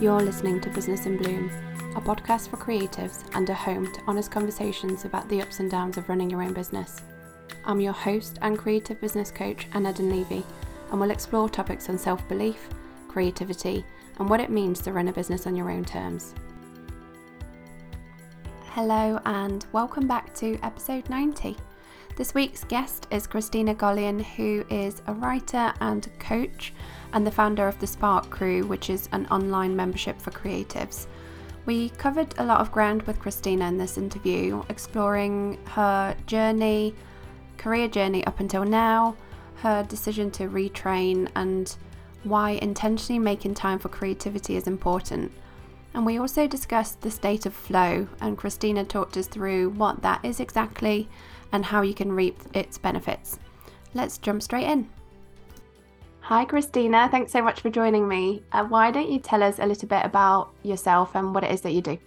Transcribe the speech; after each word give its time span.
You're 0.00 0.20
listening 0.20 0.60
to 0.60 0.70
Business 0.70 1.06
in 1.06 1.16
Bloom, 1.16 1.50
a 1.96 2.00
podcast 2.00 2.50
for 2.50 2.56
creatives 2.56 3.24
and 3.34 3.50
a 3.50 3.54
home 3.54 3.92
to 3.92 4.00
honest 4.06 4.30
conversations 4.30 5.04
about 5.04 5.28
the 5.28 5.42
ups 5.42 5.58
and 5.58 5.68
downs 5.68 5.96
of 5.96 6.08
running 6.08 6.30
your 6.30 6.40
own 6.40 6.52
business. 6.52 7.00
I'm 7.64 7.80
your 7.80 7.92
host 7.92 8.38
and 8.40 8.56
creative 8.56 9.00
business 9.00 9.32
coach, 9.32 9.66
Anna 9.72 9.92
Dunleavy, 9.92 10.44
and 10.92 11.00
we'll 11.00 11.10
explore 11.10 11.48
topics 11.48 11.88
on 11.88 11.98
self 11.98 12.28
belief, 12.28 12.68
creativity, 13.08 13.84
and 14.20 14.30
what 14.30 14.38
it 14.38 14.50
means 14.50 14.80
to 14.82 14.92
run 14.92 15.08
a 15.08 15.12
business 15.12 15.48
on 15.48 15.56
your 15.56 15.68
own 15.68 15.84
terms. 15.84 16.32
Hello, 18.66 19.20
and 19.24 19.66
welcome 19.72 20.06
back 20.06 20.32
to 20.36 20.60
episode 20.62 21.10
90. 21.10 21.56
This 22.18 22.34
week's 22.34 22.64
guest 22.64 23.06
is 23.12 23.28
Christina 23.28 23.76
Golian, 23.76 24.20
who 24.20 24.64
is 24.68 25.02
a 25.06 25.14
writer 25.14 25.72
and 25.80 26.08
coach 26.18 26.72
and 27.12 27.24
the 27.24 27.30
founder 27.30 27.68
of 27.68 27.78
the 27.78 27.86
Spark 27.86 28.28
Crew, 28.28 28.66
which 28.66 28.90
is 28.90 29.08
an 29.12 29.28
online 29.28 29.76
membership 29.76 30.20
for 30.20 30.32
creatives. 30.32 31.06
We 31.64 31.90
covered 31.90 32.34
a 32.36 32.44
lot 32.44 32.60
of 32.60 32.72
ground 32.72 33.02
with 33.02 33.20
Christina 33.20 33.68
in 33.68 33.78
this 33.78 33.96
interview, 33.96 34.64
exploring 34.68 35.58
her 35.66 36.16
journey, 36.26 36.92
career 37.56 37.86
journey 37.86 38.26
up 38.26 38.40
until 38.40 38.64
now, 38.64 39.14
her 39.58 39.84
decision 39.84 40.32
to 40.32 40.48
retrain, 40.48 41.28
and 41.36 41.76
why 42.24 42.50
intentionally 42.50 43.20
making 43.20 43.54
time 43.54 43.78
for 43.78 43.90
creativity 43.90 44.56
is 44.56 44.66
important. 44.66 45.30
And 45.94 46.04
we 46.04 46.18
also 46.18 46.48
discussed 46.48 47.00
the 47.00 47.12
state 47.12 47.46
of 47.46 47.54
flow, 47.54 48.08
and 48.20 48.36
Christina 48.36 48.82
talked 48.82 49.16
us 49.16 49.28
through 49.28 49.70
what 49.70 50.02
that 50.02 50.24
is 50.24 50.40
exactly 50.40 51.08
and 51.52 51.64
how 51.64 51.82
you 51.82 51.94
can 51.94 52.12
reap 52.12 52.38
its 52.54 52.78
benefits. 52.78 53.38
Let's 53.94 54.18
jump 54.18 54.42
straight 54.42 54.66
in. 54.66 54.88
Hi, 56.20 56.44
Christina. 56.44 57.08
Thanks 57.10 57.32
so 57.32 57.42
much 57.42 57.60
for 57.60 57.70
joining 57.70 58.06
me. 58.06 58.42
Uh, 58.52 58.64
why 58.64 58.90
don't 58.90 59.10
you 59.10 59.18
tell 59.18 59.42
us 59.42 59.58
a 59.58 59.66
little 59.66 59.88
bit 59.88 60.04
about 60.04 60.50
yourself 60.62 61.14
and 61.14 61.34
what 61.34 61.42
it 61.42 61.50
is 61.50 61.62
that 61.62 61.72
you 61.72 61.80
do? 61.80 61.98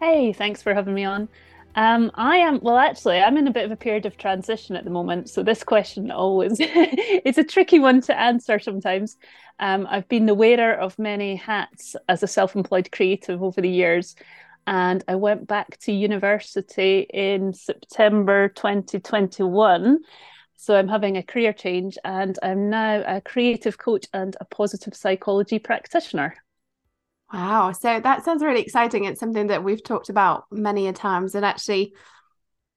Hey, 0.00 0.32
thanks 0.32 0.62
for 0.62 0.72
having 0.72 0.94
me 0.94 1.04
on. 1.04 1.28
Um, 1.74 2.10
I 2.14 2.36
am 2.36 2.60
well. 2.60 2.78
Actually, 2.78 3.20
I'm 3.20 3.36
in 3.36 3.46
a 3.46 3.52
bit 3.52 3.64
of 3.64 3.70
a 3.70 3.76
period 3.76 4.06
of 4.06 4.16
transition 4.16 4.76
at 4.76 4.84
the 4.84 4.90
moment, 4.90 5.28
so 5.28 5.42
this 5.42 5.62
question 5.62 6.10
always 6.10 6.56
it's 6.60 7.38
a 7.38 7.44
tricky 7.44 7.78
one 7.78 8.00
to 8.02 8.18
answer 8.18 8.58
sometimes. 8.58 9.16
Um, 9.58 9.86
I've 9.90 10.08
been 10.08 10.26
the 10.26 10.34
wearer 10.34 10.74
of 10.74 10.98
many 10.98 11.36
hats 11.36 11.94
as 12.08 12.22
a 12.22 12.26
self-employed 12.26 12.90
creative 12.90 13.42
over 13.42 13.60
the 13.60 13.68
years, 13.68 14.16
and 14.70 15.04
I 15.06 15.16
went 15.16 15.46
back 15.46 15.76
to 15.80 15.92
university 15.92 17.00
in 17.00 17.52
September 17.52 18.48
2021 18.48 19.98
so 20.60 20.76
I'm 20.76 20.88
having 20.88 21.16
a 21.16 21.22
career 21.22 21.54
change 21.54 21.96
and 22.04 22.38
I'm 22.42 22.68
now 22.68 23.02
a 23.06 23.22
creative 23.22 23.78
coach 23.78 24.04
and 24.12 24.36
a 24.42 24.44
positive 24.44 24.94
psychology 24.94 25.58
practitioner. 25.58 26.34
Wow. 27.32 27.72
So 27.72 27.98
that 27.98 28.26
sounds 28.26 28.42
really 28.42 28.60
exciting. 28.60 29.04
It's 29.04 29.20
something 29.20 29.46
that 29.46 29.64
we've 29.64 29.82
talked 29.82 30.10
about 30.10 30.44
many 30.50 30.86
a 30.86 30.92
times. 30.92 31.34
And 31.34 31.46
actually, 31.46 31.94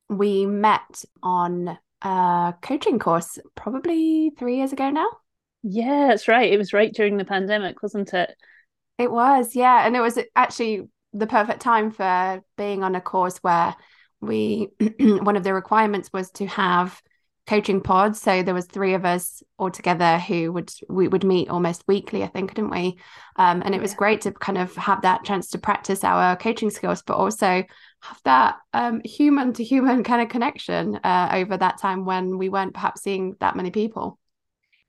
we 0.08 0.46
met 0.46 1.04
on 1.22 1.78
a 2.02 2.54
coaching 2.62 3.00
course 3.00 3.38
probably 3.56 4.32
three 4.40 4.60
years 4.60 4.72
ago 4.72 4.90
now. 4.90 5.10
Yeah, 5.62 6.08
that's 6.08 6.30
right. 6.30 6.54
It 6.54 6.58
was 6.58 6.72
right 6.72 6.94
during 6.94 7.18
the 7.18 7.26
pandemic, 7.26 7.84
wasn't 7.84 8.14
it? 8.14 8.34
It 8.98 9.12
was, 9.12 9.58
yeah. 9.58 9.86
And 9.86 9.94
it 9.98 10.02
was 10.02 10.18
actually 10.38 10.88
the 11.14 11.28
perfect 11.28 11.62
time 11.62 11.92
for 11.92 12.44
being 12.58 12.84
on 12.84 12.96
a 12.96 13.02
course 13.02 13.38
where 13.38 13.76
we, 14.22 14.70
one 15.00 15.36
of 15.36 15.44
the 15.44 15.54
requirements 15.54 16.10
was 16.12 16.32
to 16.32 16.48
have 16.48 17.02
coaching 17.46 17.82
pods. 17.82 18.22
So 18.22 18.42
there 18.42 18.54
was 18.54 18.66
three 18.66 18.94
of 18.94 19.04
us 19.04 19.44
all 19.58 19.70
together 19.70 20.18
who 20.18 20.52
would 20.54 20.72
we 20.90 21.08
would 21.08 21.24
meet 21.24 21.50
almost 21.50 21.84
weekly 21.88 22.24
i 22.24 22.28
think 22.28 22.54
didn't 22.54 22.72
we? 22.72 22.98
Um, 23.36 23.62
and 23.66 23.76
it 23.76 23.82
was 23.82 23.94
great 23.94 24.22
to 24.22 24.32
kind 24.32 24.58
of 24.58 24.74
have 24.76 25.02
that 25.02 25.24
chance 25.26 25.50
to 25.50 25.58
practice 25.58 26.04
our 26.04 26.36
coaching 26.38 26.70
skills 26.70 27.02
but 27.02 27.16
also 27.18 27.64
have 28.02 28.22
that 28.24 28.56
um, 28.74 29.02
human 29.04 29.54
to 29.54 29.64
human 29.64 30.04
kind 30.04 30.22
of 30.22 30.30
connection 30.30 30.96
uh, 31.04 31.30
over 31.34 31.58
that 31.58 31.80
time 31.80 32.06
when 32.06 32.38
we 32.38 32.50
weren't 32.50 32.74
perhaps 32.74 33.02
seeing 33.02 33.36
that 33.40 33.56
many 33.56 33.72
people 33.72 34.18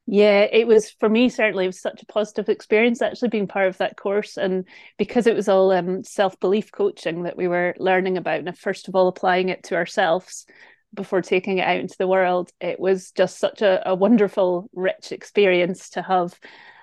yeah, 0.06 0.46
it 0.52 0.66
was 0.66 0.90
for 0.90 1.08
me 1.08 1.28
certainly 1.28 1.64
it 1.64 1.68
was 1.68 1.80
such 1.80 2.02
a 2.02 2.06
positive 2.06 2.48
experience 2.48 3.00
actually 3.00 3.28
being 3.28 3.46
part 3.46 3.68
of 3.68 3.78
that 3.78 3.96
course 3.96 4.36
and 4.36 4.66
because 4.98 5.26
it 5.26 5.34
was 5.34 5.48
all 5.48 5.70
um, 5.72 6.04
self-belief 6.04 6.70
coaching 6.72 7.22
that 7.22 7.36
we 7.36 7.48
were 7.48 7.74
learning 7.78 8.16
about 8.16 8.40
and 8.40 8.58
first 8.58 8.88
of 8.88 8.94
all 8.94 9.08
applying 9.08 9.48
it 9.48 9.62
to 9.64 9.74
ourselves 9.74 10.46
before 10.94 11.22
taking 11.22 11.58
it 11.58 11.66
out 11.66 11.78
into 11.78 11.96
the 11.98 12.08
world, 12.08 12.50
it 12.60 12.78
was 12.78 13.10
just 13.10 13.38
such 13.38 13.62
a, 13.62 13.88
a 13.88 13.94
wonderful, 13.94 14.70
rich 14.74 15.12
experience 15.12 15.90
to 15.90 16.02
have. 16.02 16.38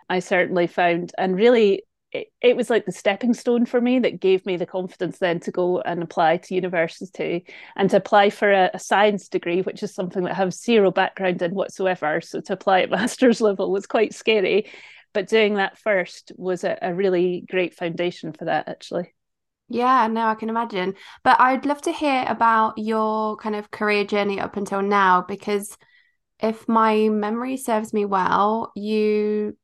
I 0.10 0.20
certainly 0.20 0.68
found, 0.68 1.14
and 1.18 1.36
really, 1.36 1.84
it, 2.12 2.28
it 2.42 2.56
was 2.56 2.70
like 2.70 2.86
the 2.86 2.92
stepping 2.92 3.34
stone 3.34 3.66
for 3.66 3.80
me 3.80 4.00
that 4.00 4.20
gave 4.20 4.46
me 4.46 4.58
the 4.58 4.66
confidence 4.66 5.18
then 5.20 5.40
to 5.42 5.52
go 5.52 5.82
and 5.82 6.04
apply 6.04 6.38
to 6.38 6.56
university 6.56 7.46
and 7.76 7.90
to 7.90 7.98
apply 7.98 8.30
for 8.30 8.52
a, 8.52 8.70
a 8.74 8.80
science 8.80 9.30
degree, 9.30 9.62
which 9.62 9.82
is 9.82 9.94
something 9.94 10.24
that 10.24 10.32
I 10.32 10.36
have 10.36 10.54
zero 10.54 10.92
background 10.92 11.42
in 11.42 11.54
whatsoever. 11.54 12.20
So 12.22 12.42
to 12.42 12.54
apply 12.54 12.82
at 12.82 12.90
master's 12.92 13.42
level 13.42 13.72
was 13.72 13.88
quite 13.88 14.14
scary. 14.14 14.70
But 15.14 15.28
doing 15.28 15.56
that 15.56 15.78
first 15.78 16.32
was 16.36 16.64
a, 16.64 16.78
a 16.82 16.94
really 16.94 17.46
great 17.50 17.76
foundation 17.76 18.34
for 18.34 18.46
that, 18.46 18.68
actually. 18.68 19.14
Yeah, 19.70 20.08
no, 20.08 20.28
I 20.28 20.36
can 20.36 20.50
imagine. 20.50 20.96
But 21.24 21.40
I'd 21.40 21.66
love 21.66 21.82
to 21.84 21.94
hear 21.94 22.26
about 22.28 22.78
your 22.78 23.38
kind 23.38 23.56
of 23.56 23.72
career 23.72 24.04
journey 24.04 24.40
up 24.40 24.58
until 24.58 24.82
now 24.82 25.22
because 25.22 25.78
if 26.40 26.68
my 26.68 27.08
memory 27.08 27.56
serves 27.56 27.94
me 27.94 28.04
well, 28.04 28.72
you 28.76 29.56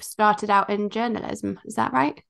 started 0.00 0.50
out 0.50 0.70
in 0.70 0.90
journalism. 0.90 1.58
Is 1.64 1.74
that 1.74 1.92
right? 1.92 2.22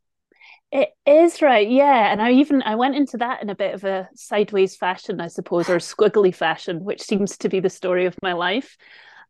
It 0.72 0.90
is 1.06 1.42
right, 1.42 1.68
yeah. 1.68 2.10
And 2.10 2.20
I 2.20 2.32
even 2.32 2.62
I 2.62 2.74
went 2.74 2.96
into 2.96 3.18
that 3.18 3.42
in 3.42 3.50
a 3.50 3.54
bit 3.54 3.74
of 3.74 3.84
a 3.84 4.08
sideways 4.14 4.76
fashion, 4.76 5.20
I 5.20 5.28
suppose, 5.28 5.70
or 5.70 5.76
squiggly 5.76 6.34
fashion, 6.34 6.84
which 6.84 7.02
seems 7.02 7.38
to 7.38 7.48
be 7.48 7.60
the 7.60 7.70
story 7.70 8.06
of 8.06 8.20
my 8.20 8.32
life. 8.32 8.76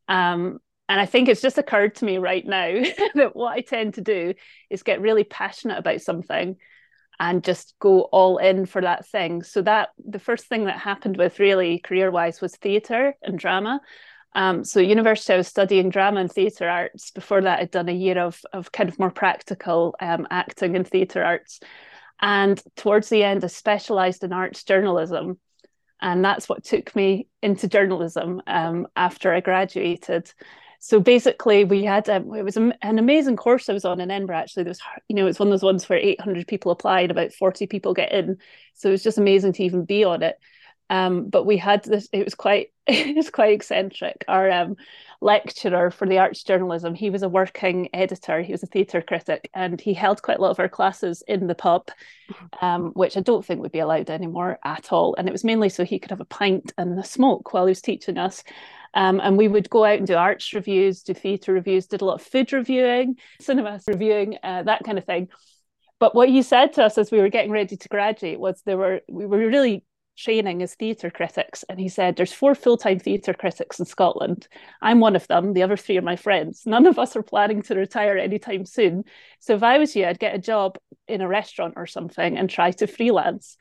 Um, 0.08 0.58
and 0.88 1.00
I 1.00 1.06
think 1.06 1.28
it's 1.28 1.42
just 1.42 1.58
occurred 1.58 1.96
to 1.96 2.04
me 2.04 2.18
right 2.18 2.46
now 2.46 2.82
that 3.14 3.34
what 3.34 3.52
I 3.52 3.60
tend 3.60 3.94
to 3.94 4.00
do 4.00 4.34
is 4.70 4.82
get 4.82 5.00
really 5.00 5.24
passionate 5.24 5.78
about 5.78 6.00
something 6.00 6.56
and 7.18 7.42
just 7.42 7.74
go 7.80 8.02
all 8.02 8.38
in 8.38 8.66
for 8.66 8.82
that 8.82 9.06
thing. 9.06 9.42
So 9.42 9.62
that 9.62 9.90
the 9.98 10.18
first 10.18 10.46
thing 10.46 10.64
that 10.66 10.78
happened 10.78 11.16
with 11.16 11.40
really 11.40 11.78
career 11.78 12.10
wise 12.10 12.40
was 12.40 12.56
theatre 12.56 13.14
and 13.22 13.38
drama. 13.38 13.80
Um, 14.36 14.64
so 14.64 14.80
university, 14.80 15.32
I 15.32 15.38
was 15.38 15.48
studying 15.48 15.88
drama 15.88 16.20
and 16.20 16.30
theatre 16.30 16.68
arts. 16.68 17.10
Before 17.10 17.40
that, 17.40 17.58
I'd 17.58 17.70
done 17.70 17.88
a 17.88 17.92
year 17.92 18.18
of 18.18 18.38
of 18.52 18.70
kind 18.70 18.88
of 18.88 18.98
more 18.98 19.10
practical 19.10 19.96
um, 19.98 20.26
acting 20.30 20.76
and 20.76 20.86
theatre 20.86 21.24
arts. 21.24 21.58
And 22.20 22.62
towards 22.76 23.08
the 23.08 23.24
end, 23.24 23.42
I 23.42 23.46
specialised 23.46 24.22
in 24.24 24.34
arts 24.34 24.62
journalism, 24.62 25.38
and 26.02 26.22
that's 26.22 26.50
what 26.50 26.64
took 26.64 26.94
me 26.94 27.28
into 27.42 27.66
journalism 27.66 28.42
um, 28.46 28.86
after 28.94 29.32
I 29.32 29.40
graduated. 29.40 30.30
So 30.80 31.00
basically 31.00 31.64
we 31.64 31.84
had 31.84 32.06
um, 32.10 32.34
it 32.34 32.44
was 32.44 32.58
an 32.58 32.74
amazing 32.82 33.36
course 33.36 33.70
i 33.70 33.72
was 33.72 33.86
on 33.86 34.00
in 34.00 34.10
edinburgh 34.10 34.36
actually. 34.36 34.64
There 34.64 34.70
was 34.70 34.82
you 35.08 35.16
know 35.16 35.26
it's 35.26 35.38
one 35.38 35.48
of 35.48 35.52
those 35.52 35.62
ones 35.62 35.88
where 35.88 35.98
800 35.98 36.46
people 36.46 36.70
apply 36.70 37.00
and 37.00 37.10
about 37.10 37.32
40 37.32 37.66
people 37.68 37.94
get 37.94 38.12
in. 38.12 38.36
So 38.74 38.90
it 38.90 38.92
was 38.92 39.02
just 39.02 39.16
amazing 39.16 39.54
to 39.54 39.64
even 39.64 39.86
be 39.86 40.04
on 40.04 40.22
it 40.22 40.38
um, 40.90 41.28
but 41.28 41.44
we 41.44 41.56
had 41.56 41.84
this 41.84 42.08
it 42.12 42.24
was 42.24 42.34
quite 42.34 42.72
it 42.86 43.16
was 43.16 43.30
quite 43.30 43.52
eccentric. 43.52 44.24
Our 44.28 44.50
um, 44.50 44.76
lecturer 45.20 45.90
for 45.90 46.06
the 46.06 46.18
arts 46.18 46.42
journalism 46.42 46.94
he 46.94 47.08
was 47.08 47.22
a 47.22 47.28
working 47.28 47.88
editor 47.94 48.42
he 48.42 48.52
was 48.52 48.62
a 48.62 48.66
theatre 48.66 49.00
critic 49.00 49.48
and 49.54 49.80
he 49.80 49.94
held 49.94 50.20
quite 50.20 50.36
a 50.36 50.42
lot 50.42 50.50
of 50.50 50.60
our 50.60 50.68
classes 50.68 51.22
in 51.26 51.46
the 51.46 51.54
pub 51.54 51.88
um, 52.60 52.90
which 52.90 53.16
i 53.16 53.20
don't 53.20 53.42
think 53.42 53.62
would 53.62 53.72
be 53.72 53.78
allowed 53.78 54.10
anymore 54.10 54.58
at 54.64 54.92
all. 54.92 55.14
And 55.16 55.28
it 55.28 55.32
was 55.32 55.44
mainly 55.44 55.68
so 55.68 55.84
he 55.84 55.98
could 55.98 56.10
have 56.10 56.20
a 56.20 56.26
pint 56.26 56.72
and 56.78 56.98
a 56.98 57.04
smoke 57.04 57.52
while 57.52 57.66
he 57.66 57.70
was 57.70 57.80
teaching 57.80 58.18
us. 58.18 58.42
Um, 58.94 59.20
and 59.20 59.36
we 59.36 59.48
would 59.48 59.68
go 59.68 59.84
out 59.84 59.98
and 59.98 60.06
do 60.06 60.14
arts 60.14 60.54
reviews, 60.54 61.02
do 61.02 61.12
theatre 61.12 61.52
reviews, 61.52 61.86
did 61.86 62.00
a 62.00 62.04
lot 62.04 62.14
of 62.14 62.22
food 62.22 62.52
reviewing, 62.52 63.16
cinema 63.40 63.80
reviewing, 63.86 64.38
uh, 64.42 64.62
that 64.62 64.84
kind 64.84 64.98
of 64.98 65.04
thing. 65.04 65.28
But 65.98 66.14
what 66.14 66.28
he 66.28 66.42
said 66.42 66.72
to 66.74 66.84
us 66.84 66.98
as 66.98 67.10
we 67.10 67.18
were 67.18 67.28
getting 67.28 67.50
ready 67.50 67.76
to 67.76 67.88
graduate 67.88 68.40
was 68.40 68.62
there 68.64 68.78
were 68.78 69.00
we 69.08 69.26
were 69.26 69.38
really 69.38 69.84
training 70.16 70.62
as 70.62 70.74
theatre 70.74 71.10
critics. 71.10 71.64
And 71.68 71.78
he 71.78 71.88
said, 71.88 72.16
There's 72.16 72.32
four 72.32 72.54
full 72.54 72.76
time 72.76 72.98
theatre 72.98 73.34
critics 73.34 73.78
in 73.78 73.86
Scotland. 73.86 74.48
I'm 74.82 75.00
one 75.00 75.16
of 75.16 75.26
them. 75.28 75.52
The 75.52 75.62
other 75.62 75.76
three 75.76 75.98
are 75.98 76.02
my 76.02 76.16
friends. 76.16 76.62
None 76.66 76.86
of 76.86 76.98
us 76.98 77.16
are 77.16 77.22
planning 77.22 77.62
to 77.62 77.74
retire 77.74 78.16
anytime 78.16 78.64
soon. 78.64 79.04
So 79.40 79.54
if 79.54 79.62
I 79.62 79.78
was 79.78 79.94
you, 79.94 80.06
I'd 80.06 80.18
get 80.18 80.34
a 80.34 80.38
job 80.38 80.78
in 81.06 81.20
a 81.20 81.28
restaurant 81.28 81.74
or 81.76 81.86
something 81.86 82.36
and 82.36 82.50
try 82.50 82.72
to 82.72 82.86
freelance 82.86 83.56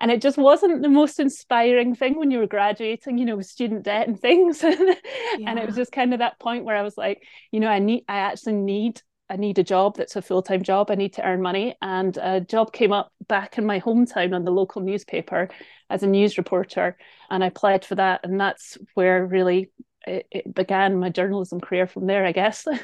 and 0.00 0.10
it 0.10 0.22
just 0.22 0.38
wasn't 0.38 0.82
the 0.82 0.88
most 0.88 1.20
inspiring 1.20 1.94
thing 1.94 2.18
when 2.18 2.30
you 2.30 2.38
were 2.38 2.46
graduating 2.46 3.18
you 3.18 3.26
know 3.26 3.36
with 3.36 3.46
student 3.46 3.82
debt 3.84 4.08
and 4.08 4.18
things 4.18 4.62
yeah. 4.62 4.94
and 5.46 5.58
it 5.58 5.66
was 5.66 5.76
just 5.76 5.92
kind 5.92 6.12
of 6.12 6.18
that 6.20 6.38
point 6.40 6.64
where 6.64 6.76
i 6.76 6.82
was 6.82 6.96
like 6.96 7.22
you 7.52 7.60
know 7.60 7.68
i 7.68 7.78
need 7.78 8.02
i 8.08 8.18
actually 8.18 8.54
need 8.54 9.00
I 9.30 9.36
need 9.36 9.58
a 9.58 9.64
job 9.64 9.96
that's 9.96 10.16
a 10.16 10.22
full 10.22 10.42
time 10.42 10.62
job. 10.62 10.90
I 10.90 10.96
need 10.96 11.14
to 11.14 11.26
earn 11.26 11.40
money. 11.40 11.76
And 11.80 12.16
a 12.18 12.40
job 12.40 12.72
came 12.72 12.92
up 12.92 13.12
back 13.28 13.56
in 13.56 13.64
my 13.64 13.80
hometown 13.80 14.34
on 14.34 14.44
the 14.44 14.50
local 14.50 14.82
newspaper 14.82 15.48
as 15.88 16.02
a 16.02 16.08
news 16.08 16.36
reporter. 16.36 16.98
And 17.30 17.44
I 17.44 17.46
applied 17.46 17.84
for 17.84 17.94
that. 17.94 18.20
And 18.24 18.40
that's 18.40 18.76
where 18.94 19.24
really 19.24 19.70
it, 20.06 20.26
it 20.30 20.54
began 20.54 20.98
my 20.98 21.10
journalism 21.10 21.60
career 21.60 21.86
from 21.86 22.06
there, 22.06 22.26
I 22.26 22.32
guess. 22.32 22.66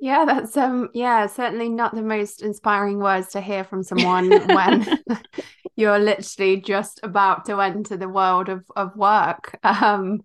Yeah, 0.00 0.24
that's 0.24 0.56
um 0.56 0.90
yeah, 0.94 1.26
certainly 1.26 1.68
not 1.68 1.92
the 1.92 2.02
most 2.02 2.40
inspiring 2.40 3.00
words 3.00 3.30
to 3.30 3.40
hear 3.40 3.64
from 3.64 3.82
someone 3.82 4.30
when 4.46 4.86
you're 5.76 5.98
literally 5.98 6.60
just 6.60 7.00
about 7.02 7.46
to 7.46 7.60
enter 7.60 7.96
the 7.96 8.08
world 8.08 8.48
of 8.48 8.64
of 8.76 8.94
work. 8.96 9.58
Um 9.64 10.20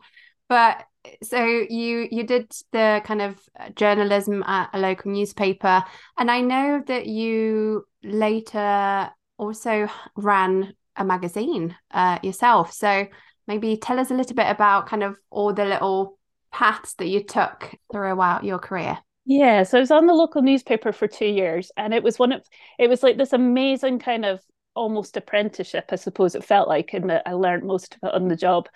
but 0.48 0.86
so 1.22 1.44
you 1.44 2.08
you 2.12 2.24
did 2.24 2.52
the 2.72 3.02
kind 3.04 3.22
of 3.22 3.38
journalism 3.76 4.44
at 4.44 4.70
a 4.74 4.80
local 4.80 5.12
newspaper 5.12 5.84
and 6.18 6.32
I 6.32 6.42
know 6.42 6.82
that 6.88 7.08
you 7.08 7.86
later 8.04 9.12
also 9.38 9.88
ran 10.16 10.74
a 10.96 11.04
magazine 11.04 11.76
uh, 11.92 12.20
yourself. 12.24 12.74
So 12.74 13.08
maybe 13.48 13.78
tell 13.78 14.00
us 14.00 14.12
a 14.12 14.14
little 14.14 14.36
bit 14.36 14.50
about 14.50 14.88
kind 14.88 15.04
of 15.04 15.18
all 15.30 15.54
the 15.54 15.66
little 15.66 16.18
paths 16.52 16.94
that 16.96 17.08
you 17.08 17.24
took 17.24 17.76
throughout 17.92 18.44
your 18.44 18.60
career. 18.60 18.98
Yeah, 19.26 19.64
so 19.64 19.78
I 19.78 19.82
was 19.82 19.92
on 19.92 20.06
the 20.06 20.14
local 20.14 20.42
newspaper 20.42 20.92
for 20.92 21.08
two 21.08 21.26
years, 21.28 21.72
and 21.78 21.94
it 21.94 22.04
was 22.04 22.20
one 22.20 22.34
of 22.34 22.44
it 22.78 22.90
was 22.90 23.04
like 23.04 23.18
this 23.18 23.32
amazing 23.32 24.00
kind 24.00 24.26
of 24.26 24.42
almost 24.76 25.16
apprenticeship, 25.16 25.86
I 25.90 25.96
suppose 25.96 26.36
it 26.36 26.44
felt 26.44 26.68
like, 26.68 26.94
and 26.94 27.12
I 27.26 27.32
learned 27.34 27.64
most 27.64 27.96
of 27.96 28.10
it 28.10 28.16
on 28.16 28.28
the 28.28 28.36
job. 28.36 28.68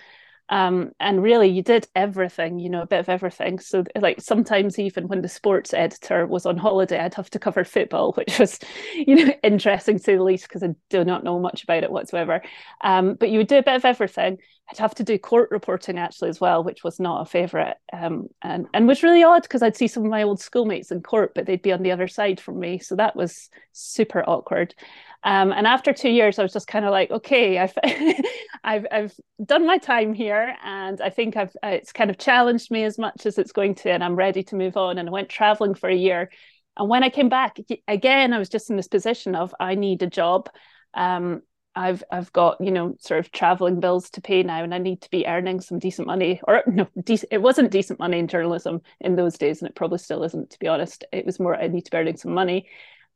Um, 0.50 0.92
and 1.00 1.22
really, 1.22 1.50
you 1.50 1.62
did 1.62 1.88
everything, 1.96 2.60
you 2.60 2.70
know, 2.70 2.82
a 2.82 2.88
bit 2.88 3.00
of 3.00 3.10
everything. 3.10 3.60
So, 3.60 3.84
like, 4.00 4.22
sometimes 4.22 4.80
even 4.80 5.08
when 5.08 5.22
the 5.22 5.28
sports 5.28 5.74
editor 5.74 6.26
was 6.26 6.46
on 6.46 6.58
holiday, 6.58 7.00
I'd 7.00 7.16
have 7.16 7.30
to 7.32 7.40
cover 7.40 7.64
football, 7.64 8.14
which 8.18 8.40
was, 8.40 8.60
you 8.96 9.26
know, 9.26 9.34
interesting 9.44 10.00
to 10.00 10.18
the 10.18 10.24
least, 10.24 10.48
because 10.48 10.64
I 10.64 10.76
do 10.90 11.04
not 11.04 11.24
know 11.24 11.40
much 11.40 11.64
about 11.64 11.84
it 11.84 11.92
whatsoever. 11.92 12.42
Um, 12.82 13.16
but 13.16 13.30
you 13.30 13.40
would 13.40 13.48
do 13.48 13.58
a 13.58 13.64
bit 13.64 13.76
of 13.76 13.86
everything. 13.86 14.38
I'd 14.69 14.80
have 14.80 14.96
to 14.96 15.04
do 15.04 15.18
court 15.18 15.50
reporting 15.52 15.98
actually 15.98 16.30
as 16.30 16.42
well, 16.42 16.64
which 16.64 16.84
was 16.84 17.00
not 17.00 17.22
a 17.22 17.25
favourite, 17.25 17.78
um, 17.94 18.28
and 18.42 18.68
and 18.74 18.88
was 18.88 19.02
really 19.02 19.24
odd 19.24 19.44
because 19.44 19.64
I'd 19.64 19.78
see 19.78 19.88
some 19.88 20.04
of 20.04 20.12
my 20.12 20.24
old 20.24 20.42
schoolmates 20.42 20.92
in 20.92 21.02
court, 21.02 21.34
but 21.34 21.46
they'd 21.46 21.62
be 21.62 21.72
on 21.72 21.84
the 21.84 21.92
other 21.92 22.08
side 22.08 22.40
from 22.40 22.60
me, 22.60 22.80
so 22.80 22.96
that 22.96 23.16
was 23.16 23.50
super 23.72 24.24
awkward. 24.28 24.75
Um, 25.24 25.52
and 25.52 25.66
after 25.66 25.94
two 25.94 26.10
years, 26.10 26.38
I 26.38 26.44
was 26.44 26.54
just 26.54 26.68
kind 26.68 26.86
of 26.86 26.92
like, 26.92 27.12
okay, 27.12 27.58
I've, 27.58 27.74
I've, 28.64 28.86
I've 28.92 29.14
done 29.44 29.66
my 29.66 29.78
time 29.78 30.14
here, 30.14 30.56
and 30.64 31.02
I 31.02 31.10
think 31.10 31.38
I've 31.38 31.56
it's 31.63 31.94
kind 31.94 32.10
of 32.10 32.18
challenged 32.18 32.70
me 32.70 32.84
as 32.84 32.98
much 32.98 33.25
as 33.25 33.38
it's 33.38 33.54
going 33.54 33.75
to, 33.75 33.92
and 33.92 34.04
I'm 34.04 34.16
ready 34.16 34.44
to 34.44 34.56
move 34.56 34.75
on. 34.75 34.98
And 34.98 35.08
I 35.08 35.12
went 35.12 35.30
traveling 35.30 35.75
for 35.75 35.90
a 35.90 35.96
year, 35.96 36.30
and 36.78 36.90
when 36.90 37.04
I 37.04 37.10
came 37.10 37.30
back 37.30 37.58
again, 37.88 38.34
I 38.34 38.38
was 38.38 38.50
just 38.50 38.70
in 38.70 38.75
this 38.75 38.88
position 38.90 39.34
of 39.34 39.56
I 39.60 39.75
need 39.75 40.04
a 40.04 40.08
job. 40.08 40.50
Um, 40.94 41.42
I've 41.77 42.03
I've 42.12 42.33
got 42.33 42.57
you 42.59 42.71
know 42.71 42.95
sort 43.00 43.19
of 43.19 43.31
traveling 43.31 43.79
bills 43.79 44.09
to 44.12 44.21
pay 44.21 44.44
now, 44.44 44.63
and 44.63 44.74
I 44.74 44.79
need 44.79 45.01
to 45.01 45.09
be 45.09 45.27
earning 45.27 45.62
some 45.62 45.79
decent 45.79 46.07
money. 46.07 46.41
Or 46.47 46.63
no. 46.68 46.88
It 47.31 47.41
wasn't 47.41 47.71
decent 47.71 48.00
money 48.00 48.19
in 48.19 48.27
journalism 48.27 48.81
in 49.00 49.15
those 49.15 49.38
days, 49.38 49.62
and 49.62 49.69
it 49.69 49.75
probably 49.75 50.00
still 50.00 50.24
isn't. 50.24 50.50
To 50.51 50.59
be 50.59 50.68
honest, 50.68 51.06
it 51.13 51.25
was 51.25 51.39
more 51.39 51.56
I 51.56 51.68
need 51.68 51.85
to 51.85 51.91
be 51.91 51.97
earning 51.97 52.18
some 52.18 52.33
money 52.33 52.68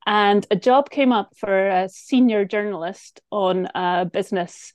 and 0.05 0.45
a 0.49 0.55
job 0.55 0.89
came 0.89 1.11
up 1.11 1.35
for 1.37 1.67
a 1.67 1.89
senior 1.89 2.45
journalist 2.45 3.21
on 3.31 3.67
a 3.75 4.05
business 4.05 4.73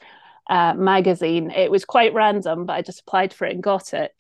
uh, 0.49 0.75
magazine. 0.75 1.51
It 1.51 1.71
was 1.71 1.85
quite 1.85 2.15
random, 2.15 2.67
but 2.67 2.75
I 2.75 2.83
just 2.83 3.01
applied 3.01 3.33
for 3.33 3.47
it 3.47 3.55
and 3.55 3.63
got 3.63 3.93
it. 3.93 4.13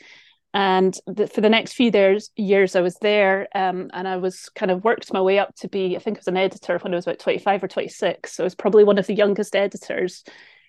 And 0.55 0.99
the, 1.07 1.27
for 1.27 1.41
the 1.43 1.51
next 1.51 1.75
few 1.75 1.91
years, 1.93 2.31
years 2.37 2.77
I 2.77 2.81
was 2.81 2.97
there, 3.03 3.47
um, 3.55 3.91
and 3.93 4.09
I 4.09 4.17
was 4.17 4.49
kind 4.55 4.71
of 4.71 4.85
worked 4.85 5.13
my 5.13 5.21
way 5.21 5.39
up 5.39 5.55
to 5.57 5.69
be, 5.69 5.97
I 5.97 5.99
think 5.99 6.17
I 6.17 6.21
was 6.21 6.29
an 6.29 6.37
editor 6.37 6.79
when 6.79 6.95
I 6.95 6.97
was 6.97 7.07
about 7.07 7.19
25 7.19 7.65
or 7.65 7.69
26. 7.69 8.33
So 8.33 8.43
I 8.43 8.47
was 8.47 8.55
probably 8.55 8.85
one 8.85 8.99
of 8.99 9.07
the 9.07 9.15
youngest 9.15 9.55
editors 9.55 10.25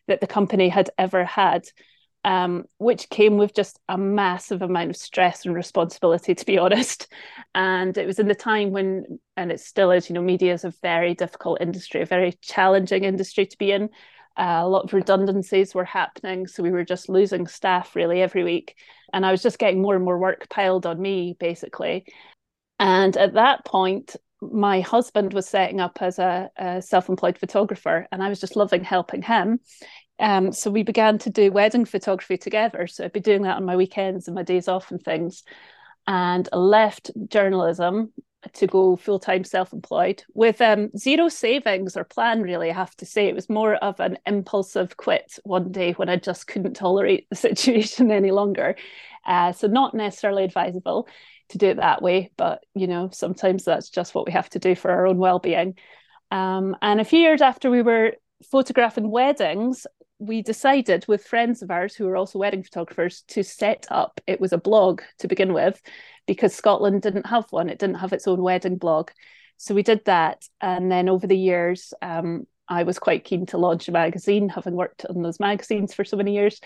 that 0.08 0.20
the 0.20 0.28
company 0.28 0.70
had 0.70 0.90
ever 0.98 1.24
had 1.24 1.68
um, 2.28 2.66
which 2.78 3.10
came 3.10 3.38
with 3.38 3.56
just 3.56 3.80
a 3.88 3.98
massive 3.98 4.62
amount 4.62 4.90
of 4.90 4.98
stress 4.98 5.46
and 5.46 5.56
responsibility, 5.56 6.36
to 6.36 6.46
be 6.46 6.58
honest. 6.58 7.08
And 7.56 7.98
it 7.98 8.06
was 8.06 8.20
in 8.20 8.28
the 8.28 8.36
time 8.36 8.72
when, 8.72 9.20
and 9.38 9.50
it 9.50 9.62
still 9.62 9.92
is, 9.92 10.10
you 10.10 10.14
know, 10.14 10.22
media 10.22 10.54
is 10.54 10.66
a 10.66 10.74
very 10.82 11.14
difficult 11.14 11.62
industry, 11.62 12.02
a 12.02 12.06
very 12.06 12.34
challenging 12.42 13.06
industry 13.06 13.46
to 13.46 13.58
be 13.58 13.72
in. 13.72 13.84
Uh, 14.36 14.60
a 14.62 14.68
lot 14.68 14.84
of 14.84 14.94
redundancies 14.94 15.74
were 15.74 15.86
happening. 15.86 16.48
So 16.48 16.62
we 16.62 16.70
were 16.70 16.84
just 16.84 17.08
losing 17.08 17.48
staff 17.48 17.96
really 17.96 18.22
every 18.22 18.44
week. 18.44 18.76
And 19.14 19.26
I 19.26 19.32
was 19.32 19.42
just 19.42 19.60
getting 19.60 19.82
more 19.82 19.96
and 19.96 20.04
more 20.04 20.18
work 20.18 20.50
piled 20.50 20.86
on 20.86 21.02
me, 21.02 21.36
basically. 21.40 22.06
And 22.80 23.16
at 23.18 23.34
that 23.34 23.66
point, 23.66 24.16
my 24.42 24.82
husband 24.82 25.34
was 25.34 25.48
setting 25.48 25.80
up 25.80 25.98
as 26.02 26.20
a, 26.20 26.50
a 26.58 26.82
self 26.82 27.10
employed 27.10 27.38
photographer, 27.38 28.08
and 28.12 28.22
I 28.22 28.30
was 28.30 28.40
just 28.40 28.56
loving 28.56 28.84
helping 28.84 29.22
him. 29.22 29.60
Um, 30.20 30.52
so 30.52 30.72
we 30.72 30.84
began 30.84 31.18
to 31.20 31.30
do 31.30 31.52
wedding 31.52 31.86
photography 31.86 32.38
together. 32.38 32.88
So 32.88 33.06
I'd 33.06 33.14
be 33.14 33.20
doing 33.20 33.44
that 33.44 33.58
on 33.58 33.66
my 33.66 33.76
weekends 33.76 34.28
and 34.28 34.36
my 34.36 34.44
days 34.44 34.68
off 34.68 34.92
and 34.92 35.02
things. 35.02 35.44
And 36.08 36.48
left 36.54 37.12
journalism 37.28 38.14
to 38.54 38.68
go 38.68 38.96
full 38.96 39.20
time 39.20 39.44
self 39.44 39.74
employed 39.74 40.24
with 40.34 40.62
um, 40.62 40.90
zero 40.98 41.30
savings 41.30 41.98
or 41.98 42.04
plan, 42.04 42.42
really. 42.42 42.70
I 42.70 42.74
have 42.74 42.96
to 42.98 43.06
say, 43.06 43.28
it 43.28 43.36
was 43.36 43.50
more 43.50 43.76
of 43.76 44.00
an 44.00 44.18
impulsive 44.26 44.98
quit 44.98 45.40
one 45.44 45.72
day 45.72 45.94
when 45.94 46.10
I 46.10 46.18
just 46.18 46.48
couldn't 46.48 46.74
tolerate 46.74 47.28
the 47.30 47.36
situation 47.48 48.12
any 48.12 48.32
longer. 48.32 48.76
Uh, 49.26 49.52
so, 49.52 49.68
not 49.68 49.94
necessarily 49.94 50.44
advisable 50.44 51.08
to 51.50 51.58
do 51.58 51.68
it 51.68 51.78
that 51.78 52.02
way, 52.02 52.32
but 52.38 52.64
you 52.76 52.88
know, 52.88 53.10
sometimes 53.12 53.64
that's 53.64 53.90
just 53.90 54.14
what 54.14 54.26
we 54.26 54.34
have 54.34 54.50
to 54.50 54.60
do 54.60 54.76
for 54.76 54.92
our 54.92 55.08
own 55.08 55.18
well 55.18 55.40
being. 55.40 55.76
Um, 56.32 56.76
and 56.82 57.00
a 57.00 57.06
few 57.06 57.20
years 57.20 57.42
after 57.42 57.70
we 57.70 57.82
were 57.82 58.14
photographing 58.52 59.10
weddings, 59.10 59.88
we 60.20 60.42
decided 60.42 61.06
with 61.08 61.26
friends 61.26 61.62
of 61.62 61.70
ours 61.70 61.96
who 61.96 62.06
were 62.06 62.18
also 62.18 62.40
wedding 62.40 62.64
photographers 62.64 63.22
to 63.28 63.44
set 63.44 63.86
up 63.92 64.20
it 64.26 64.42
was 64.42 64.52
a 64.52 64.58
blog 64.58 65.02
to 65.20 65.28
begin 65.28 65.54
with 65.54 65.82
because 66.26 66.54
Scotland 66.54 67.02
didn't 67.02 67.28
have 67.28 67.46
one. 67.52 67.70
It 67.70 67.80
didn't 67.80 67.98
have 67.98 68.14
its 68.14 68.28
own 68.28 68.42
wedding 68.42 68.78
blog. 68.78 69.12
So 69.58 69.74
we 69.74 69.84
did 69.84 70.04
that. 70.06 70.46
And 70.60 70.92
then 70.92 71.08
over 71.08 71.28
the 71.28 71.38
years 71.38 71.94
um, 72.02 72.48
I 72.68 72.84
was 72.84 73.00
quite 73.00 73.24
keen 73.24 73.46
to 73.48 73.58
launch 73.58 73.88
a 73.88 73.92
magazine 73.92 74.50
having 74.50 74.74
worked 74.74 75.06
on 75.06 75.22
those 75.22 75.40
magazines 75.40 75.94
for 75.94 76.04
so 76.04 76.18
many 76.18 76.34
years. 76.34 76.60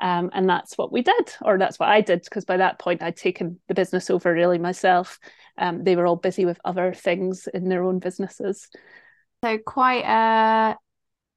Um, 0.00 0.30
and 0.32 0.48
that's 0.48 0.78
what 0.78 0.92
we 0.92 1.02
did 1.02 1.34
or 1.42 1.58
that's 1.58 1.78
what 1.78 1.88
I 1.88 2.02
did 2.02 2.22
because 2.22 2.44
by 2.44 2.58
that 2.58 2.78
point 2.78 3.02
I'd 3.02 3.16
taken 3.16 3.58
the 3.66 3.74
business 3.74 4.10
over 4.10 4.32
really 4.32 4.58
myself. 4.58 5.18
Um, 5.56 5.82
they 5.82 5.96
were 5.96 6.06
all 6.06 6.16
busy 6.16 6.44
with 6.44 6.60
other 6.64 6.92
things 6.92 7.48
in 7.52 7.68
their 7.68 7.82
own 7.82 7.98
businesses. 7.98 8.68
So 9.42 9.58
quite 9.58 10.04
a 10.04 10.76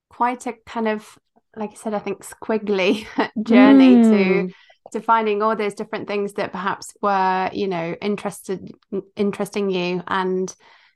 quite 0.09 0.45
a 0.45 0.53
kind 0.65 0.87
of 0.87 1.17
like 1.55 1.71
I 1.71 1.75
said, 1.75 1.93
I 1.93 1.99
think 1.99 2.25
squiggly 2.25 3.05
journey 3.43 3.95
mm. 3.95 4.03
to 4.49 4.53
to 4.91 5.01
finding 5.01 5.41
all 5.41 5.55
those 5.55 5.73
different 5.73 6.07
things 6.07 6.33
that 6.33 6.51
perhaps 6.51 6.93
were, 7.01 7.49
you 7.53 7.67
know, 7.67 7.95
interested 8.01 8.71
interesting 9.15 9.69
you 9.69 10.03
and 10.07 10.53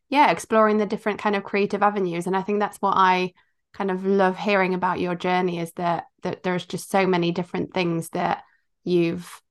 yeah, 0.10 0.32
exploring 0.32 0.78
the 0.78 0.86
different 0.86 1.20
kind 1.20 1.36
of 1.36 1.44
creative 1.44 1.82
avenues. 1.82 2.28
And 2.28 2.36
I 2.36 2.42
think 2.42 2.60
that's 2.60 2.78
what 2.78 2.96
I 2.96 3.34
kind 3.74 3.92
of 3.92 4.06
love 4.06 4.38
hearing 4.38 4.74
about 4.74 5.00
your 5.00 5.16
journey 5.16 5.60
is 5.60 5.72
that 5.74 6.06
that 6.24 6.44
there's 6.44 6.66
just 6.66 6.90
so 6.90 7.06
many 7.06 7.32
different 7.32 7.74
things 7.74 8.10
that 8.10 8.44
you've 8.84 9.42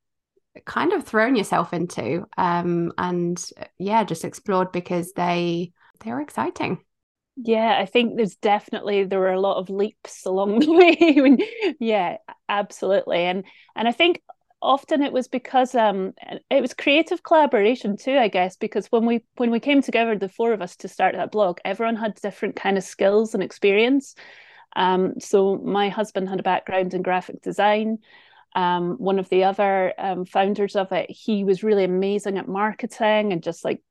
kind 0.65 0.93
of 0.93 1.05
thrown 1.05 1.35
yourself 1.35 1.75
into 1.75 2.25
um 2.39 2.93
and 2.97 3.51
yeah 3.79 4.05
just 4.05 4.25
explored 4.25 4.71
because 4.73 5.13
they 5.13 5.73
they're 6.03 6.21
exciting 6.21 6.79
yeah, 7.37 7.77
I 7.79 7.87
think 7.87 8.17
there's 8.17 8.37
definitely 8.37 9.05
there 9.05 9.19
were 9.19 9.33
a 9.33 9.41
lot 9.41 9.59
of 9.59 9.71
leaps 9.71 10.25
along 10.27 10.61
the 10.61 10.73
way. 10.73 11.77
yeah, 11.81 12.19
absolutely. 12.49 13.19
And 13.25 13.45
and 13.75 13.89
I 13.89 13.93
think 13.93 14.21
often 14.63 15.03
it 15.03 15.13
was 15.13 15.29
because 15.29 15.75
um 15.75 16.15
it 16.51 16.61
was 16.63 16.75
creative 16.75 17.23
collaboration 17.23 17.97
too, 17.97 18.17
I 18.17 18.29
guess, 18.29 18.57
because 18.57 18.87
when 18.87 19.05
we 19.07 19.25
when 19.37 19.51
we 19.51 19.61
came 19.61 19.83
together, 19.83 20.17
the 20.17 20.29
four 20.29 20.53
of 20.53 20.63
us 20.63 20.77
to 20.77 20.89
start 20.89 21.15
that 21.17 21.33
blog, 21.33 21.59
everyone 21.65 21.97
had 21.97 22.15
different 22.15 22.57
kind 22.57 22.79
of 22.79 22.85
skills 22.85 23.35
and 23.35 23.43
experience. 23.43 24.15
Um, 24.77 25.15
so 25.21 25.57
my 25.57 25.89
husband 25.89 26.29
had 26.29 26.41
a 26.41 26.45
background 26.45 26.95
in 26.95 27.03
graphic 27.03 27.43
design. 27.43 27.99
Um, 28.57 28.97
one 28.99 29.19
of 29.19 29.29
the 29.31 29.45
other 29.45 29.93
um, 29.99 30.25
founders 30.25 30.77
of 30.77 30.93
it, 30.93 31.11
he 31.11 31.45
was 31.45 31.65
really 31.65 31.85
amazing 31.85 32.39
at 32.39 32.49
marketing 32.49 33.33
and 33.33 33.43
just 33.43 33.65
like 33.65 33.83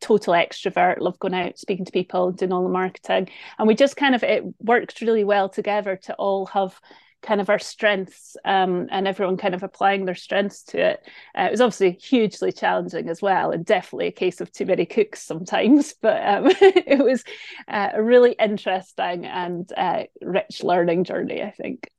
total 0.00 0.34
extrovert, 0.34 1.00
love 1.00 1.18
going 1.18 1.34
out, 1.34 1.58
speaking 1.58 1.84
to 1.84 1.92
people, 1.92 2.32
doing 2.32 2.52
all 2.52 2.62
the 2.62 2.68
marketing. 2.68 3.28
And 3.58 3.66
we 3.66 3.74
just 3.74 3.96
kind 3.96 4.14
of, 4.14 4.22
it 4.22 4.44
worked 4.60 5.00
really 5.00 5.24
well 5.24 5.48
together 5.48 5.96
to 6.04 6.14
all 6.14 6.46
have 6.46 6.78
kind 7.22 7.40
of 7.40 7.50
our 7.50 7.58
strengths 7.58 8.36
um, 8.44 8.86
and 8.90 9.08
everyone 9.08 9.36
kind 9.36 9.54
of 9.54 9.62
applying 9.62 10.04
their 10.04 10.14
strengths 10.14 10.62
to 10.62 10.78
it. 10.78 11.08
Uh, 11.36 11.42
it 11.42 11.50
was 11.50 11.60
obviously 11.60 11.92
hugely 11.92 12.52
challenging 12.52 13.08
as 13.08 13.20
well, 13.20 13.50
and 13.50 13.64
definitely 13.64 14.06
a 14.06 14.12
case 14.12 14.40
of 14.40 14.52
too 14.52 14.66
many 14.66 14.86
cooks 14.86 15.22
sometimes. 15.22 15.94
But 16.02 16.24
um, 16.24 16.46
it 16.60 17.02
was 17.02 17.24
uh, 17.66 17.90
a 17.94 18.02
really 18.02 18.32
interesting 18.32 19.26
and 19.26 19.70
uh, 19.76 20.04
rich 20.22 20.62
learning 20.62 21.04
journey, 21.04 21.42
I 21.42 21.50
think. 21.50 21.90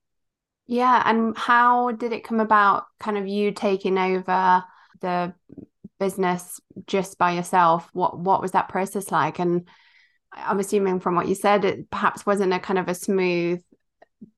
Yeah, 0.66 1.02
and 1.06 1.38
how 1.38 1.92
did 1.92 2.14
it 2.14 2.24
come 2.24 2.40
about? 2.40 2.86
Kind 3.00 3.18
of 3.18 3.28
you 3.28 3.52
taking 3.52 3.98
over 3.98 4.64
the 5.02 5.34
business 6.00 6.60
just 6.86 7.18
by 7.18 7.32
yourself 7.32 7.90
what 7.94 8.20
what 8.20 8.42
was 8.42 8.52
that 8.52 8.70
process 8.70 9.12
like? 9.12 9.40
And 9.40 9.68
i'm 10.34 10.60
assuming 10.60 11.00
from 11.00 11.16
what 11.16 11.28
you 11.28 11.34
said 11.34 11.64
it 11.64 11.90
perhaps 11.90 12.26
wasn't 12.26 12.54
a 12.54 12.60
kind 12.60 12.78
of 12.78 12.90
a 12.90 12.94
smooth 12.94 13.62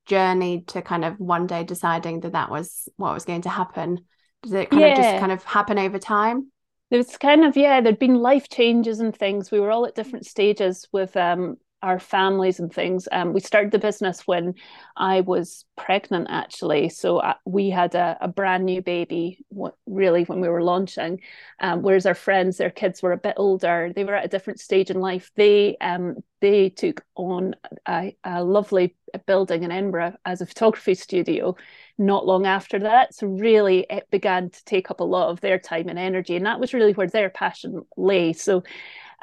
journey 0.06 0.62
to 0.68 0.82
kind 0.82 1.04
of 1.04 1.18
one 1.18 1.46
day 1.46 1.64
deciding 1.64 2.20
that 2.20 2.32
that 2.32 2.50
was 2.50 2.88
what 2.96 3.14
was 3.14 3.24
going 3.24 3.42
to 3.42 3.48
happen. 3.48 4.00
Did 4.42 4.54
it 4.54 4.70
kind 4.70 4.82
yeah. 4.82 4.88
of 4.88 4.96
just 4.96 5.20
kind 5.20 5.32
of 5.32 5.42
happen 5.44 5.78
over 5.78 5.98
time? 5.98 6.50
There 6.90 6.98
was 6.98 7.16
kind 7.16 7.44
of 7.44 7.56
yeah 7.56 7.80
there'd 7.80 7.98
been 7.98 8.16
life 8.16 8.48
changes 8.48 9.00
and 9.00 9.14
things. 9.14 9.50
We 9.50 9.60
were 9.60 9.70
all 9.70 9.86
at 9.86 9.94
different 9.94 10.26
stages 10.26 10.88
with 10.92 11.16
um 11.16 11.56
our 11.82 11.98
families 11.98 12.60
and 12.60 12.72
things. 12.72 13.08
Um, 13.10 13.32
we 13.32 13.40
started 13.40 13.72
the 13.72 13.78
business 13.78 14.26
when 14.26 14.54
I 14.96 15.22
was 15.22 15.64
pregnant, 15.76 16.28
actually. 16.30 16.90
So 16.90 17.18
uh, 17.18 17.34
we 17.44 17.70
had 17.70 17.94
a, 17.94 18.18
a, 18.20 18.28
brand 18.28 18.64
new 18.64 18.82
baby, 18.82 19.44
really, 19.86 20.24
when 20.24 20.40
we 20.40 20.48
were 20.48 20.62
launching. 20.62 21.20
Um, 21.60 21.82
whereas 21.82 22.06
our 22.06 22.14
friends, 22.14 22.58
their 22.58 22.70
kids 22.70 23.02
were 23.02 23.12
a 23.12 23.18
bit 23.18 23.34
older. 23.38 23.92
They 23.94 24.04
were 24.04 24.14
at 24.14 24.24
a 24.24 24.28
different 24.28 24.60
stage 24.60 24.90
in 24.90 25.00
life. 25.00 25.30
They 25.36 25.76
um, 25.80 26.16
they 26.40 26.70
took 26.70 27.04
on 27.16 27.54
a, 27.86 28.16
a 28.24 28.42
lovely 28.42 28.96
building 29.26 29.62
in 29.62 29.70
Edinburgh 29.70 30.16
as 30.24 30.40
a 30.40 30.46
photography 30.46 30.94
studio. 30.94 31.56
Not 31.98 32.26
long 32.26 32.46
after 32.46 32.78
that, 32.80 33.14
so 33.14 33.26
really, 33.26 33.86
it 33.90 34.08
began 34.10 34.50
to 34.50 34.64
take 34.64 34.90
up 34.90 35.00
a 35.00 35.04
lot 35.04 35.28
of 35.28 35.40
their 35.40 35.58
time 35.58 35.88
and 35.88 35.98
energy, 35.98 36.36
and 36.36 36.46
that 36.46 36.60
was 36.60 36.72
really 36.74 36.92
where 36.92 37.08
their 37.08 37.30
passion 37.30 37.82
lay. 37.96 38.32
So 38.32 38.62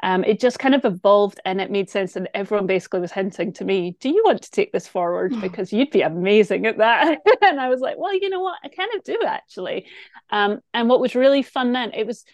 um, 0.02 0.22
it 0.24 0.40
just 0.40 0.58
kind 0.58 0.74
of 0.74 0.84
evolved 0.84 1.40
and 1.44 1.60
it 1.60 1.70
made 1.70 1.90
sense. 1.90 2.14
And 2.16 2.28
everyone 2.34 2.66
basically 2.66 3.00
was 3.00 3.12
hinting 3.12 3.52
to 3.54 3.64
me, 3.64 3.96
Do 4.00 4.08
you 4.08 4.22
want 4.24 4.42
to 4.42 4.50
take 4.50 4.72
this 4.72 4.86
forward? 4.86 5.34
Hmm. 5.34 5.40
Because 5.40 5.72
you'd 5.72 5.90
be 5.90 6.02
amazing 6.02 6.66
at 6.66 6.78
that. 6.78 7.18
and 7.42 7.60
I 7.60 7.68
was 7.68 7.80
like, 7.80 7.96
Well, 7.98 8.14
you 8.14 8.28
know 8.28 8.40
what? 8.40 8.58
I 8.64 8.68
kind 8.68 8.90
of 8.96 9.02
do 9.02 9.18
actually. 9.26 9.86
Um, 10.30 10.60
and 10.72 10.88
what 10.88 11.00
was 11.00 11.14
really 11.14 11.42
fun 11.42 11.72
then, 11.72 11.92
it 11.94 12.06
was, 12.06 12.24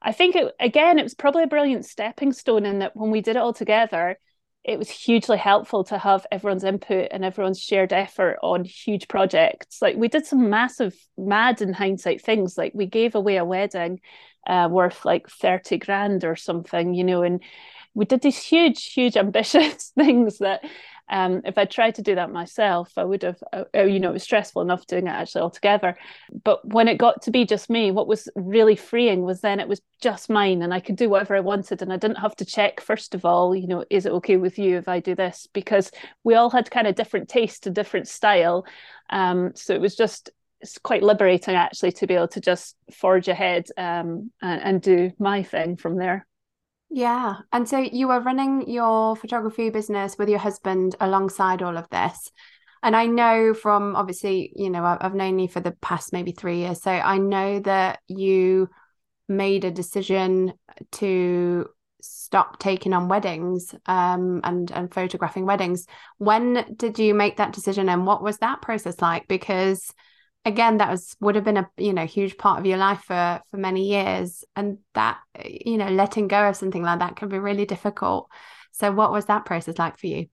I 0.00 0.12
think, 0.12 0.34
it, 0.34 0.52
again, 0.58 0.98
it 0.98 1.04
was 1.04 1.14
probably 1.14 1.44
a 1.44 1.48
brilliant 1.48 1.84
stepping 1.84 2.32
stone 2.32 2.66
in 2.66 2.80
that 2.80 2.96
when 2.96 3.10
we 3.10 3.20
did 3.20 3.36
it 3.36 3.42
all 3.42 3.52
together, 3.52 4.18
it 4.64 4.78
was 4.78 4.88
hugely 4.88 5.36
helpful 5.36 5.82
to 5.84 5.98
have 5.98 6.24
everyone's 6.30 6.62
input 6.62 7.08
and 7.10 7.24
everyone's 7.24 7.60
shared 7.60 7.92
effort 7.92 8.38
on 8.42 8.64
huge 8.64 9.08
projects. 9.08 9.82
Like 9.82 9.96
we 9.96 10.06
did 10.06 10.24
some 10.24 10.50
massive, 10.50 10.94
mad 11.18 11.60
in 11.62 11.72
hindsight 11.72 12.22
things. 12.22 12.56
Like 12.56 12.72
we 12.72 12.86
gave 12.86 13.16
away 13.16 13.36
a 13.36 13.44
wedding 13.44 14.00
uh, 14.46 14.68
worth 14.70 15.04
like 15.04 15.28
30 15.28 15.78
grand 15.78 16.24
or 16.24 16.36
something, 16.36 16.94
you 16.94 17.04
know, 17.04 17.22
and 17.22 17.40
we 17.94 18.04
did 18.04 18.22
these 18.22 18.42
huge, 18.42 18.92
huge 18.92 19.16
ambitious 19.16 19.92
things 19.96 20.38
that 20.38 20.62
um, 21.08 21.42
if 21.44 21.58
I 21.58 21.66
tried 21.66 21.96
to 21.96 22.02
do 22.02 22.14
that 22.14 22.32
myself, 22.32 22.92
I 22.96 23.04
would 23.04 23.22
have, 23.22 23.42
uh, 23.52 23.64
uh, 23.74 23.82
you 23.82 24.00
know, 24.00 24.10
it 24.10 24.14
was 24.14 24.22
stressful 24.22 24.62
enough 24.62 24.86
doing 24.86 25.06
it 25.06 25.10
actually 25.10 25.42
altogether. 25.42 25.98
But 26.42 26.66
when 26.66 26.88
it 26.88 26.96
got 26.96 27.20
to 27.22 27.30
be 27.30 27.44
just 27.44 27.68
me, 27.68 27.90
what 27.90 28.06
was 28.06 28.28
really 28.34 28.76
freeing 28.76 29.22
was 29.22 29.42
then 29.42 29.60
it 29.60 29.68
was 29.68 29.82
just 30.00 30.30
mine 30.30 30.62
and 30.62 30.72
I 30.72 30.80
could 30.80 30.96
do 30.96 31.10
whatever 31.10 31.36
I 31.36 31.40
wanted. 31.40 31.82
And 31.82 31.92
I 31.92 31.96
didn't 31.98 32.16
have 32.16 32.36
to 32.36 32.46
check, 32.46 32.80
first 32.80 33.14
of 33.14 33.26
all, 33.26 33.54
you 33.54 33.66
know, 33.66 33.84
is 33.90 34.06
it 34.06 34.12
okay 34.12 34.38
with 34.38 34.58
you 34.58 34.78
if 34.78 34.88
I 34.88 35.00
do 35.00 35.14
this? 35.14 35.48
Because 35.52 35.90
we 36.24 36.34
all 36.34 36.48
had 36.48 36.70
kind 36.70 36.86
of 36.86 36.94
different 36.94 37.28
taste 37.28 37.66
and 37.66 37.74
different 37.74 38.08
style. 38.08 38.64
Um, 39.10 39.52
so 39.54 39.74
it 39.74 39.82
was 39.82 39.94
just, 39.94 40.30
it's 40.62 40.78
quite 40.78 41.02
liberating 41.02 41.54
actually 41.54 41.92
to 41.92 42.06
be 42.06 42.14
able 42.14 42.28
to 42.28 42.40
just 42.40 42.76
forge 42.92 43.28
ahead 43.28 43.66
um, 43.76 44.30
and, 44.40 44.62
and 44.62 44.82
do 44.82 45.10
my 45.18 45.42
thing 45.42 45.76
from 45.76 45.96
there. 45.96 46.26
Yeah. 46.88 47.36
And 47.52 47.68
so 47.68 47.78
you 47.78 48.08
were 48.08 48.20
running 48.20 48.68
your 48.68 49.16
photography 49.16 49.70
business 49.70 50.16
with 50.18 50.28
your 50.28 50.38
husband 50.38 50.94
alongside 51.00 51.62
all 51.62 51.76
of 51.76 51.88
this. 51.90 52.30
And 52.82 52.94
I 52.94 53.06
know 53.06 53.54
from 53.54 53.96
obviously, 53.96 54.52
you 54.54 54.68
know, 54.68 54.84
I've 55.00 55.14
known 55.14 55.38
you 55.38 55.48
for 55.48 55.60
the 55.60 55.72
past 55.72 56.12
maybe 56.12 56.32
three 56.32 56.58
years. 56.58 56.82
So 56.82 56.90
I 56.90 57.18
know 57.18 57.60
that 57.60 58.00
you 58.08 58.68
made 59.28 59.64
a 59.64 59.70
decision 59.70 60.52
to 60.92 61.66
stop 62.02 62.58
taking 62.58 62.92
on 62.92 63.08
weddings 63.08 63.74
um, 63.86 64.40
and 64.42 64.70
and 64.72 64.92
photographing 64.92 65.46
weddings. 65.46 65.86
When 66.18 66.74
did 66.76 66.98
you 66.98 67.14
make 67.14 67.36
that 67.36 67.52
decision 67.52 67.88
and 67.88 68.06
what 68.06 68.22
was 68.22 68.38
that 68.38 68.60
process 68.60 69.00
like? 69.00 69.28
Because 69.28 69.94
again 70.44 70.78
that 70.78 70.90
was 70.90 71.16
would 71.20 71.34
have 71.34 71.44
been 71.44 71.56
a 71.56 71.70
you 71.76 71.92
know 71.92 72.06
huge 72.06 72.36
part 72.36 72.58
of 72.58 72.66
your 72.66 72.78
life 72.78 73.02
for 73.02 73.40
for 73.50 73.56
many 73.56 73.88
years. 73.88 74.44
And 74.56 74.78
that 74.94 75.20
you 75.44 75.76
know 75.78 75.88
letting 75.88 76.28
go 76.28 76.48
of 76.48 76.56
something 76.56 76.82
like 76.82 76.98
that 77.00 77.16
can 77.16 77.28
be 77.28 77.38
really 77.38 77.66
difficult. 77.66 78.28
So 78.72 78.90
what 78.90 79.12
was 79.12 79.26
that 79.26 79.44
process 79.44 79.78
like 79.78 79.98
for 79.98 80.06
you? 80.06 80.26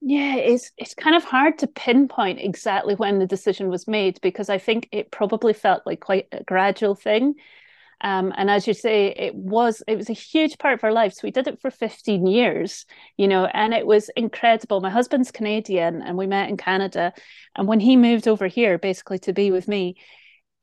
Yeah 0.00 0.36
it's 0.36 0.72
it's 0.76 0.94
kind 0.94 1.16
of 1.16 1.24
hard 1.24 1.58
to 1.58 1.66
pinpoint 1.66 2.38
exactly 2.40 2.94
when 2.94 3.18
the 3.18 3.26
decision 3.26 3.68
was 3.68 3.88
made 3.88 4.20
because 4.20 4.50
i 4.50 4.58
think 4.58 4.88
it 4.92 5.10
probably 5.10 5.54
felt 5.54 5.86
like 5.86 6.00
quite 6.00 6.28
a 6.32 6.44
gradual 6.44 6.94
thing 6.94 7.34
um, 8.02 8.32
and 8.36 8.50
as 8.50 8.66
you 8.66 8.74
say, 8.74 9.08
it 9.16 9.34
was 9.34 9.82
it 9.86 9.96
was 9.96 10.10
a 10.10 10.14
huge 10.14 10.58
part 10.58 10.74
of 10.74 10.84
our 10.84 10.92
lives. 10.92 11.22
We 11.22 11.30
did 11.30 11.48
it 11.48 11.60
for 11.60 11.70
15 11.70 12.26
years, 12.26 12.84
you 13.16 13.26
know, 13.26 13.46
and 13.46 13.72
it 13.72 13.86
was 13.86 14.10
incredible. 14.16 14.80
My 14.80 14.90
husband's 14.90 15.30
Canadian 15.30 16.02
and 16.02 16.18
we 16.18 16.26
met 16.26 16.50
in 16.50 16.58
Canada. 16.58 17.14
And 17.56 17.66
when 17.66 17.80
he 17.80 17.96
moved 17.96 18.28
over 18.28 18.46
here 18.46 18.78
basically 18.78 19.18
to 19.20 19.32
be 19.32 19.50
with 19.50 19.66
me, 19.66 19.96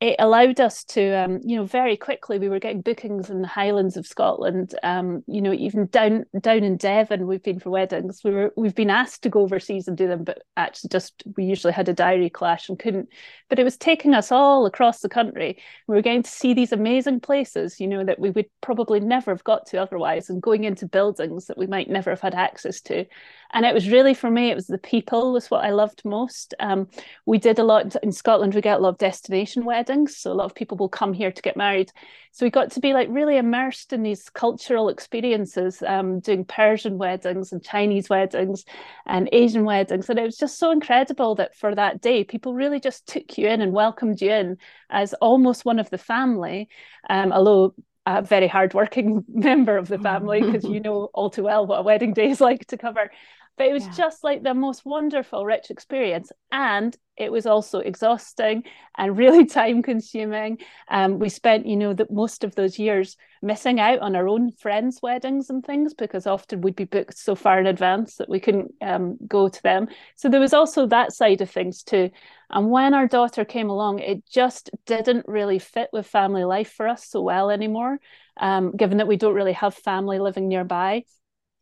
it 0.04 0.18
allowed 0.20 0.60
us 0.60 0.84
to, 0.84 1.14
um, 1.14 1.40
you 1.46 1.56
know, 1.56 1.64
very 1.64 1.96
quickly 1.96 2.38
we 2.38 2.50
were 2.50 2.60
getting 2.60 2.82
bookings 2.82 3.30
in 3.30 3.42
the 3.42 3.48
Highlands 3.48 3.96
of 3.96 4.06
Scotland. 4.06 4.76
Um, 4.84 5.24
you 5.28 5.42
know, 5.42 5.54
even 5.54 5.86
down 5.86 6.26
down 6.42 6.66
in 6.66 6.76
Devon, 6.76 7.26
we've 7.26 7.42
been 7.42 7.62
for 7.62 7.70
weddings. 7.70 8.20
We 8.22 8.32
were 8.32 8.52
we've 8.58 8.76
been 8.76 8.90
asked 8.90 9.24
to 9.24 9.30
go 9.30 9.40
overseas 9.40 9.88
and 9.88 9.96
do 9.96 10.10
them, 10.10 10.26
but 10.26 10.44
actually 10.58 10.90
just 10.90 11.24
we 11.38 11.46
usually 11.46 11.72
had 11.72 11.88
a 11.88 11.94
diary 11.94 12.30
clash 12.30 12.68
and 12.68 12.78
couldn't. 12.78 13.08
But 13.48 13.60
it 13.60 13.64
was 13.64 13.78
taking 13.78 14.14
us 14.14 14.30
all 14.30 14.66
across 14.66 15.00
the 15.00 15.08
country. 15.08 15.58
We 15.88 15.96
were 15.96 16.02
getting 16.02 16.24
to 16.24 16.30
see 16.30 16.54
these 16.54 16.74
amazing 16.74 17.22
places, 17.22 17.80
you 17.80 17.88
know, 17.88 18.04
that 18.04 18.20
we 18.20 18.30
would 18.30 18.48
probably 18.60 19.00
never 19.00 19.32
have 19.32 19.46
got 19.46 19.68
to 19.68 19.78
otherwise, 19.78 20.30
and 20.30 20.42
going 20.42 20.66
into 20.66 20.86
buildings 20.86 21.46
that 21.46 21.58
we 21.58 21.66
might 21.66 21.90
never 21.90 22.10
have 22.10 22.22
had 22.22 22.36
access 22.36 22.82
to 22.82 23.06
and 23.54 23.66
it 23.66 23.74
was 23.74 23.90
really 23.90 24.14
for 24.14 24.30
me 24.30 24.50
it 24.50 24.56
was 24.56 24.68
the 24.68 24.78
people 24.78 25.32
was 25.32 25.50
what 25.50 25.64
i 25.64 25.70
loved 25.70 26.04
most 26.04 26.54
um, 26.60 26.88
we 27.26 27.38
did 27.38 27.60
a 27.60 27.64
lot 27.64 27.96
in 28.04 28.12
scotland 28.12 28.54
we 28.54 28.62
get 28.62 28.80
a 28.80 28.82
lot 28.82 28.90
of 28.90 28.98
destination 28.98 29.64
weddings 29.64 29.93
so 30.08 30.32
a 30.32 30.34
lot 30.34 30.46
of 30.46 30.56
people 30.56 30.78
will 30.78 30.90
come 30.90 31.14
here 31.14 31.32
to 31.32 31.42
get 31.42 31.58
married. 31.58 31.92
So 32.32 32.46
we 32.46 32.50
got 32.50 32.72
to 32.72 32.80
be 32.80 32.94
like 32.94 33.08
really 33.12 33.38
immersed 33.38 33.94
in 33.94 34.04
these 34.04 34.30
cultural 34.30 34.90
experiences 34.90 35.84
um, 35.86 36.20
doing 36.20 36.46
persian 36.46 36.98
weddings 36.98 37.52
and 37.52 37.64
chinese 37.64 38.10
weddings 38.10 38.66
and 39.06 39.30
asian 39.32 39.66
weddings. 39.66 40.10
And 40.10 40.20
it 40.20 40.24
was 40.24 40.38
just 40.38 40.58
so 40.58 40.72
incredible 40.72 41.36
that 41.36 41.56
for 41.56 41.76
that 41.76 42.02
day 42.02 42.24
people 42.24 42.54
really 42.54 42.80
just 42.80 43.08
took 43.08 43.38
you 43.38 43.48
in 43.48 43.62
and 43.62 43.72
welcomed 43.72 44.22
you 44.22 44.32
in 44.32 44.58
as 44.90 45.14
almost 45.16 45.66
one 45.66 45.80
of 45.80 45.90
the 45.90 45.98
family 45.98 46.70
um, 47.10 47.32
although 47.32 47.74
a 48.06 48.22
very 48.22 48.48
hardworking 48.48 49.24
member 49.30 49.78
of 49.78 49.88
the 49.88 50.00
family 50.00 50.42
because 50.42 50.64
you 50.64 50.80
know 50.82 51.10
all 51.14 51.30
too 51.30 51.44
well 51.44 51.66
what 51.66 51.80
a 51.80 51.84
wedding 51.84 52.14
day 52.14 52.30
is 52.30 52.42
like 52.42 52.66
to 52.68 52.78
cover 52.78 53.12
but 53.58 53.68
it 53.68 53.74
was 53.74 53.86
yeah. 53.86 53.94
just 53.94 54.24
like 54.24 54.44
the 54.44 54.54
most 54.54 54.86
wonderful, 54.86 55.46
rich 55.46 55.70
experience. 55.70 56.32
And 56.52 56.96
it 57.16 57.32
was 57.32 57.46
also 57.46 57.80
exhausting 57.80 58.64
and 58.98 59.18
really 59.18 59.46
time 59.46 59.84
consuming. 59.84 60.58
Um, 60.90 61.20
we 61.20 61.30
spent, 61.30 61.68
you 61.68 61.76
know, 61.76 61.94
that 61.94 62.12
most 62.12 62.44
of 62.44 62.56
those 62.56 62.80
years 62.80 63.16
missing 63.42 63.80
out 63.80 64.00
on 64.00 64.16
our 64.16 64.28
own 64.28 64.52
friends' 64.52 65.00
weddings 65.04 65.50
and 65.50 65.64
things 65.64 65.94
because 65.94 66.26
often 66.26 66.62
we'd 66.62 66.76
be 66.76 66.86
booked 66.86 67.18
so 67.18 67.36
far 67.36 67.60
in 67.60 67.68
advance 67.68 68.16
that 68.16 68.30
we 68.30 68.40
couldn't 68.40 68.74
um, 68.82 69.18
go 69.28 69.48
to 69.48 69.64
them. 69.64 69.88
So 70.16 70.30
there 70.30 70.40
was 70.40 70.54
also 70.54 70.88
that 70.88 71.14
side 71.14 71.42
of 71.42 71.52
things 71.52 71.84
too. 71.84 72.10
And 72.50 72.72
when 72.72 72.94
our 72.94 73.08
daughter 73.08 73.46
came 73.46 73.70
along, 73.70 74.00
it 74.00 74.26
just 74.28 74.72
didn't 74.86 75.28
really 75.28 75.60
fit 75.60 75.90
with 75.94 76.08
family 76.08 76.44
life 76.44 76.72
for 76.72 76.88
us 76.88 77.08
so 77.08 77.22
well 77.22 77.52
anymore, 77.52 78.00
um, 78.38 78.76
given 78.76 78.98
that 78.98 79.08
we 79.08 79.18
don't 79.18 79.36
really 79.36 79.54
have 79.54 79.76
family 79.76 80.20
living 80.20 80.48
nearby 80.48 81.04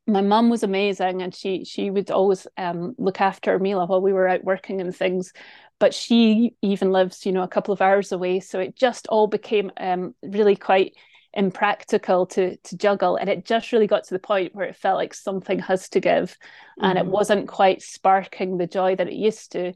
my 0.07 0.21
mum 0.21 0.49
was 0.49 0.63
amazing 0.63 1.21
and 1.21 1.33
she 1.33 1.63
she 1.63 1.89
would 1.89 2.09
always 2.11 2.47
um, 2.57 2.95
look 2.97 3.21
after 3.21 3.57
Mila 3.59 3.85
while 3.85 4.01
we 4.01 4.13
were 4.13 4.27
out 4.27 4.43
working 4.43 4.81
and 4.81 4.95
things 4.95 5.31
but 5.79 5.93
she 5.93 6.55
even 6.61 6.91
lives 6.91 7.25
you 7.25 7.31
know 7.31 7.43
a 7.43 7.47
couple 7.47 7.73
of 7.73 7.81
hours 7.81 8.11
away 8.11 8.39
so 8.39 8.59
it 8.59 8.75
just 8.75 9.07
all 9.07 9.27
became 9.27 9.71
um, 9.77 10.15
really 10.23 10.55
quite 10.55 10.95
impractical 11.33 12.25
to 12.25 12.57
to 12.57 12.75
juggle 12.77 13.15
and 13.15 13.29
it 13.29 13.45
just 13.45 13.71
really 13.71 13.87
got 13.87 14.03
to 14.03 14.13
the 14.13 14.19
point 14.19 14.53
where 14.53 14.67
it 14.67 14.75
felt 14.75 14.97
like 14.97 15.13
something 15.13 15.59
has 15.59 15.87
to 15.87 15.99
give 15.99 16.31
mm-hmm. 16.31 16.85
and 16.85 16.97
it 16.97 17.03
mm-hmm. 17.03 17.11
wasn't 17.11 17.47
quite 17.47 17.81
sparking 17.81 18.57
the 18.57 18.67
joy 18.67 18.95
that 18.95 19.07
it 19.07 19.13
used 19.13 19.51
to 19.53 19.71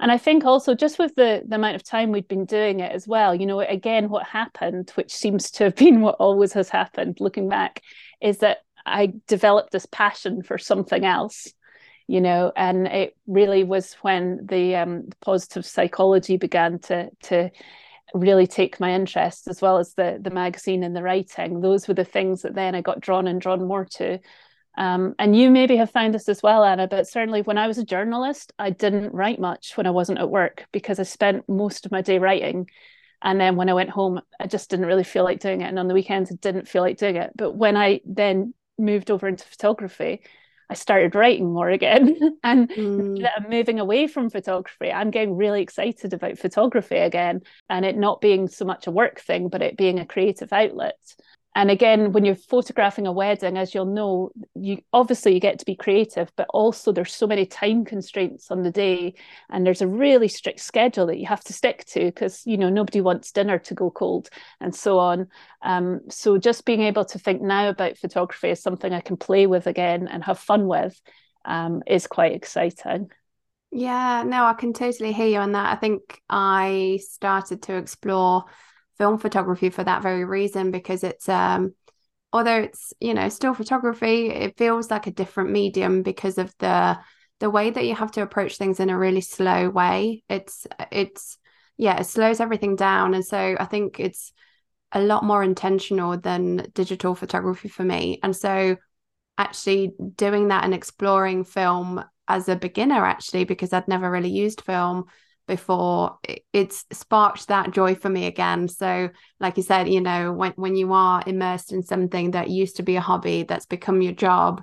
and 0.00 0.10
i 0.10 0.18
think 0.18 0.44
also 0.44 0.74
just 0.74 0.98
with 0.98 1.14
the 1.14 1.42
the 1.46 1.54
amount 1.54 1.76
of 1.76 1.84
time 1.84 2.10
we'd 2.10 2.26
been 2.26 2.44
doing 2.44 2.80
it 2.80 2.90
as 2.90 3.06
well 3.06 3.36
you 3.36 3.46
know 3.46 3.60
again 3.60 4.08
what 4.08 4.26
happened 4.26 4.90
which 4.96 5.14
seems 5.14 5.50
to 5.52 5.64
have 5.64 5.76
been 5.76 6.00
what 6.00 6.16
always 6.16 6.52
has 6.52 6.68
happened 6.68 7.18
looking 7.20 7.48
back 7.48 7.80
is 8.20 8.38
that 8.38 8.58
I 8.86 9.14
developed 9.26 9.72
this 9.72 9.86
passion 9.86 10.42
for 10.42 10.58
something 10.58 11.04
else, 11.04 11.52
you 12.06 12.20
know, 12.20 12.52
and 12.56 12.86
it 12.86 13.16
really 13.26 13.64
was 13.64 13.94
when 14.02 14.46
the, 14.46 14.76
um, 14.76 15.08
positive 15.20 15.66
psychology 15.66 16.36
began 16.36 16.78
to 16.80 17.10
to 17.24 17.50
really 18.14 18.46
take 18.46 18.78
my 18.80 18.92
interest, 18.94 19.48
as 19.48 19.60
well 19.60 19.78
as 19.78 19.94
the 19.94 20.18
the 20.20 20.30
magazine 20.30 20.84
and 20.84 20.94
the 20.94 21.02
writing. 21.02 21.60
Those 21.60 21.88
were 21.88 21.94
the 21.94 22.04
things 22.04 22.42
that 22.42 22.54
then 22.54 22.74
I 22.74 22.80
got 22.80 23.00
drawn 23.00 23.26
and 23.26 23.40
drawn 23.40 23.66
more 23.66 23.84
to. 23.96 24.20
Um, 24.78 25.14
and 25.18 25.34
you 25.34 25.50
maybe 25.50 25.76
have 25.76 25.90
found 25.90 26.14
this 26.14 26.28
as 26.28 26.42
well, 26.42 26.62
Anna, 26.62 26.86
but 26.86 27.08
certainly 27.08 27.42
when 27.42 27.58
I 27.58 27.66
was 27.66 27.78
a 27.78 27.84
journalist, 27.84 28.52
I 28.58 28.70
didn't 28.70 29.14
write 29.14 29.40
much 29.40 29.76
when 29.76 29.86
I 29.86 29.90
wasn't 29.90 30.18
at 30.18 30.30
work 30.30 30.66
because 30.70 31.00
I 31.00 31.04
spent 31.04 31.48
most 31.48 31.86
of 31.86 31.92
my 31.92 32.02
day 32.02 32.18
writing. 32.18 32.68
And 33.22 33.40
then 33.40 33.56
when 33.56 33.70
I 33.70 33.74
went 33.74 33.90
home, 33.90 34.20
I 34.38 34.46
just 34.46 34.68
didn't 34.68 34.86
really 34.86 35.02
feel 35.04 35.24
like 35.24 35.40
doing 35.40 35.62
it. 35.62 35.68
And 35.68 35.78
on 35.78 35.88
the 35.88 35.94
weekends, 35.94 36.30
I 36.30 36.34
didn't 36.36 36.68
feel 36.68 36.82
like 36.82 36.98
doing 36.98 37.16
it. 37.16 37.30
But 37.34 37.52
when 37.52 37.76
I 37.76 38.00
then 38.04 38.52
moved 38.78 39.10
over 39.10 39.28
into 39.28 39.44
photography, 39.44 40.22
I 40.68 40.74
started 40.74 41.14
writing 41.14 41.52
more 41.52 41.70
again. 41.70 42.38
and 42.44 42.68
mm. 42.68 43.28
I'm 43.36 43.50
moving 43.50 43.78
away 43.78 44.06
from 44.06 44.30
photography, 44.30 44.90
I'm 44.90 45.10
getting 45.10 45.36
really 45.36 45.62
excited 45.62 46.12
about 46.12 46.38
photography 46.38 46.96
again 46.96 47.42
and 47.68 47.84
it 47.84 47.96
not 47.96 48.20
being 48.20 48.48
so 48.48 48.64
much 48.64 48.86
a 48.86 48.90
work 48.90 49.20
thing, 49.20 49.48
but 49.48 49.62
it 49.62 49.76
being 49.76 49.98
a 49.98 50.06
creative 50.06 50.52
outlet. 50.52 50.98
And 51.56 51.70
again 51.70 52.12
when 52.12 52.24
you're 52.24 52.36
photographing 52.36 53.06
a 53.06 53.12
wedding 53.12 53.56
as 53.56 53.74
you'll 53.74 53.86
know 53.86 54.30
you 54.54 54.78
obviously 54.92 55.32
you 55.32 55.40
get 55.40 55.58
to 55.58 55.64
be 55.64 55.74
creative 55.74 56.30
but 56.36 56.46
also 56.50 56.92
there's 56.92 57.14
so 57.14 57.26
many 57.26 57.46
time 57.46 57.84
constraints 57.84 58.50
on 58.50 58.62
the 58.62 58.70
day 58.70 59.14
and 59.50 59.66
there's 59.66 59.80
a 59.80 59.88
really 59.88 60.28
strict 60.28 60.60
schedule 60.60 61.06
that 61.06 61.18
you 61.18 61.26
have 61.26 61.42
to 61.42 61.54
stick 61.54 61.84
to 61.86 62.04
because 62.04 62.42
you 62.46 62.58
know 62.58 62.68
nobody 62.68 63.00
wants 63.00 63.32
dinner 63.32 63.58
to 63.58 63.74
go 63.74 63.90
cold 63.90 64.28
and 64.60 64.74
so 64.74 64.98
on. 64.98 65.28
Um, 65.62 66.02
so 66.10 66.36
just 66.36 66.66
being 66.66 66.82
able 66.82 67.06
to 67.06 67.18
think 67.18 67.40
now 67.40 67.70
about 67.70 67.96
photography 67.96 68.50
as 68.50 68.62
something 68.62 68.92
i 68.92 69.00
can 69.00 69.16
play 69.16 69.46
with 69.46 69.66
again 69.66 70.06
and 70.08 70.22
have 70.22 70.38
fun 70.38 70.66
with 70.66 71.00
um, 71.46 71.82
is 71.86 72.06
quite 72.06 72.32
exciting. 72.32 73.10
Yeah 73.72 74.24
no 74.26 74.44
i 74.44 74.52
can 74.52 74.74
totally 74.74 75.12
hear 75.12 75.26
you 75.26 75.38
on 75.38 75.52
that. 75.52 75.72
I 75.72 75.76
think 75.76 76.20
i 76.28 77.00
started 77.02 77.62
to 77.62 77.76
explore 77.76 78.44
film 78.98 79.18
photography 79.18 79.70
for 79.70 79.84
that 79.84 80.02
very 80.02 80.24
reason 80.24 80.70
because 80.70 81.04
it's 81.04 81.28
um 81.28 81.74
although 82.32 82.60
it's 82.60 82.92
you 83.00 83.14
know 83.14 83.28
still 83.28 83.54
photography 83.54 84.28
it 84.28 84.56
feels 84.56 84.90
like 84.90 85.06
a 85.06 85.10
different 85.12 85.50
medium 85.50 86.02
because 86.02 86.38
of 86.38 86.54
the 86.58 86.98
the 87.40 87.50
way 87.50 87.70
that 87.70 87.84
you 87.84 87.94
have 87.94 88.10
to 88.12 88.22
approach 88.22 88.56
things 88.56 88.80
in 88.80 88.88
a 88.88 88.98
really 88.98 89.20
slow 89.20 89.68
way. 89.68 90.22
It's 90.28 90.66
it's 90.90 91.38
yeah 91.76 92.00
it 92.00 92.04
slows 92.04 92.40
everything 92.40 92.76
down. 92.76 93.14
And 93.14 93.24
so 93.24 93.56
i 93.58 93.64
think 93.66 94.00
it's 94.00 94.32
a 94.92 95.00
lot 95.00 95.24
more 95.24 95.42
intentional 95.42 96.16
than 96.16 96.68
digital 96.72 97.14
photography 97.14 97.68
for 97.68 97.84
me. 97.84 98.20
And 98.22 98.34
so 98.34 98.76
actually 99.38 99.92
doing 100.14 100.48
that 100.48 100.64
and 100.64 100.72
exploring 100.72 101.44
film 101.44 102.02
as 102.28 102.48
a 102.48 102.56
beginner 102.56 103.04
actually 103.04 103.44
because 103.44 103.72
i'd 103.72 103.86
never 103.86 104.10
really 104.10 104.30
used 104.30 104.62
film 104.62 105.04
before 105.46 106.18
it's 106.52 106.84
sparked 106.92 107.48
that 107.48 107.70
joy 107.70 107.94
for 107.94 108.08
me 108.08 108.26
again. 108.26 108.68
So 108.68 109.10
like 109.40 109.56
you 109.56 109.62
said 109.62 109.88
you 109.88 110.00
know 110.00 110.32
when 110.32 110.52
when 110.52 110.76
you 110.76 110.92
are 110.92 111.22
immersed 111.26 111.72
in 111.72 111.82
something 111.82 112.32
that 112.32 112.50
used 112.50 112.76
to 112.76 112.82
be 112.82 112.96
a 112.96 113.00
hobby 113.00 113.44
that's 113.44 113.66
become 113.66 114.02
your 114.02 114.12
job 114.12 114.62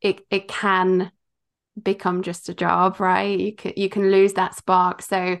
it 0.00 0.20
it 0.30 0.48
can 0.48 1.12
become 1.80 2.22
just 2.22 2.48
a 2.48 2.54
job 2.54 3.00
right? 3.00 3.38
You 3.38 3.54
can 3.54 3.72
you 3.76 3.88
can 3.88 4.10
lose 4.10 4.34
that 4.34 4.54
spark. 4.54 5.02
So 5.02 5.38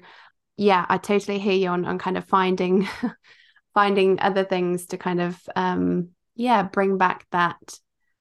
yeah 0.56 0.84
i 0.88 0.98
totally 0.98 1.38
hear 1.38 1.54
you 1.54 1.68
on 1.68 1.84
on 1.84 1.98
kind 1.98 2.16
of 2.16 2.24
finding 2.24 2.88
finding 3.74 4.20
other 4.20 4.44
things 4.44 4.86
to 4.86 4.98
kind 4.98 5.20
of 5.20 5.40
um 5.56 6.08
yeah 6.34 6.62
bring 6.62 6.98
back 6.98 7.26
that 7.32 7.78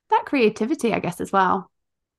that 0.10 0.26
creativity 0.26 0.94
i 0.94 1.00
guess 1.00 1.22
as 1.22 1.32
well 1.32 1.71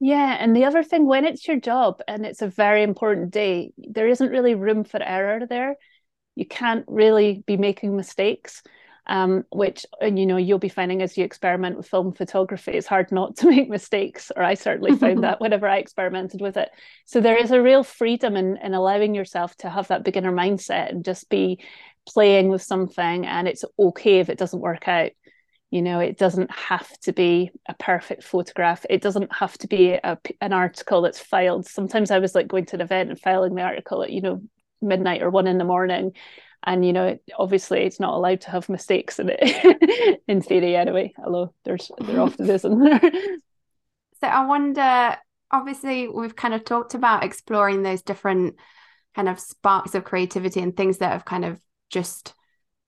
yeah, 0.04 0.36
and 0.40 0.56
the 0.56 0.64
other 0.64 0.82
thing, 0.82 1.06
when 1.06 1.24
it's 1.24 1.46
your 1.46 1.60
job 1.60 2.02
and 2.08 2.26
it's 2.26 2.42
a 2.42 2.48
very 2.48 2.82
important 2.82 3.30
day, 3.30 3.72
there 3.78 4.08
isn't 4.08 4.30
really 4.30 4.56
room 4.56 4.82
for 4.82 5.00
error 5.00 5.46
there. 5.46 5.76
You 6.34 6.44
can't 6.44 6.84
really 6.88 7.44
be 7.46 7.56
making 7.56 7.94
mistakes, 7.94 8.64
um, 9.06 9.44
which 9.52 9.86
and 10.00 10.18
you 10.18 10.26
know 10.26 10.38
you'll 10.38 10.58
be 10.58 10.68
finding 10.68 11.02
as 11.02 11.16
you 11.16 11.24
experiment 11.24 11.76
with 11.76 11.86
film 11.86 12.14
photography, 12.14 12.72
it's 12.72 12.88
hard 12.88 13.12
not 13.12 13.36
to 13.36 13.46
make 13.50 13.68
mistakes. 13.68 14.32
Or 14.34 14.42
I 14.42 14.54
certainly 14.54 14.96
found 14.96 15.22
that 15.22 15.40
whenever 15.40 15.68
I 15.68 15.76
experimented 15.76 16.40
with 16.40 16.56
it. 16.56 16.70
So 17.04 17.20
there 17.20 17.36
is 17.36 17.52
a 17.52 17.62
real 17.62 17.84
freedom 17.84 18.36
in 18.36 18.56
in 18.56 18.74
allowing 18.74 19.14
yourself 19.14 19.54
to 19.58 19.70
have 19.70 19.86
that 19.86 20.02
beginner 20.02 20.32
mindset 20.32 20.90
and 20.90 21.04
just 21.04 21.28
be 21.28 21.64
playing 22.08 22.48
with 22.48 22.62
something, 22.62 23.24
and 23.24 23.46
it's 23.46 23.64
okay 23.78 24.18
if 24.18 24.28
it 24.28 24.38
doesn't 24.38 24.58
work 24.58 24.88
out 24.88 25.12
you 25.72 25.80
know 25.80 26.00
it 26.00 26.18
doesn't 26.18 26.50
have 26.50 26.86
to 27.00 27.14
be 27.14 27.50
a 27.66 27.74
perfect 27.74 28.22
photograph. 28.22 28.84
It 28.90 29.00
doesn't 29.00 29.34
have 29.34 29.56
to 29.58 29.66
be 29.66 29.92
a, 29.92 30.18
an 30.42 30.52
article 30.52 31.00
that's 31.00 31.18
filed. 31.18 31.66
Sometimes 31.66 32.10
i 32.10 32.18
was 32.18 32.34
like 32.34 32.46
going 32.46 32.66
to 32.66 32.76
an 32.76 32.82
event 32.82 33.08
and 33.08 33.18
filing 33.18 33.54
the 33.54 33.62
article 33.62 34.02
at 34.02 34.12
you 34.12 34.20
know 34.20 34.42
midnight 34.82 35.22
or 35.22 35.30
one 35.30 35.46
in 35.46 35.56
the 35.56 35.64
morning. 35.64 36.12
And 36.62 36.84
you 36.84 36.92
know 36.92 37.18
obviously 37.38 37.80
it's 37.80 37.98
not 37.98 38.12
allowed 38.12 38.42
to 38.42 38.50
have 38.50 38.68
mistakes 38.68 39.18
in 39.18 39.30
it 39.32 40.20
in 40.28 40.42
theory 40.42 40.76
anyway 40.76 41.14
although 41.24 41.54
there's 41.64 41.90
there 41.98 42.20
often 42.20 42.50
isn't 42.50 42.78
there. 42.78 43.00
So 44.20 44.28
i 44.28 44.44
wonder 44.44 45.16
obviously 45.50 46.06
we've 46.06 46.36
kind 46.36 46.54
of 46.54 46.64
talked 46.64 46.94
about 46.94 47.24
exploring 47.24 47.82
those 47.82 48.02
different 48.02 48.56
kind 49.16 49.28
of 49.28 49.40
sparks 49.40 49.94
of 49.94 50.04
creativity 50.04 50.60
and 50.60 50.76
things 50.76 50.98
that 50.98 51.12
have 51.12 51.24
kind 51.24 51.46
of 51.46 51.58
just 51.90 52.34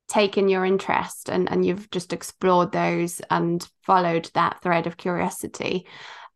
taken 0.08 0.48
your 0.48 0.64
interest 0.64 1.28
and, 1.28 1.50
and 1.50 1.64
you've 1.64 1.90
just 1.90 2.12
explored 2.12 2.72
those 2.72 3.20
and 3.30 3.66
followed 3.82 4.30
that 4.34 4.60
thread 4.62 4.86
of 4.86 4.96
curiosity. 4.96 5.86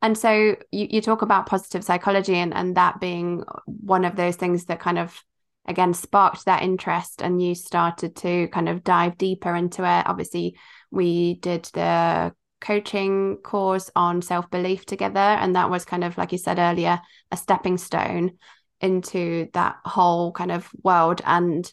And 0.01 0.17
so 0.17 0.57
you, 0.71 0.87
you 0.91 1.01
talk 1.01 1.23
about 1.23 1.47
positive 1.47 1.85
psychology 1.85 2.37
and, 2.37 2.55
and 2.55 2.77
that 2.77 3.01
being 3.01 3.43
one 3.67 4.05
of 4.05 4.17
those 4.17 4.37
things 4.37 4.67
that 4.67 4.81
kind 4.81 4.99
of 4.99 5.23
again 5.67 5.93
sparked 5.93 6.47
that 6.47 6.63
interest 6.63 7.21
and 7.21 7.43
you 7.43 7.55
started 7.55 8.17
to 8.17 8.49
kind 8.49 8.69
of 8.69 8.85
dive 8.85 9.19
deeper 9.19 9.55
into 9.55 9.83
it. 9.83 10.07
Obviously, 10.07 10.57
we 10.91 11.35
did 11.35 11.65
the 11.75 12.33
coaching 12.61 13.37
course 13.37 13.91
on 13.95 14.23
self-belief 14.23 14.85
together 14.85 15.21
and 15.21 15.55
that 15.55 15.71
was 15.71 15.85
kind 15.85 16.03
of 16.03 16.19
like 16.19 16.33
you 16.33 16.39
said 16.39 16.59
earlier 16.59 17.01
a 17.31 17.37
stepping 17.37 17.79
stone 17.79 18.33
into 18.81 19.49
that 19.53 19.77
whole 19.85 20.33
kind 20.33 20.51
of 20.51 20.69
world 20.83 21.21
and 21.25 21.73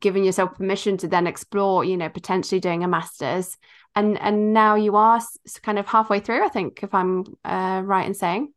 giving 0.00 0.24
yourself 0.24 0.54
permission 0.56 0.96
to 0.98 1.08
then 1.08 1.26
explore 1.26 1.84
you 1.84 1.96
know 1.96 2.08
potentially 2.08 2.60
doing 2.60 2.84
a 2.84 2.88
master's. 2.88 3.56
And 3.96 4.18
and 4.20 4.52
now 4.52 4.74
you 4.74 4.96
are 4.96 5.20
kind 5.62 5.78
of 5.78 5.86
halfway 5.86 6.18
through 6.18 6.44
i 6.44 6.48
think 6.48 6.82
if 6.82 6.92
i'm 6.92 7.24
uh, 7.44 7.80
right 7.84 8.06
in 8.06 8.14
saying. 8.14 8.52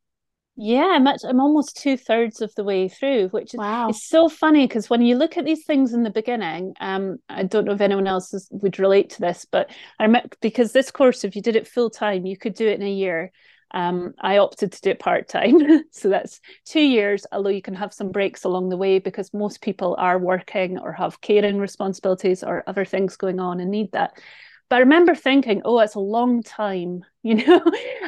Yeah 0.60 0.93
i'm 0.96 1.04
much, 1.04 1.22
i'm 1.24 1.39
almost 1.39 1.78
two-thirds 1.78 2.41
of 2.41 2.52
the 2.56 2.63
way 2.63 2.89
through 2.89 3.28
which 3.28 3.54
is 3.54 3.60
wow. 3.60 3.89
it's 3.89 4.08
so 4.08 4.28
funny 4.28 4.65
because 4.65 4.89
when 4.89 5.04
you 5.04 5.15
look 5.15 5.38
at 5.38 5.46
these 5.46 5.63
things 5.65 5.93
in 5.93 6.02
the 6.02 6.10
beginning 6.10 6.74
um 6.80 7.17
i 7.30 7.43
don't 7.43 7.65
know 7.65 7.74
if 7.74 7.82
anyone 7.82 8.08
else 8.08 8.34
is, 8.34 8.48
would 8.50 8.80
relate 8.80 9.12
to 9.12 9.22
this 9.22 9.46
but 9.52 9.70
i 10.00 10.04
remember 10.04 10.30
because 10.41 10.72
this 10.72 10.89
course 10.89 11.24
if 11.24 11.36
you 11.36 11.43
did 11.43 11.56
it 11.56 11.67
full 11.67 11.91
time 11.91 12.26
you 12.26 12.36
could 12.36 12.56
do 12.56 12.67
it 12.67 12.80
in 12.80 12.88
a 12.88 12.91
year 12.91 13.32
um, 13.71 14.13
I 14.19 14.38
opted 14.38 14.71
to 14.71 14.82
do 14.82 14.89
it 14.91 14.99
part 14.99 15.27
time. 15.27 15.84
so 15.91 16.10
that's 16.10 16.39
two 16.65 16.82
years, 16.82 17.25
although 17.32 17.49
you 17.49 17.62
can 17.62 17.75
have 17.75 17.93
some 17.93 18.12
breaks 18.12 18.43
along 18.43 18.69
the 18.69 18.77
way 18.77 18.99
because 18.99 19.34
most 19.34 19.62
people 19.62 19.95
are 19.99 20.19
working 20.19 20.80
or 20.80 20.91
have 20.93 21.21
caring 21.21 21.58
responsibilities 21.58 22.43
or 22.43 22.63
other 22.67 22.86
things 22.86 23.17
going 23.17 23.39
on 23.39 23.60
and 23.60 23.71
need 23.71 23.91
that. 23.91 24.19
But 24.69 24.77
I 24.77 24.80
remember 24.80 25.15
thinking, 25.15 25.62
oh, 25.65 25.80
it's 25.80 25.95
a 25.95 25.99
long 25.99 26.43
time 26.43 27.03
you 27.27 27.36
know? 27.36 27.62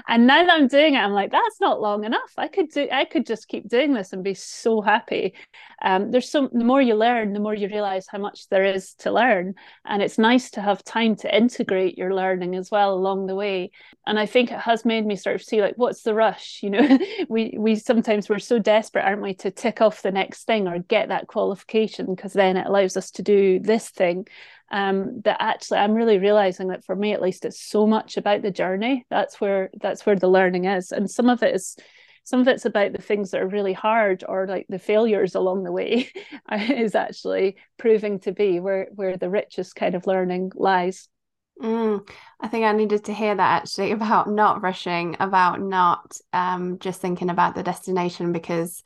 And 0.08 0.28
now 0.28 0.44
that 0.44 0.54
i'm 0.54 0.68
doing 0.68 0.94
it 0.94 1.00
i'm 1.00 1.12
like 1.12 1.32
that's 1.32 1.60
not 1.60 1.82
long 1.82 2.06
enough. 2.06 2.32
I 2.38 2.48
could 2.48 2.70
do 2.70 2.88
i 2.92 3.04
could 3.04 3.26
just 3.26 3.50
keep 3.50 3.68
doing 3.68 3.94
this 3.94 4.14
and 4.14 4.24
be 4.24 4.34
so 4.34 4.80
happy. 4.82 5.34
Um, 5.82 6.12
there's 6.12 6.30
some 6.30 6.50
the 6.54 6.64
more 6.64 6.82
you 6.82 6.96
learn 6.96 7.34
the 7.34 7.40
more 7.42 7.54
you 7.54 7.68
realize 7.68 8.06
how 8.08 8.20
much 8.20 8.48
there 8.50 8.64
is 8.64 8.94
to 9.00 9.12
learn. 9.12 9.56
And 9.84 10.02
it's 10.02 10.18
nice 10.18 10.52
to 10.52 10.62
have 10.62 10.84
time 10.84 11.16
to 11.18 11.36
integrate 11.36 11.98
your 11.98 12.14
learning 12.14 12.56
as 12.56 12.72
well 12.72 12.94
along 12.94 13.26
the 13.26 13.36
way. 13.36 13.72
And 14.08 14.18
i 14.18 14.26
think 14.26 14.52
it 14.52 14.60
has 14.60 14.86
made 14.86 15.06
me 15.06 15.18
sort 15.18 15.36
of 15.36 15.44
see 15.44 15.62
like 15.62 15.74
what's 15.76 16.04
the 16.04 16.14
rush 16.14 16.60
you 16.64 16.70
know? 16.70 17.00
We 17.30 17.56
we 17.58 17.76
sometimes 17.76 18.30
we're 18.30 18.40
so 18.40 18.60
desperate 18.60 19.04
aren't 19.04 19.22
we 19.22 19.34
to 19.36 19.52
tick 19.52 19.82
off 19.82 20.02
the 20.02 20.12
next 20.12 20.46
thing 20.46 20.68
or 20.68 20.80
get 20.80 21.10
that 21.10 21.28
qualification 21.28 22.16
because 22.16 22.34
then 22.34 22.56
it 22.58 22.68
allows 22.68 22.96
us 22.96 23.12
to 23.12 23.24
do 23.24 23.60
this 23.60 23.90
thing 23.90 24.28
um, 24.72 25.22
that 25.22 25.38
actually 25.40 25.80
I'm 25.80 25.94
really 25.94 26.18
realizing 26.18 26.68
that 26.70 26.84
for 26.84 26.96
me 26.96 27.14
at 27.14 27.22
least 27.22 27.46
it's 27.46 27.62
so 27.62 27.88
much 27.88 28.18
about 28.18 28.42
the 28.42 28.52
journey. 28.52 29.06
That's 29.10 29.40
where 29.42 29.70
that's 29.82 30.06
where 30.06 30.16
the 30.16 30.28
learning 30.28 30.66
is, 30.66 30.92
and 30.92 31.10
some 31.10 31.30
of 31.30 31.44
it 31.44 31.56
is 31.56 31.76
some 32.24 32.42
of 32.42 32.48
it's 32.48 32.66
about 32.66 32.92
the 32.94 33.02
things 33.02 33.32
that 33.32 33.42
are 33.42 33.48
really 33.48 33.74
hard 33.74 34.24
or 34.28 34.46
like 34.46 34.68
the 34.70 34.78
failures 34.78 35.34
along 35.34 35.64
the 35.64 35.72
way 35.72 36.08
is 36.52 36.94
actually 36.94 37.58
proving 37.78 38.20
to 38.20 38.32
be 38.32 38.60
where 38.60 38.88
where 38.94 39.18
the 39.18 39.30
richest 39.30 39.76
kind 39.76 39.96
of 39.96 40.06
learning 40.06 40.52
lies. 40.56 41.08
Mm, 41.62 42.08
I 42.40 42.48
think 42.48 42.66
I 42.66 42.72
needed 42.72 43.06
to 43.06 43.14
hear 43.14 43.36
that 43.36 43.62
actually 43.62 43.92
about 43.94 44.30
not 44.30 44.62
rushing, 44.62 45.18
about 45.20 45.60
not 45.60 46.18
um, 46.32 46.80
just 46.80 47.02
thinking 47.02 47.30
about 47.30 47.56
the 47.56 47.64
destination 47.64 48.32
because 48.32 48.84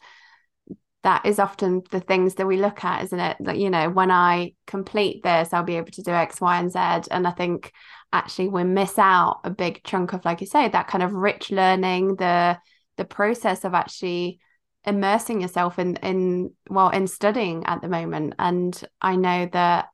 that 1.03 1.25
is 1.25 1.37
often 1.37 1.83
the 1.91 1.99
things 1.99 2.35
that 2.35 2.47
we 2.47 2.57
look 2.57 2.83
at, 2.83 3.03
isn't 3.03 3.19
it? 3.19 3.37
That, 3.41 3.57
you 3.57 3.69
know, 3.69 3.89
when 3.89 4.09
I 4.09 4.53
complete 4.67 5.21
this, 5.21 5.53
I'll 5.53 5.63
be 5.63 5.75
able 5.75 5.91
to 5.91 6.01
do 6.01 6.11
X, 6.11 6.39
Y, 6.39 6.57
and 6.57 6.71
Z. 6.71 7.09
And 7.11 7.27
I 7.27 7.31
think 7.31 7.71
actually 8.11 8.47
we 8.47 8.63
miss 8.63 8.97
out 8.97 9.41
a 9.43 9.49
big 9.49 9.83
chunk 9.83 10.13
of, 10.13 10.23
like 10.23 10.39
you 10.39 10.47
say, 10.47 10.69
that 10.69 10.87
kind 10.87 11.03
of 11.03 11.13
rich 11.13 11.51
learning, 11.51 12.15
the 12.15 12.57
the 12.95 13.05
process 13.05 13.65
of 13.65 13.73
actually 13.73 14.39
immersing 14.85 15.41
yourself 15.41 15.79
in 15.79 15.95
in 15.97 16.51
well 16.69 16.89
in 16.89 17.07
studying 17.07 17.65
at 17.65 17.81
the 17.81 17.89
moment. 17.89 18.35
And 18.39 18.81
I 19.01 19.15
know 19.15 19.49
that 19.51 19.87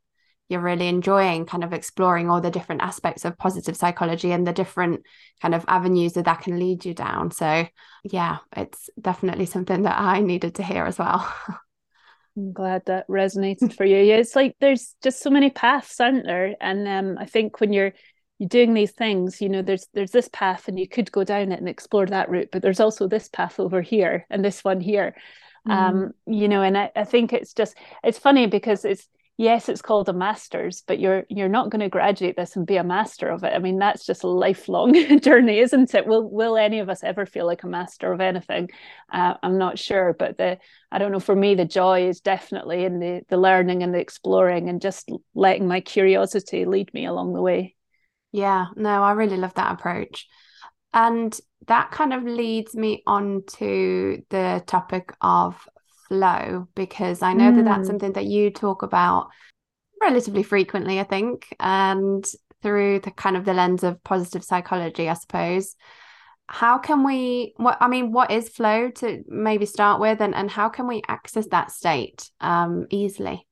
you're 0.49 0.59
really 0.59 0.87
enjoying 0.87 1.45
kind 1.45 1.63
of 1.63 1.73
exploring 1.73 2.29
all 2.29 2.41
the 2.41 2.51
different 2.51 2.81
aspects 2.81 3.23
of 3.23 3.37
positive 3.37 3.77
psychology 3.77 4.31
and 4.31 4.45
the 4.45 4.51
different 4.51 5.03
kind 5.41 5.53
of 5.53 5.63
avenues 5.67 6.13
that 6.13 6.25
that 6.25 6.41
can 6.41 6.59
lead 6.59 6.83
you 6.83 6.93
down. 6.95 7.29
So, 7.31 7.67
yeah, 8.03 8.39
it's 8.57 8.89
definitely 8.99 9.45
something 9.45 9.83
that 9.83 9.99
I 9.99 10.21
needed 10.21 10.55
to 10.55 10.63
hear 10.63 10.85
as 10.85 10.97
well. 10.97 11.31
I'm 12.37 12.51
glad 12.51 12.85
that 12.85 13.07
resonated 13.07 13.75
for 13.75 13.85
you. 13.85 13.97
Yeah, 13.97 14.15
it's 14.15 14.35
like 14.35 14.55
there's 14.59 14.95
just 15.03 15.21
so 15.21 15.29
many 15.29 15.49
paths, 15.49 15.99
aren't 15.99 16.25
there? 16.25 16.55
And 16.59 16.87
um, 16.87 17.17
I 17.19 17.25
think 17.25 17.59
when 17.59 17.71
you're 17.71 17.93
you're 18.39 18.49
doing 18.49 18.73
these 18.73 18.91
things, 18.91 19.41
you 19.41 19.49
know, 19.49 19.61
there's 19.61 19.87
there's 19.93 20.11
this 20.11 20.29
path, 20.31 20.67
and 20.67 20.79
you 20.79 20.87
could 20.87 21.11
go 21.11 21.23
down 21.23 21.51
it 21.51 21.59
and 21.59 21.69
explore 21.69 22.05
that 22.07 22.29
route, 22.29 22.49
but 22.51 22.61
there's 22.61 22.79
also 22.79 23.07
this 23.07 23.27
path 23.27 23.59
over 23.59 23.81
here 23.81 24.25
and 24.29 24.43
this 24.43 24.63
one 24.63 24.79
here. 24.79 25.15
Mm. 25.67 25.71
Um, 25.71 26.11
you 26.25 26.47
know, 26.47 26.61
and 26.61 26.77
I, 26.77 26.91
I 26.95 27.03
think 27.03 27.33
it's 27.33 27.53
just 27.53 27.75
it's 28.03 28.17
funny 28.17 28.47
because 28.47 28.85
it's 28.85 29.07
yes 29.39 29.69
it's 29.69 29.81
called 29.81 30.09
a 30.09 30.13
master's 30.13 30.83
but 30.85 30.99
you're 30.99 31.23
you're 31.29 31.47
not 31.47 31.69
going 31.69 31.79
to 31.79 31.87
graduate 31.87 32.35
this 32.35 32.57
and 32.57 32.67
be 32.67 32.75
a 32.75 32.83
master 32.83 33.29
of 33.29 33.45
it. 33.45 33.53
I 33.53 33.59
mean 33.59 33.79
that's 33.79 34.05
just 34.05 34.25
a 34.25 34.27
lifelong 34.27 34.93
journey 35.21 35.59
isn't 35.59 35.95
it? 35.95 36.05
Will 36.05 36.29
will 36.29 36.57
any 36.57 36.79
of 36.79 36.89
us 36.89 37.05
ever 37.05 37.25
feel 37.25 37.45
like 37.45 37.63
a 37.63 37.67
master 37.67 38.11
of 38.11 38.19
anything? 38.19 38.69
Uh, 39.11 39.35
i'm 39.41 39.57
not 39.57 39.79
sure 39.79 40.13
but 40.19 40.37
the 40.37 40.59
i 40.91 40.97
don't 40.97 41.13
know 41.13 41.21
for 41.21 41.35
me 41.35 41.55
the 41.55 41.63
joy 41.63 42.09
is 42.09 42.19
definitely 42.19 42.83
in 42.83 42.99
the 42.99 43.21
the 43.29 43.37
learning 43.37 43.81
and 43.81 43.93
the 43.93 43.99
exploring 43.99 44.67
and 44.67 44.81
just 44.81 45.09
letting 45.33 45.69
my 45.69 45.79
curiosity 45.79 46.65
lead 46.65 46.93
me 46.93 47.05
along 47.05 47.33
the 47.33 47.41
way. 47.41 47.75
Yeah 48.33 48.65
no 48.75 49.01
i 49.01 49.13
really 49.13 49.37
love 49.37 49.53
that 49.53 49.71
approach. 49.71 50.27
And 50.93 51.39
that 51.67 51.91
kind 51.91 52.11
of 52.11 52.23
leads 52.23 52.75
me 52.75 53.03
on 53.07 53.43
to 53.57 54.21
the 54.29 54.61
topic 54.65 55.13
of 55.21 55.65
flow 56.09 56.67
because 56.75 57.21
I 57.21 57.33
know 57.33 57.51
mm. 57.51 57.57
that 57.57 57.65
that's 57.65 57.83
mm. 57.83 57.87
something 57.87 58.13
that 58.13 58.25
you 58.25 58.49
talk 58.49 58.83
about 58.83 59.29
relatively 60.01 60.43
frequently, 60.43 60.99
I 60.99 61.03
think, 61.03 61.47
and 61.59 62.25
through 62.61 62.99
the 62.99 63.11
kind 63.11 63.37
of 63.37 63.45
the 63.45 63.53
lens 63.53 63.83
of 63.83 64.03
positive 64.03 64.43
psychology, 64.43 65.07
I 65.07 65.13
suppose. 65.13 65.75
How 66.47 66.79
can 66.79 67.03
we 67.05 67.53
what 67.57 67.77
I 67.79 67.87
mean, 67.87 68.11
what 68.11 68.31
is 68.31 68.49
flow 68.49 68.89
to 68.89 69.23
maybe 69.27 69.65
start 69.65 70.01
with 70.01 70.19
and, 70.19 70.33
and 70.33 70.49
how 70.49 70.67
can 70.67 70.87
we 70.87 71.01
access 71.07 71.47
that 71.47 71.71
state 71.71 72.29
um 72.41 72.87
easily? 72.89 73.45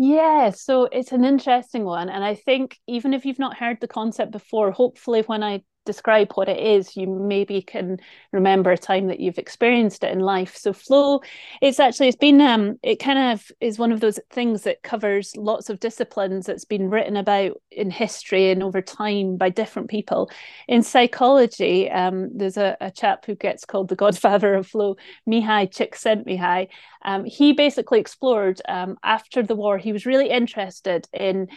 Yeah, 0.00 0.50
so 0.50 0.84
it's 0.84 1.12
an 1.12 1.24
interesting 1.24 1.84
one. 1.84 2.08
And 2.08 2.24
I 2.24 2.36
think 2.36 2.78
even 2.86 3.12
if 3.12 3.26
you've 3.26 3.38
not 3.38 3.56
heard 3.56 3.80
the 3.80 3.88
concept 3.88 4.30
before, 4.30 4.70
hopefully 4.70 5.22
when 5.22 5.42
I 5.42 5.62
describe 5.88 6.30
what 6.34 6.50
it 6.50 6.58
is, 6.58 6.96
you 6.98 7.06
maybe 7.06 7.62
can 7.62 7.98
remember 8.30 8.70
a 8.70 8.76
time 8.76 9.06
that 9.06 9.20
you've 9.20 9.38
experienced 9.38 10.04
it 10.04 10.12
in 10.12 10.20
life. 10.20 10.54
So 10.54 10.74
flow, 10.74 11.22
it's 11.62 11.80
actually 11.80 12.08
it's 12.08 12.24
been 12.28 12.40
um 12.42 12.78
it 12.82 12.96
kind 12.96 13.32
of 13.32 13.50
is 13.60 13.78
one 13.78 13.90
of 13.90 14.00
those 14.00 14.20
things 14.30 14.62
that 14.64 14.82
covers 14.82 15.34
lots 15.34 15.70
of 15.70 15.80
disciplines 15.80 16.44
that's 16.44 16.66
been 16.66 16.90
written 16.90 17.16
about 17.16 17.52
in 17.70 17.90
history 17.90 18.50
and 18.50 18.62
over 18.62 18.82
time 18.82 19.38
by 19.38 19.48
different 19.48 19.88
people. 19.88 20.30
In 20.68 20.82
psychology, 20.82 21.90
um, 21.90 22.36
there's 22.36 22.58
a, 22.58 22.76
a 22.82 22.90
chap 22.90 23.24
who 23.24 23.34
gets 23.34 23.64
called 23.64 23.88
the 23.88 23.96
godfather 23.96 24.54
of 24.54 24.66
flow, 24.66 24.96
Mihaly 25.26 25.68
Csikszentmihalyi. 25.70 26.68
Um, 27.04 27.24
he 27.24 27.52
basically 27.54 28.00
explored 28.00 28.60
um, 28.68 28.98
after 29.02 29.42
the 29.42 29.56
war, 29.56 29.78
he 29.78 29.92
was 29.92 30.04
really 30.04 30.28
interested 30.28 31.08
in 31.14 31.48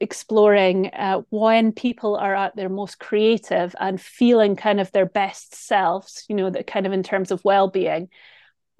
exploring 0.00 0.88
uh, 0.88 1.20
when 1.30 1.72
people 1.72 2.16
are 2.16 2.34
at 2.34 2.56
their 2.56 2.68
most 2.68 2.98
creative 2.98 3.74
and 3.78 4.00
feeling 4.00 4.56
kind 4.56 4.80
of 4.80 4.90
their 4.92 5.06
best 5.06 5.54
selves 5.54 6.24
you 6.28 6.34
know 6.34 6.50
that 6.50 6.66
kind 6.66 6.86
of 6.86 6.92
in 6.92 7.02
terms 7.02 7.30
of 7.30 7.44
well-being 7.44 8.08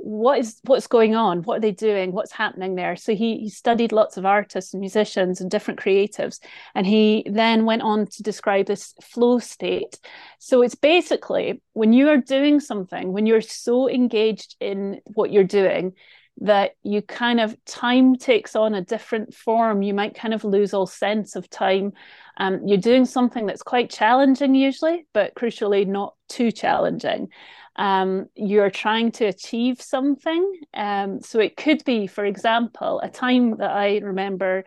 what 0.02 0.38
is 0.38 0.58
what's 0.64 0.86
going 0.86 1.14
on? 1.14 1.42
What 1.42 1.58
are 1.58 1.60
they 1.60 1.72
doing? 1.72 2.12
What's 2.12 2.32
happening 2.32 2.74
there? 2.74 2.96
So 2.96 3.14
he, 3.14 3.38
he 3.38 3.50
studied 3.50 3.92
lots 3.92 4.16
of 4.16 4.24
artists 4.24 4.72
and 4.72 4.80
musicians 4.80 5.40
and 5.40 5.50
different 5.50 5.78
creatives 5.78 6.40
and 6.74 6.86
he 6.86 7.26
then 7.30 7.66
went 7.66 7.82
on 7.82 8.06
to 8.06 8.22
describe 8.22 8.66
this 8.66 8.94
flow 9.02 9.38
state. 9.38 9.98
So 10.38 10.62
it's 10.62 10.74
basically 10.74 11.60
when 11.74 11.92
you 11.92 12.08
are 12.08 12.16
doing 12.16 12.60
something 12.60 13.12
when 13.12 13.26
you're 13.26 13.42
so 13.42 13.88
engaged 13.88 14.56
in 14.60 15.00
what 15.04 15.32
you're 15.32 15.44
doing 15.44 15.92
that 16.40 16.72
you 16.82 17.02
kind 17.02 17.38
of 17.40 17.56
time 17.64 18.16
takes 18.16 18.56
on 18.56 18.74
a 18.74 18.82
different 18.82 19.34
form. 19.34 19.82
You 19.82 19.92
might 19.92 20.14
kind 20.14 20.32
of 20.32 20.44
lose 20.44 20.72
all 20.72 20.86
sense 20.86 21.36
of 21.36 21.50
time. 21.50 21.92
Um, 22.38 22.66
you're 22.66 22.78
doing 22.78 23.04
something 23.04 23.46
that's 23.46 23.62
quite 23.62 23.90
challenging 23.90 24.54
usually, 24.54 25.06
but 25.12 25.34
crucially 25.34 25.86
not 25.86 26.14
too 26.28 26.50
challenging. 26.50 27.28
Um, 27.76 28.26
you're 28.34 28.70
trying 28.70 29.12
to 29.12 29.26
achieve 29.26 29.80
something. 29.82 30.60
Um, 30.72 31.20
so 31.20 31.40
it 31.40 31.56
could 31.56 31.84
be, 31.84 32.06
for 32.06 32.24
example, 32.24 33.00
a 33.00 33.10
time 33.10 33.58
that 33.58 33.70
I 33.70 33.98
remember 33.98 34.64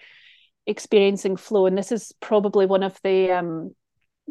experiencing 0.68 1.38
flow, 1.38 1.66
and 1.66 1.78
this 1.78 1.92
is 1.92 2.14
probably 2.22 2.66
one 2.66 2.84
of 2.84 2.98
the 3.04 3.32
um, 3.32 3.76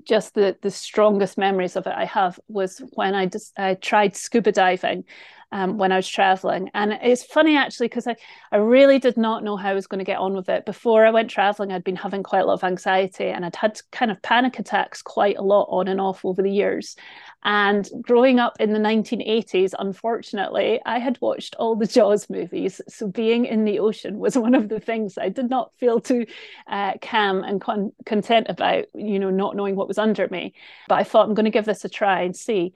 just 0.07 0.35
the 0.35 0.57
the 0.63 0.71
strongest 0.71 1.37
memories 1.37 1.77
of 1.77 1.87
it 1.87 1.93
I 1.95 2.07
have 2.07 2.41
was 2.49 2.83
when 2.95 3.15
I 3.15 3.27
just 3.27 3.53
I 3.59 3.75
tried 3.75 4.17
scuba 4.17 4.53
diving 4.53 5.05
um, 5.53 5.77
when 5.79 5.93
I 5.93 5.97
was 5.97 6.09
traveling. 6.09 6.71
And 6.75 6.99
it's 7.03 7.23
funny 7.23 7.57
actually, 7.57 7.89
because 7.89 8.07
I, 8.07 8.17
I 8.51 8.57
really 8.57 8.99
did 8.99 9.17
not 9.17 9.45
know 9.45 9.57
how 9.57 9.69
I 9.69 9.75
was 9.75 9.87
going 9.87 9.99
to 9.99 10.05
get 10.05 10.19
on 10.19 10.35
with 10.35 10.49
it. 10.49 10.65
Before 10.65 11.07
I 11.07 11.11
went 11.11 11.31
traveling, 11.31 11.71
I'd 11.71 11.85
been 11.85 11.95
having 11.95 12.23
quite 12.23 12.41
a 12.41 12.47
lot 12.47 12.55
of 12.55 12.65
anxiety 12.65 13.27
and 13.27 13.45
I'd 13.45 13.55
had 13.55 13.81
kind 13.93 14.11
of 14.11 14.21
panic 14.23 14.59
attacks 14.59 15.03
quite 15.03 15.37
a 15.37 15.43
lot 15.43 15.69
on 15.71 15.89
and 15.89 16.01
off 16.01 16.25
over 16.25 16.43
the 16.43 16.51
years. 16.51 16.97
And 17.45 17.89
growing 18.01 18.39
up 18.39 18.57
in 18.61 18.73
the 18.73 18.79
1980s, 18.79 19.75
unfortunately, 19.79 20.81
I 20.87 20.99
had 20.99 21.21
watched 21.21 21.55
all 21.59 21.77
the 21.77 21.87
Jaws 21.93 22.31
movies. 22.31 22.81
So 22.89 23.09
being 23.09 23.45
in 23.45 23.65
the 23.65 23.79
ocean 23.79 24.19
was 24.19 24.39
one 24.39 24.55
of 24.55 24.71
the 24.71 24.81
things 24.81 25.19
I 25.19 25.29
did 25.29 25.51
not 25.51 25.75
feel 25.75 26.01
too 26.01 26.27
uh, 26.67 26.95
calm 27.03 27.45
and 27.45 27.61
con- 27.61 27.93
content 28.07 28.47
about, 28.49 28.87
you 28.95 29.19
know, 29.19 29.31
not 29.31 29.55
knowing 29.55 29.77
what 29.77 29.89
was 29.89 29.99
under 29.99 30.29
me. 30.29 30.55
But 30.89 30.99
I 30.99 31.05
thought 31.05 31.29
I'm 31.29 31.35
going 31.35 31.45
to 31.45 31.51
give 31.51 31.67
this 31.67 31.85
a 31.85 31.91
try 31.91 32.23
and 32.23 32.35
see. 32.35 32.73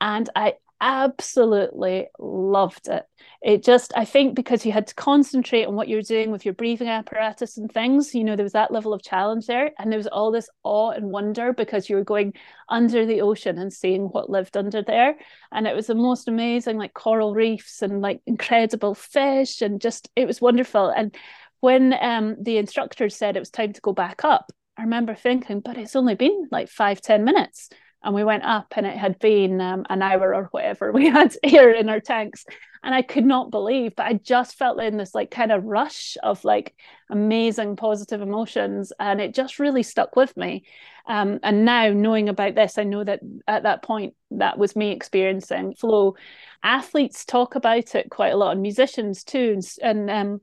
And 0.00 0.30
I 0.36 0.54
absolutely 0.80 2.08
loved 2.18 2.88
it. 2.88 3.04
It 3.42 3.62
just, 3.62 3.92
I 3.96 4.04
think, 4.04 4.34
because 4.34 4.64
you 4.64 4.72
had 4.72 4.86
to 4.88 4.94
concentrate 4.94 5.64
on 5.64 5.74
what 5.74 5.88
you're 5.88 6.02
doing 6.02 6.30
with 6.30 6.44
your 6.44 6.54
breathing 6.54 6.88
apparatus 6.88 7.56
and 7.56 7.70
things, 7.70 8.14
you 8.14 8.24
know, 8.24 8.36
there 8.36 8.44
was 8.44 8.52
that 8.52 8.72
level 8.72 8.92
of 8.92 9.02
challenge 9.02 9.46
there. 9.46 9.72
And 9.78 9.90
there 9.90 9.98
was 9.98 10.06
all 10.06 10.30
this 10.30 10.48
awe 10.62 10.90
and 10.90 11.10
wonder 11.10 11.52
because 11.52 11.88
you 11.88 11.96
were 11.96 12.04
going 12.04 12.34
under 12.68 13.06
the 13.06 13.20
ocean 13.20 13.58
and 13.58 13.72
seeing 13.72 14.04
what 14.04 14.30
lived 14.30 14.56
under 14.56 14.82
there. 14.82 15.16
And 15.52 15.66
it 15.66 15.76
was 15.76 15.86
the 15.86 15.94
most 15.94 16.28
amazing, 16.28 16.78
like 16.78 16.94
coral 16.94 17.34
reefs 17.34 17.82
and 17.82 18.00
like 18.00 18.20
incredible 18.26 18.94
fish. 18.94 19.62
And 19.62 19.80
just, 19.80 20.08
it 20.16 20.26
was 20.26 20.40
wonderful. 20.40 20.88
And 20.88 21.16
when 21.60 21.94
um, 22.00 22.36
the 22.40 22.56
instructor 22.56 23.08
said 23.08 23.36
it 23.36 23.40
was 23.40 23.50
time 23.50 23.72
to 23.72 23.80
go 23.80 23.92
back 23.92 24.24
up, 24.24 24.50
I 24.76 24.82
remember 24.82 25.14
thinking, 25.14 25.60
but 25.60 25.76
it's 25.76 25.96
only 25.96 26.14
been 26.14 26.48
like 26.50 26.70
five 26.70 27.02
ten 27.02 27.24
minutes 27.24 27.68
and 28.02 28.14
we 28.14 28.24
went 28.24 28.44
up 28.44 28.72
and 28.76 28.86
it 28.86 28.96
had 28.96 29.18
been 29.18 29.60
um, 29.60 29.84
an 29.90 30.02
hour 30.02 30.34
or 30.34 30.44
whatever 30.44 30.92
we 30.92 31.08
had 31.10 31.34
air 31.42 31.70
in 31.72 31.88
our 31.88 32.00
tanks 32.00 32.44
and 32.82 32.94
i 32.94 33.02
could 33.02 33.24
not 33.24 33.50
believe 33.50 33.94
but 33.94 34.06
i 34.06 34.14
just 34.14 34.56
felt 34.56 34.80
in 34.80 34.96
this 34.96 35.14
like 35.14 35.30
kind 35.30 35.52
of 35.52 35.64
rush 35.64 36.16
of 36.22 36.44
like 36.44 36.74
amazing 37.10 37.76
positive 37.76 38.20
emotions 38.20 38.92
and 38.98 39.20
it 39.20 39.34
just 39.34 39.58
really 39.58 39.82
stuck 39.82 40.16
with 40.16 40.36
me. 40.36 40.64
Um, 41.06 41.40
and 41.42 41.64
now 41.64 41.90
knowing 41.90 42.28
about 42.28 42.54
this 42.54 42.78
i 42.78 42.84
know 42.84 43.02
that 43.02 43.20
at 43.48 43.64
that 43.64 43.82
point 43.82 44.14
that 44.30 44.58
was 44.58 44.76
me 44.76 44.92
experiencing 44.92 45.74
flow. 45.74 46.16
Athletes 46.62 47.24
talk 47.24 47.54
about 47.56 47.94
it 47.94 48.10
quite 48.10 48.32
a 48.32 48.36
lot 48.36 48.52
and 48.52 48.62
musicians 48.62 49.24
too 49.24 49.60
and, 49.82 50.08
and 50.08 50.10
um, 50.10 50.40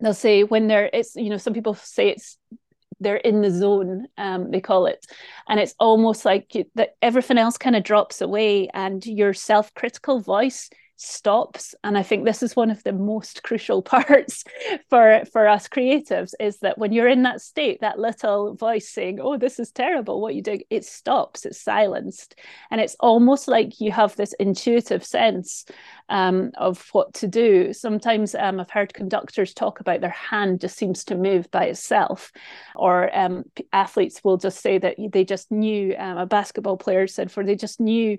they'll 0.00 0.12
say 0.12 0.42
when 0.44 0.66
they're 0.66 0.90
it's 0.92 1.16
you 1.16 1.30
know 1.30 1.38
some 1.38 1.54
people 1.54 1.74
say 1.74 2.08
it's 2.10 2.36
they're 3.02 3.16
in 3.16 3.42
the 3.42 3.50
zone 3.50 4.06
um, 4.16 4.50
they 4.50 4.60
call 4.60 4.86
it. 4.86 5.06
And 5.48 5.60
it's 5.60 5.74
almost 5.78 6.24
like 6.24 6.54
you, 6.54 6.64
that 6.74 6.96
everything 7.02 7.38
else 7.38 7.58
kind 7.58 7.76
of 7.76 7.84
drops 7.84 8.20
away 8.20 8.68
and 8.72 9.04
your 9.04 9.34
self-critical 9.34 10.20
voice 10.20 10.70
stops. 11.02 11.74
And 11.84 11.98
i 11.98 12.02
think 12.02 12.24
this 12.24 12.42
is 12.42 12.56
one 12.56 12.70
of 12.70 12.82
the 12.82 12.92
most 12.92 13.42
crucial 13.42 13.82
parts 13.94 14.44
for 14.88 15.22
for 15.32 15.48
us 15.48 15.68
creatives 15.68 16.32
is 16.40 16.58
that 16.58 16.78
when 16.78 16.92
you're 16.92 17.08
in 17.08 17.22
that 17.22 17.40
state 17.40 17.80
that 17.80 17.98
little 17.98 18.54
voice 18.54 18.88
saying 18.88 19.18
oh 19.20 19.36
this 19.36 19.58
is 19.58 19.70
terrible. 19.70 20.20
What 20.20 20.34
you 20.34 20.42
do 20.42 20.58
it 20.70 20.84
stops 20.84 21.44
it's 21.44 21.60
silenced. 21.60 22.36
And 22.70 22.80
it's 22.80 22.96
almost 23.00 23.48
like 23.48 23.80
you 23.80 23.92
have 23.92 24.16
this 24.16 24.34
intuitive 24.34 25.04
sense 25.04 25.64
um, 26.08 26.52
of 26.56 26.88
what 26.92 27.14
to 27.14 27.26
do. 27.26 27.72
Sometimes 27.72 28.34
um, 28.34 28.60
i've 28.60 28.70
heard 28.70 28.94
conductors 28.94 29.54
talk 29.54 29.80
about 29.80 30.00
their 30.00 30.10
hand 30.10 30.60
just 30.60 30.76
seems 30.76 31.04
to 31.04 31.14
move 31.16 31.50
by 31.50 31.66
itself. 31.66 32.32
Or 32.76 33.14
um, 33.16 33.44
athletes 33.72 34.22
will 34.22 34.36
just 34.36 34.60
say 34.60 34.78
that 34.78 34.96
they 35.12 35.24
just 35.24 35.50
knew 35.50 35.94
um, 35.96 36.18
a 36.18 36.26
basketball 36.26 36.76
player 36.76 37.06
said 37.06 37.30
for 37.30 37.44
they 37.44 37.56
just 37.56 37.80
knew 37.80 38.18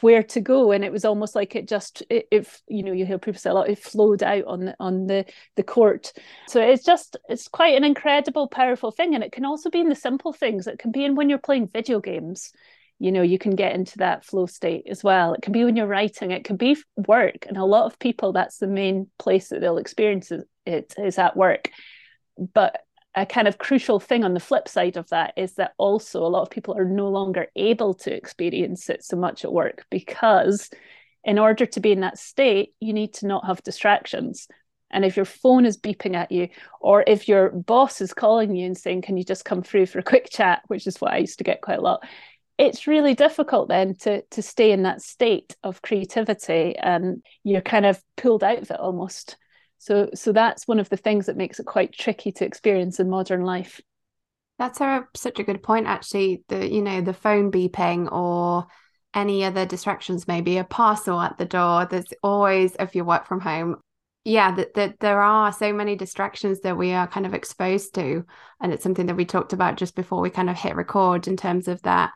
where 0.00 0.22
to 0.22 0.40
go. 0.40 0.72
And 0.72 0.84
it 0.84 0.92
was 0.92 1.04
almost 1.04 1.34
like 1.34 1.54
it 1.54 1.68
just 1.68 2.01
if 2.10 2.60
you 2.68 2.82
know 2.82 2.92
you 2.92 3.06
hear 3.06 3.18
people 3.18 3.38
say 3.38 3.50
a 3.50 3.54
lot 3.54 3.68
it 3.68 3.78
flowed 3.78 4.22
out 4.22 4.44
on 4.44 4.64
the 4.66 4.76
on 4.80 5.06
the 5.06 5.24
the 5.56 5.62
court. 5.62 6.12
So 6.48 6.60
it's 6.60 6.84
just 6.84 7.16
it's 7.28 7.48
quite 7.48 7.76
an 7.76 7.84
incredible 7.84 8.48
powerful 8.48 8.90
thing. 8.90 9.14
And 9.14 9.24
it 9.24 9.32
can 9.32 9.44
also 9.44 9.70
be 9.70 9.80
in 9.80 9.88
the 9.88 9.94
simple 9.94 10.32
things. 10.32 10.66
It 10.66 10.78
can 10.78 10.92
be 10.92 11.04
in 11.04 11.14
when 11.14 11.28
you're 11.28 11.38
playing 11.38 11.68
video 11.68 12.00
games 12.00 12.52
you 13.02 13.10
know 13.10 13.22
you 13.22 13.36
can 13.36 13.56
get 13.56 13.74
into 13.74 13.98
that 13.98 14.24
flow 14.24 14.46
state 14.46 14.86
as 14.88 15.02
well. 15.02 15.34
It 15.34 15.42
can 15.42 15.52
be 15.52 15.64
when 15.64 15.74
you're 15.74 15.88
writing. 15.88 16.30
It 16.30 16.44
can 16.44 16.56
be 16.56 16.76
work. 17.08 17.46
And 17.48 17.56
a 17.56 17.64
lot 17.64 17.86
of 17.86 17.98
people 17.98 18.32
that's 18.32 18.58
the 18.58 18.68
main 18.68 19.08
place 19.18 19.48
that 19.48 19.60
they'll 19.60 19.78
experience 19.78 20.30
it 20.66 20.94
is 20.96 21.18
at 21.18 21.36
work. 21.36 21.68
But 22.54 22.80
a 23.16 23.26
kind 23.26 23.48
of 23.48 23.58
crucial 23.58 23.98
thing 23.98 24.22
on 24.22 24.34
the 24.34 24.40
flip 24.40 24.68
side 24.68 24.96
of 24.96 25.08
that 25.08 25.34
is 25.36 25.54
that 25.54 25.72
also 25.78 26.24
a 26.24 26.28
lot 26.28 26.42
of 26.42 26.50
people 26.50 26.78
are 26.78 26.84
no 26.84 27.08
longer 27.08 27.48
able 27.56 27.94
to 27.94 28.14
experience 28.14 28.88
it 28.88 29.04
so 29.04 29.16
much 29.16 29.44
at 29.44 29.52
work 29.52 29.84
because 29.90 30.70
in 31.24 31.38
order 31.38 31.66
to 31.66 31.80
be 31.80 31.92
in 31.92 32.00
that 32.00 32.18
state, 32.18 32.74
you 32.80 32.92
need 32.92 33.14
to 33.14 33.26
not 33.26 33.46
have 33.46 33.62
distractions. 33.62 34.48
And 34.90 35.04
if 35.04 35.16
your 35.16 35.24
phone 35.24 35.64
is 35.64 35.78
beeping 35.78 36.14
at 36.14 36.30
you, 36.30 36.48
or 36.80 37.02
if 37.06 37.26
your 37.26 37.50
boss 37.50 38.00
is 38.00 38.12
calling 38.12 38.54
you 38.54 38.66
and 38.66 38.76
saying, 38.76 39.02
Can 39.02 39.16
you 39.16 39.24
just 39.24 39.44
come 39.44 39.62
through 39.62 39.86
for 39.86 39.98
a 39.98 40.04
quick 40.04 40.28
chat, 40.30 40.62
which 40.66 40.86
is 40.86 41.00
what 41.00 41.12
I 41.12 41.18
used 41.18 41.38
to 41.38 41.44
get 41.44 41.62
quite 41.62 41.78
a 41.78 41.82
lot, 41.82 42.04
it's 42.58 42.86
really 42.86 43.14
difficult 43.14 43.68
then 43.68 43.94
to, 43.96 44.22
to 44.22 44.42
stay 44.42 44.72
in 44.72 44.82
that 44.82 45.02
state 45.02 45.56
of 45.62 45.82
creativity 45.82 46.76
and 46.76 47.22
you're 47.42 47.62
kind 47.62 47.86
of 47.86 48.00
pulled 48.16 48.44
out 48.44 48.58
of 48.58 48.70
it 48.70 48.78
almost. 48.78 49.36
So 49.78 50.10
so 50.14 50.32
that's 50.32 50.68
one 50.68 50.78
of 50.78 50.88
the 50.88 50.96
things 50.96 51.26
that 51.26 51.36
makes 51.36 51.58
it 51.58 51.66
quite 51.66 51.92
tricky 51.92 52.30
to 52.32 52.44
experience 52.44 53.00
in 53.00 53.10
modern 53.10 53.42
life. 53.42 53.80
That's 54.58 54.80
a, 54.80 55.08
such 55.16 55.40
a 55.40 55.42
good 55.42 55.60
point, 55.62 55.88
actually. 55.88 56.44
The 56.48 56.70
you 56.70 56.82
know 56.82 57.00
the 57.00 57.14
phone 57.14 57.50
beeping 57.50 58.12
or 58.12 58.66
any 59.14 59.44
other 59.44 59.66
distractions, 59.66 60.28
maybe 60.28 60.58
a 60.58 60.64
parcel 60.64 61.20
at 61.20 61.38
the 61.38 61.44
door. 61.44 61.86
There's 61.86 62.12
always 62.22 62.76
if 62.78 62.94
you 62.94 63.04
work 63.04 63.26
from 63.26 63.40
home. 63.40 63.76
Yeah, 64.24 64.54
that 64.54 64.74
the, 64.74 64.94
there 65.00 65.20
are 65.20 65.52
so 65.52 65.72
many 65.72 65.96
distractions 65.96 66.60
that 66.60 66.78
we 66.78 66.92
are 66.92 67.08
kind 67.08 67.26
of 67.26 67.34
exposed 67.34 67.94
to, 67.96 68.24
and 68.60 68.72
it's 68.72 68.82
something 68.82 69.06
that 69.06 69.16
we 69.16 69.24
talked 69.24 69.52
about 69.52 69.76
just 69.76 69.96
before 69.96 70.20
we 70.20 70.30
kind 70.30 70.48
of 70.48 70.56
hit 70.56 70.76
record 70.76 71.26
in 71.26 71.36
terms 71.36 71.66
of 71.66 71.82
that 71.82 72.12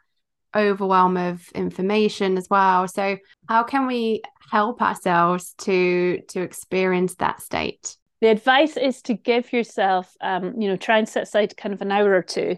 overwhelm 0.55 1.17
of 1.17 1.49
information 1.51 2.39
as 2.39 2.49
well. 2.49 2.87
So, 2.87 3.19
how 3.49 3.65
can 3.65 3.89
we 3.89 4.23
help 4.51 4.81
ourselves 4.81 5.55
to 5.59 6.21
to 6.29 6.43
experience 6.43 7.17
that 7.17 7.43
state? 7.43 7.97
the 8.21 8.29
advice 8.29 8.77
is 8.77 9.03
to 9.03 9.15
give 9.15 9.53
yourself 9.53 10.15
um, 10.21 10.61
you 10.61 10.69
know 10.69 10.77
try 10.77 10.99
and 10.99 11.09
set 11.09 11.25
aside 11.25 11.57
kind 11.57 11.75
of 11.75 11.83
an 11.83 11.93
hour 11.93 12.13
or 12.15 12.23
two 12.23 12.57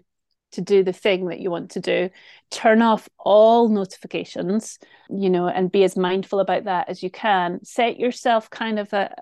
to 0.52 0.60
do 0.60 0.82
the 0.82 0.92
thing 0.92 1.26
that 1.26 1.40
you 1.40 1.50
want 1.50 1.70
to 1.72 1.80
do 1.80 2.10
turn 2.50 2.82
off 2.82 3.08
all 3.18 3.68
notifications 3.68 4.78
you 5.10 5.30
know 5.30 5.48
and 5.48 5.72
be 5.72 5.84
as 5.84 5.96
mindful 5.96 6.40
about 6.40 6.64
that 6.64 6.88
as 6.88 7.02
you 7.02 7.10
can. 7.10 7.64
Set 7.64 7.98
yourself 7.98 8.50
kind 8.50 8.78
of 8.78 8.92
a 8.92 9.14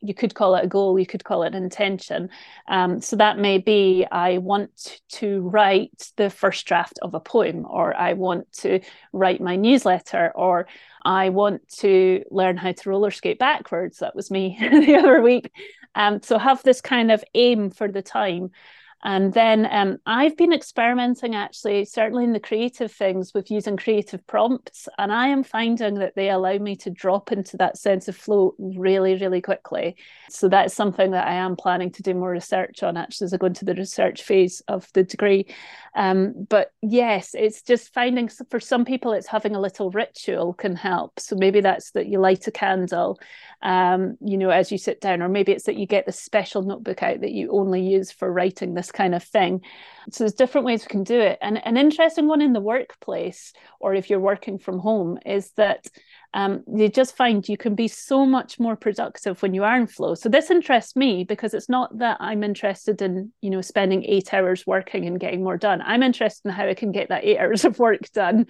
you 0.00 0.12
could 0.12 0.34
call 0.34 0.54
it 0.54 0.64
a 0.64 0.68
goal 0.68 0.98
you 0.98 1.06
could 1.06 1.24
call 1.24 1.42
it 1.42 1.54
an 1.54 1.62
intention. 1.62 2.28
Um, 2.68 3.00
so 3.00 3.16
that 3.16 3.38
may 3.38 3.58
be 3.58 4.06
i 4.10 4.38
want 4.38 5.00
to 5.10 5.40
write 5.48 6.10
the 6.16 6.30
first 6.30 6.66
draft 6.66 6.98
of 7.02 7.14
a 7.14 7.20
poem 7.20 7.66
or 7.68 7.96
i 7.96 8.12
want 8.12 8.50
to 8.52 8.80
write 9.12 9.40
my 9.40 9.56
newsletter 9.56 10.32
or 10.34 10.66
i 11.04 11.30
want 11.30 11.66
to 11.78 12.22
learn 12.30 12.56
how 12.56 12.72
to 12.72 12.90
roller 12.90 13.10
skate 13.10 13.38
backwards. 13.38 13.98
That 13.98 14.16
was 14.16 14.30
me 14.30 14.58
the 14.60 14.96
other 14.96 15.22
week. 15.22 15.50
Um, 15.94 16.20
so 16.22 16.38
have 16.38 16.62
this 16.62 16.80
kind 16.80 17.10
of 17.12 17.22
aim 17.34 17.70
for 17.70 17.88
the 17.88 18.02
time 18.02 18.50
and 19.04 19.34
then 19.34 19.68
um, 19.70 19.98
I've 20.06 20.34
been 20.36 20.52
experimenting 20.54 21.34
actually, 21.34 21.84
certainly 21.84 22.24
in 22.24 22.32
the 22.32 22.40
creative 22.40 22.90
things, 22.90 23.34
with 23.34 23.50
using 23.50 23.76
creative 23.76 24.26
prompts. 24.26 24.88
And 24.96 25.12
I 25.12 25.28
am 25.28 25.44
finding 25.44 25.96
that 25.96 26.14
they 26.14 26.30
allow 26.30 26.56
me 26.56 26.74
to 26.76 26.90
drop 26.90 27.30
into 27.30 27.58
that 27.58 27.76
sense 27.76 28.08
of 28.08 28.16
flow 28.16 28.54
really, 28.58 29.16
really 29.16 29.42
quickly. 29.42 29.96
So 30.30 30.48
that's 30.48 30.72
something 30.72 31.10
that 31.10 31.26
I 31.26 31.34
am 31.34 31.54
planning 31.54 31.90
to 31.92 32.02
do 32.02 32.14
more 32.14 32.30
research 32.30 32.82
on 32.82 32.96
actually 32.96 33.26
as 33.26 33.34
I 33.34 33.36
go 33.36 33.46
into 33.46 33.66
the 33.66 33.74
research 33.74 34.22
phase 34.22 34.62
of 34.68 34.90
the 34.94 35.02
degree. 35.02 35.46
Um, 35.94 36.46
but 36.48 36.72
yes, 36.80 37.34
it's 37.34 37.60
just 37.60 37.92
finding 37.92 38.30
for 38.48 38.58
some 38.58 38.86
people, 38.86 39.12
it's 39.12 39.26
having 39.26 39.54
a 39.54 39.60
little 39.60 39.90
ritual 39.90 40.54
can 40.54 40.76
help. 40.76 41.20
So 41.20 41.36
maybe 41.36 41.60
that's 41.60 41.90
that 41.90 42.06
you 42.06 42.20
light 42.20 42.46
a 42.46 42.50
candle, 42.50 43.20
um, 43.60 44.16
you 44.24 44.38
know, 44.38 44.50
as 44.50 44.72
you 44.72 44.78
sit 44.78 45.00
down, 45.02 45.20
or 45.20 45.28
maybe 45.28 45.52
it's 45.52 45.64
that 45.64 45.76
you 45.76 45.86
get 45.86 46.06
the 46.06 46.12
special 46.12 46.62
notebook 46.62 47.02
out 47.02 47.20
that 47.20 47.32
you 47.32 47.50
only 47.50 47.82
use 47.82 48.10
for 48.10 48.32
writing 48.32 48.72
this 48.72 48.90
kind 48.94 49.14
of 49.14 49.22
thing. 49.22 49.60
So 50.10 50.24
there's 50.24 50.34
different 50.34 50.66
ways 50.66 50.82
we 50.82 50.88
can 50.88 51.04
do 51.04 51.20
it. 51.20 51.38
And 51.42 51.64
an 51.66 51.76
interesting 51.76 52.26
one 52.26 52.40
in 52.40 52.52
the 52.52 52.60
workplace, 52.60 53.52
or 53.80 53.94
if 53.94 54.08
you're 54.08 54.20
working 54.20 54.58
from 54.58 54.78
home, 54.78 55.18
is 55.26 55.50
that 55.56 55.86
um, 56.32 56.64
you 56.66 56.88
just 56.88 57.16
find 57.16 57.48
you 57.48 57.56
can 57.56 57.74
be 57.74 57.88
so 57.88 58.26
much 58.26 58.58
more 58.58 58.76
productive 58.76 59.40
when 59.40 59.54
you 59.54 59.64
are 59.64 59.76
in 59.76 59.86
flow. 59.86 60.14
So 60.14 60.28
this 60.28 60.50
interests 60.50 60.96
me 60.96 61.24
because 61.24 61.54
it's 61.54 61.68
not 61.68 61.96
that 61.98 62.16
I'm 62.20 62.42
interested 62.42 63.00
in, 63.02 63.32
you 63.40 63.50
know, 63.50 63.60
spending 63.60 64.04
eight 64.04 64.34
hours 64.34 64.66
working 64.66 65.06
and 65.06 65.20
getting 65.20 65.44
more 65.44 65.56
done. 65.56 65.80
I'm 65.82 66.02
interested 66.02 66.48
in 66.48 66.54
how 66.54 66.66
I 66.66 66.74
can 66.74 66.92
get 66.92 67.10
that 67.10 67.24
eight 67.24 67.38
hours 67.40 67.64
of 67.64 67.78
work 67.78 68.10
done 68.12 68.46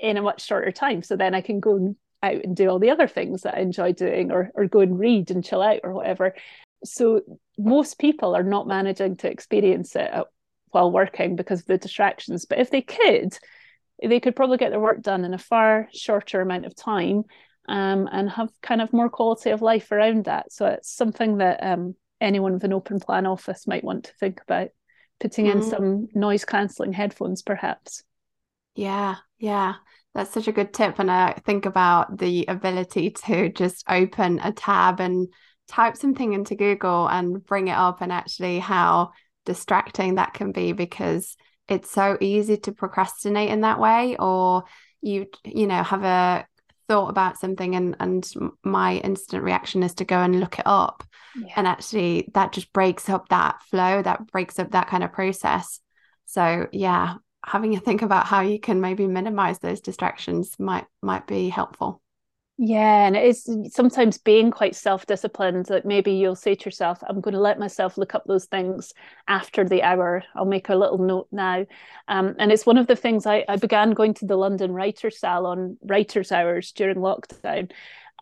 in 0.00 0.16
a 0.16 0.22
much 0.22 0.44
shorter 0.44 0.72
time. 0.72 1.02
So 1.02 1.16
then 1.16 1.34
I 1.34 1.40
can 1.40 1.60
go 1.60 1.94
out 2.22 2.44
and 2.44 2.54
do 2.54 2.68
all 2.68 2.78
the 2.78 2.90
other 2.90 3.08
things 3.08 3.42
that 3.42 3.54
I 3.54 3.60
enjoy 3.60 3.92
doing 3.92 4.30
or 4.30 4.50
or 4.54 4.66
go 4.66 4.80
and 4.80 4.98
read 4.98 5.30
and 5.30 5.42
chill 5.42 5.62
out 5.62 5.80
or 5.84 5.94
whatever 5.94 6.34
so 6.84 7.20
most 7.58 7.98
people 7.98 8.36
are 8.36 8.42
not 8.42 8.66
managing 8.66 9.16
to 9.18 9.30
experience 9.30 9.94
it 9.96 10.10
while 10.70 10.90
working 10.90 11.36
because 11.36 11.60
of 11.60 11.66
the 11.66 11.78
distractions. 11.78 12.46
But 12.46 12.58
if 12.58 12.70
they 12.70 12.82
could 12.82 13.36
they 14.02 14.20
could 14.20 14.34
probably 14.34 14.56
get 14.56 14.70
their 14.70 14.80
work 14.80 15.02
done 15.02 15.26
in 15.26 15.34
a 15.34 15.38
far 15.38 15.88
shorter 15.92 16.40
amount 16.40 16.64
of 16.64 16.74
time 16.74 17.24
um, 17.68 18.08
and 18.10 18.30
have 18.30 18.48
kind 18.62 18.80
of 18.80 18.94
more 18.94 19.10
quality 19.10 19.50
of 19.50 19.60
life 19.60 19.92
around 19.92 20.24
that. 20.24 20.50
So 20.52 20.64
it's 20.66 20.90
something 20.90 21.38
that 21.38 21.62
um, 21.62 21.94
anyone 22.20 22.54
with 22.54 22.64
an 22.64 22.72
open 22.72 22.98
plan 22.98 23.26
office 23.26 23.66
might 23.66 23.84
want 23.84 24.04
to 24.04 24.14
think 24.18 24.40
about 24.40 24.68
putting 25.18 25.46
mm. 25.46 25.52
in 25.52 25.62
some 25.62 26.08
noise 26.14 26.44
cancelling 26.44 26.92
headphones 26.92 27.42
perhaps. 27.42 28.02
Yeah 28.74 29.16
yeah. 29.38 29.74
That's 30.14 30.32
such 30.32 30.48
a 30.48 30.52
good 30.52 30.74
tip 30.74 30.98
and 30.98 31.08
i 31.08 31.34
think 31.46 31.66
about 31.66 32.18
the 32.18 32.44
ability 32.48 33.10
to 33.10 33.48
just 33.48 33.84
open 33.88 34.40
a 34.40 34.50
tab 34.50 34.98
and 34.98 35.28
type 35.70 35.96
something 35.96 36.32
into 36.32 36.54
Google 36.54 37.08
and 37.08 37.44
bring 37.44 37.68
it 37.68 37.76
up, 37.76 38.00
and 38.02 38.12
actually 38.12 38.58
how 38.58 39.12
distracting 39.46 40.16
that 40.16 40.34
can 40.34 40.52
be 40.52 40.72
because 40.72 41.36
it's 41.68 41.90
so 41.90 42.18
easy 42.20 42.56
to 42.58 42.72
procrastinate 42.72 43.50
in 43.50 43.62
that 43.62 43.80
way, 43.80 44.16
or 44.18 44.64
you 45.00 45.26
you 45.44 45.66
know 45.66 45.82
have 45.82 46.04
a 46.04 46.46
thought 46.88 47.08
about 47.08 47.38
something 47.38 47.76
and 47.76 47.96
and 48.00 48.28
my 48.64 48.96
instant 48.96 49.44
reaction 49.44 49.82
is 49.84 49.94
to 49.94 50.04
go 50.04 50.18
and 50.18 50.40
look 50.40 50.58
it 50.58 50.66
up. 50.66 51.04
Yeah. 51.36 51.52
and 51.54 51.66
actually 51.68 52.28
that 52.34 52.52
just 52.52 52.72
breaks 52.72 53.08
up 53.08 53.28
that 53.28 53.62
flow 53.62 54.02
that 54.02 54.26
breaks 54.32 54.58
up 54.58 54.72
that 54.72 54.88
kind 54.88 55.04
of 55.04 55.12
process. 55.12 55.80
So 56.26 56.66
yeah 56.72 57.14
having 57.46 57.74
a 57.74 57.80
think 57.80 58.02
about 58.02 58.26
how 58.26 58.40
you 58.42 58.60
can 58.60 58.80
maybe 58.80 59.06
minimize 59.06 59.58
those 59.60 59.80
distractions 59.80 60.56
might 60.58 60.86
might 61.02 61.26
be 61.26 61.48
helpful 61.48 61.99
yeah, 62.62 63.06
and 63.06 63.16
it 63.16 63.24
is 63.24 63.48
sometimes 63.70 64.18
being 64.18 64.50
quite 64.50 64.76
self-disciplined 64.76 65.64
that 65.66 65.86
maybe 65.86 66.12
you'll 66.12 66.36
say 66.36 66.54
to 66.54 66.64
yourself, 66.66 67.02
I'm 67.08 67.22
going 67.22 67.32
to 67.32 67.40
let 67.40 67.58
myself 67.58 67.96
look 67.96 68.14
up 68.14 68.24
those 68.26 68.44
things 68.44 68.92
after 69.26 69.66
the 69.66 69.82
hour. 69.82 70.22
I'll 70.34 70.44
make 70.44 70.68
a 70.68 70.74
little 70.74 70.98
note 70.98 71.28
now. 71.32 71.64
Um, 72.06 72.34
and 72.38 72.52
it's 72.52 72.66
one 72.66 72.76
of 72.76 72.86
the 72.86 72.96
things 72.96 73.24
I, 73.24 73.46
I 73.48 73.56
began 73.56 73.92
going 73.92 74.12
to 74.12 74.26
the 74.26 74.36
London 74.36 74.72
Writers 74.72 75.18
Salon 75.18 75.78
writers 75.82 76.32
hours 76.32 76.72
during 76.72 76.98
lockdown. 76.98 77.72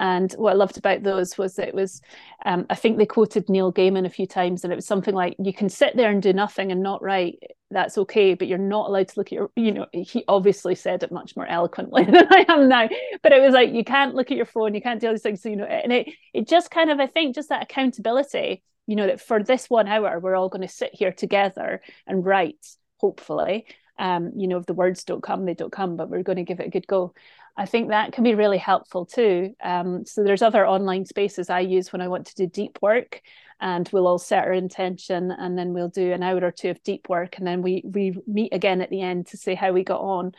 And 0.01 0.33
what 0.35 0.53
I 0.53 0.57
loved 0.57 0.79
about 0.79 1.03
those 1.03 1.37
was 1.37 1.59
it 1.59 1.75
was, 1.75 2.01
um, 2.45 2.67
I 2.71 2.75
think 2.75 2.99
they 2.99 3.07
quoted 3.07 3.49
Neil 3.49 3.73
Gaiman 3.73 4.07
a 4.07 4.11
few 4.11 4.27
times, 4.27 4.63
and 4.63 4.73
it 4.73 4.77
was 4.77 4.87
something 4.87 5.15
like, 5.15 5.37
you 5.39 5.53
can 5.53 5.69
sit 5.69 5.97
there 5.97 6.11
and 6.11 6.23
do 6.23 6.33
nothing 6.33 6.71
and 6.71 6.83
not 6.83 7.03
write. 7.03 7.43
That's 7.71 7.99
okay, 7.99 8.35
but 8.35 8.49
you're 8.49 8.59
not 8.59 8.89
allowed 8.89 9.09
to 9.09 9.15
look 9.19 9.29
at 9.29 9.33
your, 9.33 9.51
you 9.57 9.73
know, 9.73 9.87
he 9.93 10.25
obviously 10.29 10.75
said 10.75 11.03
it 11.03 11.13
much 11.13 11.37
more 11.37 11.47
eloquently 11.47 12.05
than 12.07 12.27
I 12.31 12.47
am 12.49 12.69
now. 12.69 12.89
But 13.23 13.33
it 13.33 13.43
was 13.43 13.55
like, 13.55 13.73
you 13.73 13.85
can't 13.85 14.15
look 14.15 14.31
at 14.31 14.37
your 14.37 14.47
phone, 14.47 14.75
you 14.75 14.81
can't 14.83 15.01
do 15.01 15.09
all 15.09 15.13
these 15.13 15.23
things. 15.23 15.43
So, 15.43 15.49
you 15.49 15.57
know, 15.57 15.65
and 15.65 15.93
it, 15.93 16.09
it 16.33 16.49
just 16.49 16.71
kind 16.71 16.91
of, 16.91 17.01
I 17.01 17.07
think, 17.07 17.35
just 17.35 17.49
that 17.49 17.65
accountability, 17.65 18.63
you 18.87 18.97
know, 18.97 19.07
that 19.07 19.21
for 19.21 19.43
this 19.43 19.69
one 19.69 19.89
hour, 19.89 20.19
we're 20.21 20.37
all 20.37 20.49
going 20.49 20.67
to 20.67 20.73
sit 20.73 20.91
here 20.95 21.13
together 21.13 21.83
and 22.07 22.25
write, 22.25 22.65
hopefully. 22.99 23.67
Um, 23.99 24.33
you 24.37 24.47
know, 24.47 24.59
if 24.59 24.67
the 24.67 24.75
words 24.75 25.03
don't 25.05 25.23
come, 25.23 25.45
they 25.45 25.55
don't 25.55 25.73
come, 25.73 25.97
but 25.97 26.09
we're 26.09 26.23
going 26.23 26.37
to 26.37 26.45
give 26.45 26.61
it 26.61 26.69
a 26.69 26.71
good 26.71 26.87
go. 26.87 27.15
I 27.59 27.67
think 27.67 27.89
that 27.89 28.13
can 28.13 28.23
be 28.23 28.37
really 28.37 28.57
helpful 28.57 29.05
too. 29.05 29.55
Um, 29.61 30.07
so 30.07 30.23
there's 30.23 30.43
other 30.43 30.65
online 30.65 31.05
spaces 31.05 31.51
I 31.51 31.61
use 31.61 31.93
when 31.93 32.01
I 32.01 32.07
want 32.07 32.29
to 32.29 32.35
do 32.37 32.47
deep 32.47 32.79
work, 32.81 33.21
and 33.61 33.89
we'll 33.93 34.07
all 34.07 34.21
set 34.21 34.45
our 34.45 34.53
intention, 34.53 35.33
and 35.33 35.59
then 35.59 35.73
we'll 35.73 35.89
do 35.89 36.13
an 36.13 36.23
hour 36.23 36.43
or 36.45 36.53
two 36.53 36.71
of 36.71 36.83
deep 36.85 37.09
work, 37.09 37.37
and 37.37 37.47
then 37.47 37.61
we 37.61 37.83
we 37.85 38.17
meet 38.29 38.55
again 38.55 38.81
at 38.81 38.91
the 38.91 39.03
end 39.03 39.27
to 39.27 39.37
see 39.37 39.57
how 39.57 39.73
we 39.73 39.83
got 39.83 40.01
on. 40.01 40.33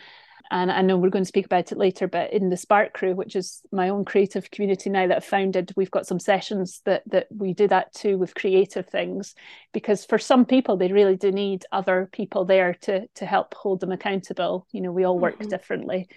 And 0.52 0.72
I 0.72 0.82
know 0.82 0.98
we're 0.98 1.12
going 1.12 1.26
to 1.26 1.28
speak 1.28 1.46
about 1.46 1.72
it 1.72 1.78
later, 1.78 2.08
but 2.08 2.34
in 2.34 2.50
the 2.50 2.58
Spark 2.58 2.94
Crew, 2.94 3.14
which 3.14 3.36
is 3.36 3.62
my 3.72 3.90
own 3.90 4.04
creative 4.04 4.50
community 4.50 4.90
now 4.90 5.06
that 5.06 5.18
I've 5.18 5.26
founded, 5.26 5.74
we've 5.76 5.92
got 5.92 6.08
some 6.08 6.20
sessions 6.20 6.82
that 6.86 7.04
that 7.08 7.28
we 7.30 7.54
do 7.54 7.68
that 7.68 7.94
too 7.94 8.18
with 8.18 8.34
creative 8.34 8.88
things, 8.88 9.36
because 9.74 10.06
for 10.06 10.18
some 10.18 10.46
people 10.46 10.78
they 10.78 10.92
really 10.92 11.18
do 11.18 11.32
need 11.32 11.66
other 11.72 12.10
people 12.14 12.46
there 12.46 12.76
to 12.84 13.08
to 13.16 13.26
help 13.26 13.54
hold 13.56 13.82
them 13.82 13.92
accountable. 13.92 14.66
You 14.72 14.82
know, 14.82 14.94
we 14.94 15.04
all 15.04 15.20
work 15.20 15.38
mm-hmm. 15.38 15.50
differently. 15.50 16.08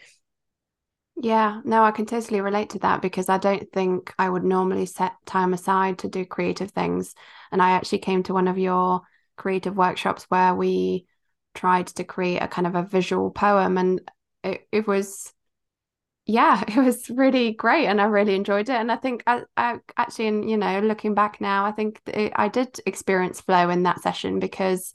Yeah, 1.16 1.61
no, 1.64 1.85
I 1.85 1.90
can 1.90 2.07
totally 2.07 2.40
relate 2.40 2.70
to 2.70 2.79
that 2.81 3.03
because 3.03 3.29
I 3.29 3.38
don't 3.38 3.70
think 3.72 4.12
I 4.18 4.29
would 4.29 4.44
normally 4.44 4.87
set 4.87 5.12
time 5.27 5.53
aside 5.53 5.98
to 5.98 6.09
do 6.09 6.25
creative 6.25 6.70
things. 6.70 7.14
And 7.53 7.62
I 7.62 7.72
actually 7.72 7.98
came 7.98 8.22
to 8.25 8.35
one 8.35 8.48
of 8.48 8.59
your 8.59 9.03
creative 9.37 9.77
workshops 9.77 10.25
where 10.31 10.55
we 10.55 11.07
tried 11.55 11.87
to 11.88 12.05
create 12.05 12.38
a 12.38 12.48
kind 12.48 12.66
of 12.66 12.75
a 12.75 12.83
visual 12.83 13.31
poem 13.31 13.77
and 13.79 14.01
it, 14.42 14.66
it 14.72 14.87
was 14.87 15.33
yeah 16.27 16.62
it 16.68 16.77
was 16.77 17.11
really 17.11 17.53
great 17.53 17.87
and 17.87 18.01
i 18.01 18.05
really 18.05 18.35
enjoyed 18.35 18.68
it 18.68 18.75
and 18.77 18.92
i 18.92 18.96
think 18.96 19.22
i, 19.27 19.42
I 19.57 19.79
actually 19.96 20.27
in 20.29 20.48
you 20.48 20.57
know 20.57 20.81
looking 20.81 21.14
back 21.14 21.40
now 21.40 21.64
i 21.66 21.72
think 21.72 22.01
it, 22.07 22.33
i 22.37 22.48
did 22.48 22.81
experience 22.87 23.40
flow 23.40 23.70
in 23.70 23.85
that 23.85 24.01
session 24.03 24.38
because 24.40 24.94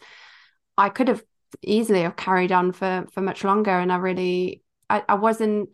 i 0.78 0.90
could 0.90 1.08
have 1.08 1.24
easily 1.62 2.02
have 2.02 2.16
carried 2.16 2.52
on 2.52 2.72
for 2.72 3.06
for 3.14 3.22
much 3.22 3.44
longer 3.44 3.72
and 3.72 3.92
i 3.92 3.98
really 3.98 4.64
i, 4.90 5.04
I 5.10 5.16
wasn't 5.16 5.70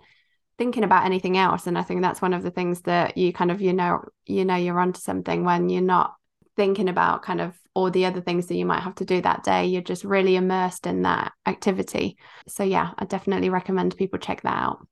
thinking 0.64 0.86
about 0.86 1.06
anything 1.06 1.38
else 1.38 1.68
and 1.68 1.78
i 1.78 1.84
think 1.84 2.02
that's 2.02 2.22
one 2.22 2.34
of 2.34 2.42
the 2.42 2.50
things 2.50 2.80
that 2.84 3.18
you 3.18 3.34
kind 3.34 3.52
of 3.52 3.60
you 3.60 3.74
know 3.74 4.02
you 4.26 4.46
know 4.46 4.56
you're 4.56 4.80
onto 4.80 5.00
something 5.00 5.44
when 5.44 5.68
you're 5.68 5.82
not 5.82 6.14
thinking 6.56 6.88
about 6.88 7.22
kind 7.22 7.42
of 7.42 7.54
all 7.74 7.92
the 7.92 8.06
other 8.06 8.22
things 8.22 8.48
that 8.48 8.56
you 8.56 8.66
might 8.66 8.84
have 8.84 8.96
to 8.96 9.06
do 9.06 9.20
that 9.22 9.44
day. 9.44 9.66
You're 9.66 9.82
just 9.82 10.04
really 10.04 10.36
immersed 10.36 10.86
in 10.86 11.02
that 11.02 11.34
activity. 11.46 12.18
So 12.48 12.64
yeah 12.64 12.92
i 12.98 13.04
definitely 13.04 13.50
recommend 13.50 13.98
people 13.98 14.20
check 14.20 14.42
that 14.44 14.56
out. 14.56 14.88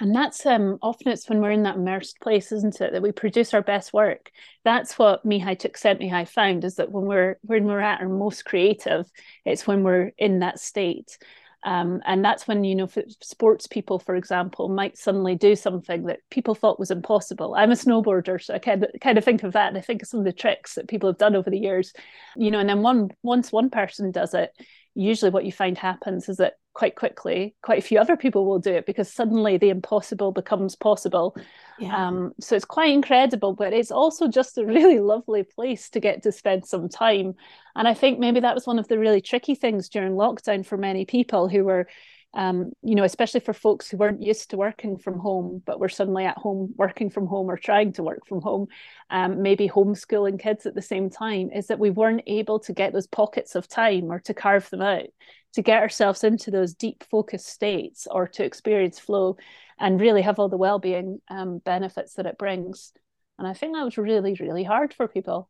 And 0.00 0.16
that's 0.16 0.44
um, 0.44 0.78
often 0.80 1.12
it's 1.12 1.28
when 1.28 1.40
we're 1.40 1.50
in 1.50 1.64
that 1.64 1.76
immersed 1.76 2.20
place 2.20 2.50
isn't 2.50 2.80
it 2.80 2.92
that 2.92 3.02
we 3.02 3.12
produce 3.12 3.52
our 3.54 3.62
best 3.62 3.92
work. 3.92 4.30
That's 4.64 4.98
what 4.98 5.24
mihaly 5.24 5.60
csikszentmihalyi 5.60 6.26
found 6.26 6.64
is 6.64 6.76
that 6.76 6.90
when 6.90 7.04
we're 7.04 7.38
when 7.42 7.66
we're 7.66 7.80
at 7.80 8.00
our 8.00 8.08
most 8.08 8.44
creative 8.44 9.06
it's 9.44 9.68
when 9.68 9.84
we're 9.84 10.10
in 10.18 10.40
that 10.40 10.58
state 10.58 11.16
um, 11.62 12.00
and 12.06 12.24
that's 12.24 12.48
when 12.48 12.64
you 12.64 12.74
know 12.74 12.88
sports 13.20 13.66
people 13.66 13.98
for 13.98 14.14
example 14.14 14.68
might 14.68 14.96
suddenly 14.96 15.34
do 15.34 15.54
something 15.54 16.04
that 16.04 16.20
people 16.30 16.54
thought 16.54 16.78
was 16.78 16.90
impossible. 16.90 17.54
I'm 17.54 17.70
a 17.70 17.74
snowboarder 17.74 18.42
so 18.42 18.54
i 18.54 18.58
kind 18.58 18.84
of, 18.84 18.90
kind 19.00 19.18
of 19.18 19.24
think 19.24 19.42
of 19.42 19.52
that 19.52 19.68
and 19.68 19.76
i 19.78 19.80
think 19.80 20.02
of 20.02 20.08
some 20.08 20.20
of 20.20 20.26
the 20.26 20.32
tricks 20.32 20.74
that 20.74 20.88
people 20.88 21.08
have 21.08 21.18
done 21.18 21.36
over 21.36 21.50
the 21.50 21.58
years. 21.58 21.92
You 22.36 22.50
know 22.50 22.58
and 22.58 22.68
then 22.68 22.82
one 22.82 23.10
once 23.22 23.52
one 23.52 23.70
person 23.70 24.10
does 24.10 24.34
it 24.34 24.52
usually 24.94 25.30
what 25.30 25.44
you 25.44 25.52
find 25.52 25.78
happens 25.78 26.28
is 26.28 26.38
that 26.38 26.54
quite 26.72 26.94
quickly 26.94 27.54
quite 27.62 27.78
a 27.78 27.82
few 27.82 27.98
other 27.98 28.16
people 28.16 28.46
will 28.46 28.60
do 28.60 28.72
it 28.72 28.86
because 28.86 29.12
suddenly 29.12 29.56
the 29.56 29.70
impossible 29.70 30.30
becomes 30.30 30.76
possible 30.76 31.36
yeah. 31.78 32.08
um, 32.08 32.32
so 32.40 32.54
it's 32.54 32.64
quite 32.64 32.92
incredible 32.92 33.54
but 33.54 33.72
it's 33.72 33.90
also 33.90 34.28
just 34.28 34.56
a 34.56 34.64
really 34.64 35.00
lovely 35.00 35.42
place 35.42 35.90
to 35.90 35.98
get 35.98 36.22
to 36.22 36.30
spend 36.30 36.64
some 36.64 36.88
time 36.88 37.34
and 37.74 37.88
i 37.88 37.94
think 37.94 38.18
maybe 38.18 38.40
that 38.40 38.54
was 38.54 38.66
one 38.66 38.78
of 38.78 38.86
the 38.88 38.98
really 38.98 39.20
tricky 39.20 39.54
things 39.54 39.88
during 39.88 40.12
lockdown 40.12 40.64
for 40.64 40.76
many 40.76 41.04
people 41.04 41.48
who 41.48 41.64
were 41.64 41.88
um, 42.34 42.72
you 42.82 42.94
know, 42.94 43.04
especially 43.04 43.40
for 43.40 43.52
folks 43.52 43.88
who 43.88 43.96
weren't 43.96 44.22
used 44.22 44.50
to 44.50 44.56
working 44.56 44.96
from 44.96 45.18
home, 45.18 45.62
but 45.66 45.80
were 45.80 45.88
suddenly 45.88 46.24
at 46.24 46.38
home 46.38 46.72
working 46.76 47.10
from 47.10 47.26
home 47.26 47.50
or 47.50 47.56
trying 47.56 47.92
to 47.94 48.02
work 48.02 48.26
from 48.26 48.40
home, 48.40 48.68
um, 49.10 49.42
maybe 49.42 49.68
homeschooling 49.68 50.40
kids 50.40 50.64
at 50.66 50.74
the 50.74 50.82
same 50.82 51.10
time, 51.10 51.50
is 51.50 51.66
that 51.66 51.80
we 51.80 51.90
weren't 51.90 52.22
able 52.26 52.60
to 52.60 52.72
get 52.72 52.92
those 52.92 53.08
pockets 53.08 53.54
of 53.54 53.66
time 53.66 54.12
or 54.12 54.20
to 54.20 54.34
carve 54.34 54.70
them 54.70 54.82
out, 54.82 55.06
to 55.54 55.62
get 55.62 55.82
ourselves 55.82 56.22
into 56.22 56.50
those 56.50 56.74
deep 56.74 57.02
focus 57.10 57.44
states 57.44 58.06
or 58.08 58.28
to 58.28 58.44
experience 58.44 58.98
flow 58.98 59.36
and 59.78 60.00
really 60.00 60.22
have 60.22 60.38
all 60.38 60.48
the 60.48 60.56
well-being 60.56 61.20
um, 61.28 61.58
benefits 61.58 62.14
that 62.14 62.26
it 62.26 62.38
brings. 62.38 62.92
And 63.38 63.48
I 63.48 63.54
think 63.54 63.74
that 63.74 63.84
was 63.84 63.98
really, 63.98 64.36
really 64.38 64.64
hard 64.64 64.94
for 64.94 65.08
people. 65.08 65.48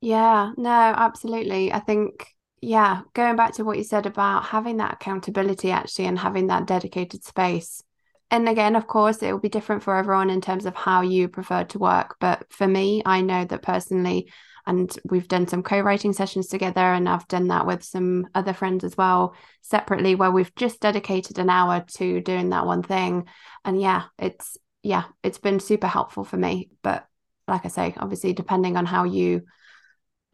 Yeah, 0.00 0.52
no, 0.56 0.70
absolutely. 0.70 1.72
I 1.72 1.80
think 1.80 2.35
yeah, 2.60 3.02
going 3.14 3.36
back 3.36 3.54
to 3.54 3.64
what 3.64 3.78
you 3.78 3.84
said 3.84 4.06
about 4.06 4.46
having 4.46 4.78
that 4.78 4.94
accountability 4.94 5.70
actually 5.70 6.06
and 6.06 6.18
having 6.18 6.46
that 6.48 6.66
dedicated 6.66 7.24
space. 7.24 7.82
And 8.30 8.48
again, 8.48 8.74
of 8.74 8.86
course, 8.86 9.22
it 9.22 9.30
will 9.30 9.40
be 9.40 9.48
different 9.48 9.82
for 9.82 9.96
everyone 9.96 10.30
in 10.30 10.40
terms 10.40 10.66
of 10.66 10.74
how 10.74 11.02
you 11.02 11.28
prefer 11.28 11.64
to 11.64 11.78
work. 11.78 12.16
But 12.18 12.46
for 12.50 12.66
me, 12.66 13.02
I 13.06 13.20
know 13.20 13.44
that 13.44 13.62
personally, 13.62 14.32
and 14.66 14.90
we've 15.08 15.28
done 15.28 15.46
some 15.46 15.62
co-writing 15.62 16.12
sessions 16.12 16.48
together, 16.48 16.80
and 16.80 17.08
I've 17.08 17.28
done 17.28 17.48
that 17.48 17.66
with 17.66 17.84
some 17.84 18.26
other 18.34 18.52
friends 18.52 18.82
as 18.82 18.96
well 18.96 19.36
separately, 19.62 20.16
where 20.16 20.32
we've 20.32 20.54
just 20.56 20.80
dedicated 20.80 21.38
an 21.38 21.50
hour 21.50 21.84
to 21.98 22.20
doing 22.20 22.48
that 22.48 22.66
one 22.66 22.82
thing. 22.82 23.28
And 23.64 23.80
yeah, 23.80 24.04
it's 24.18 24.56
yeah, 24.82 25.04
it's 25.22 25.38
been 25.38 25.60
super 25.60 25.86
helpful 25.86 26.24
for 26.24 26.36
me. 26.36 26.70
But 26.82 27.06
like 27.46 27.64
I 27.64 27.68
say, 27.68 27.94
obviously, 27.96 28.32
depending 28.32 28.76
on 28.76 28.86
how 28.86 29.04
you 29.04 29.42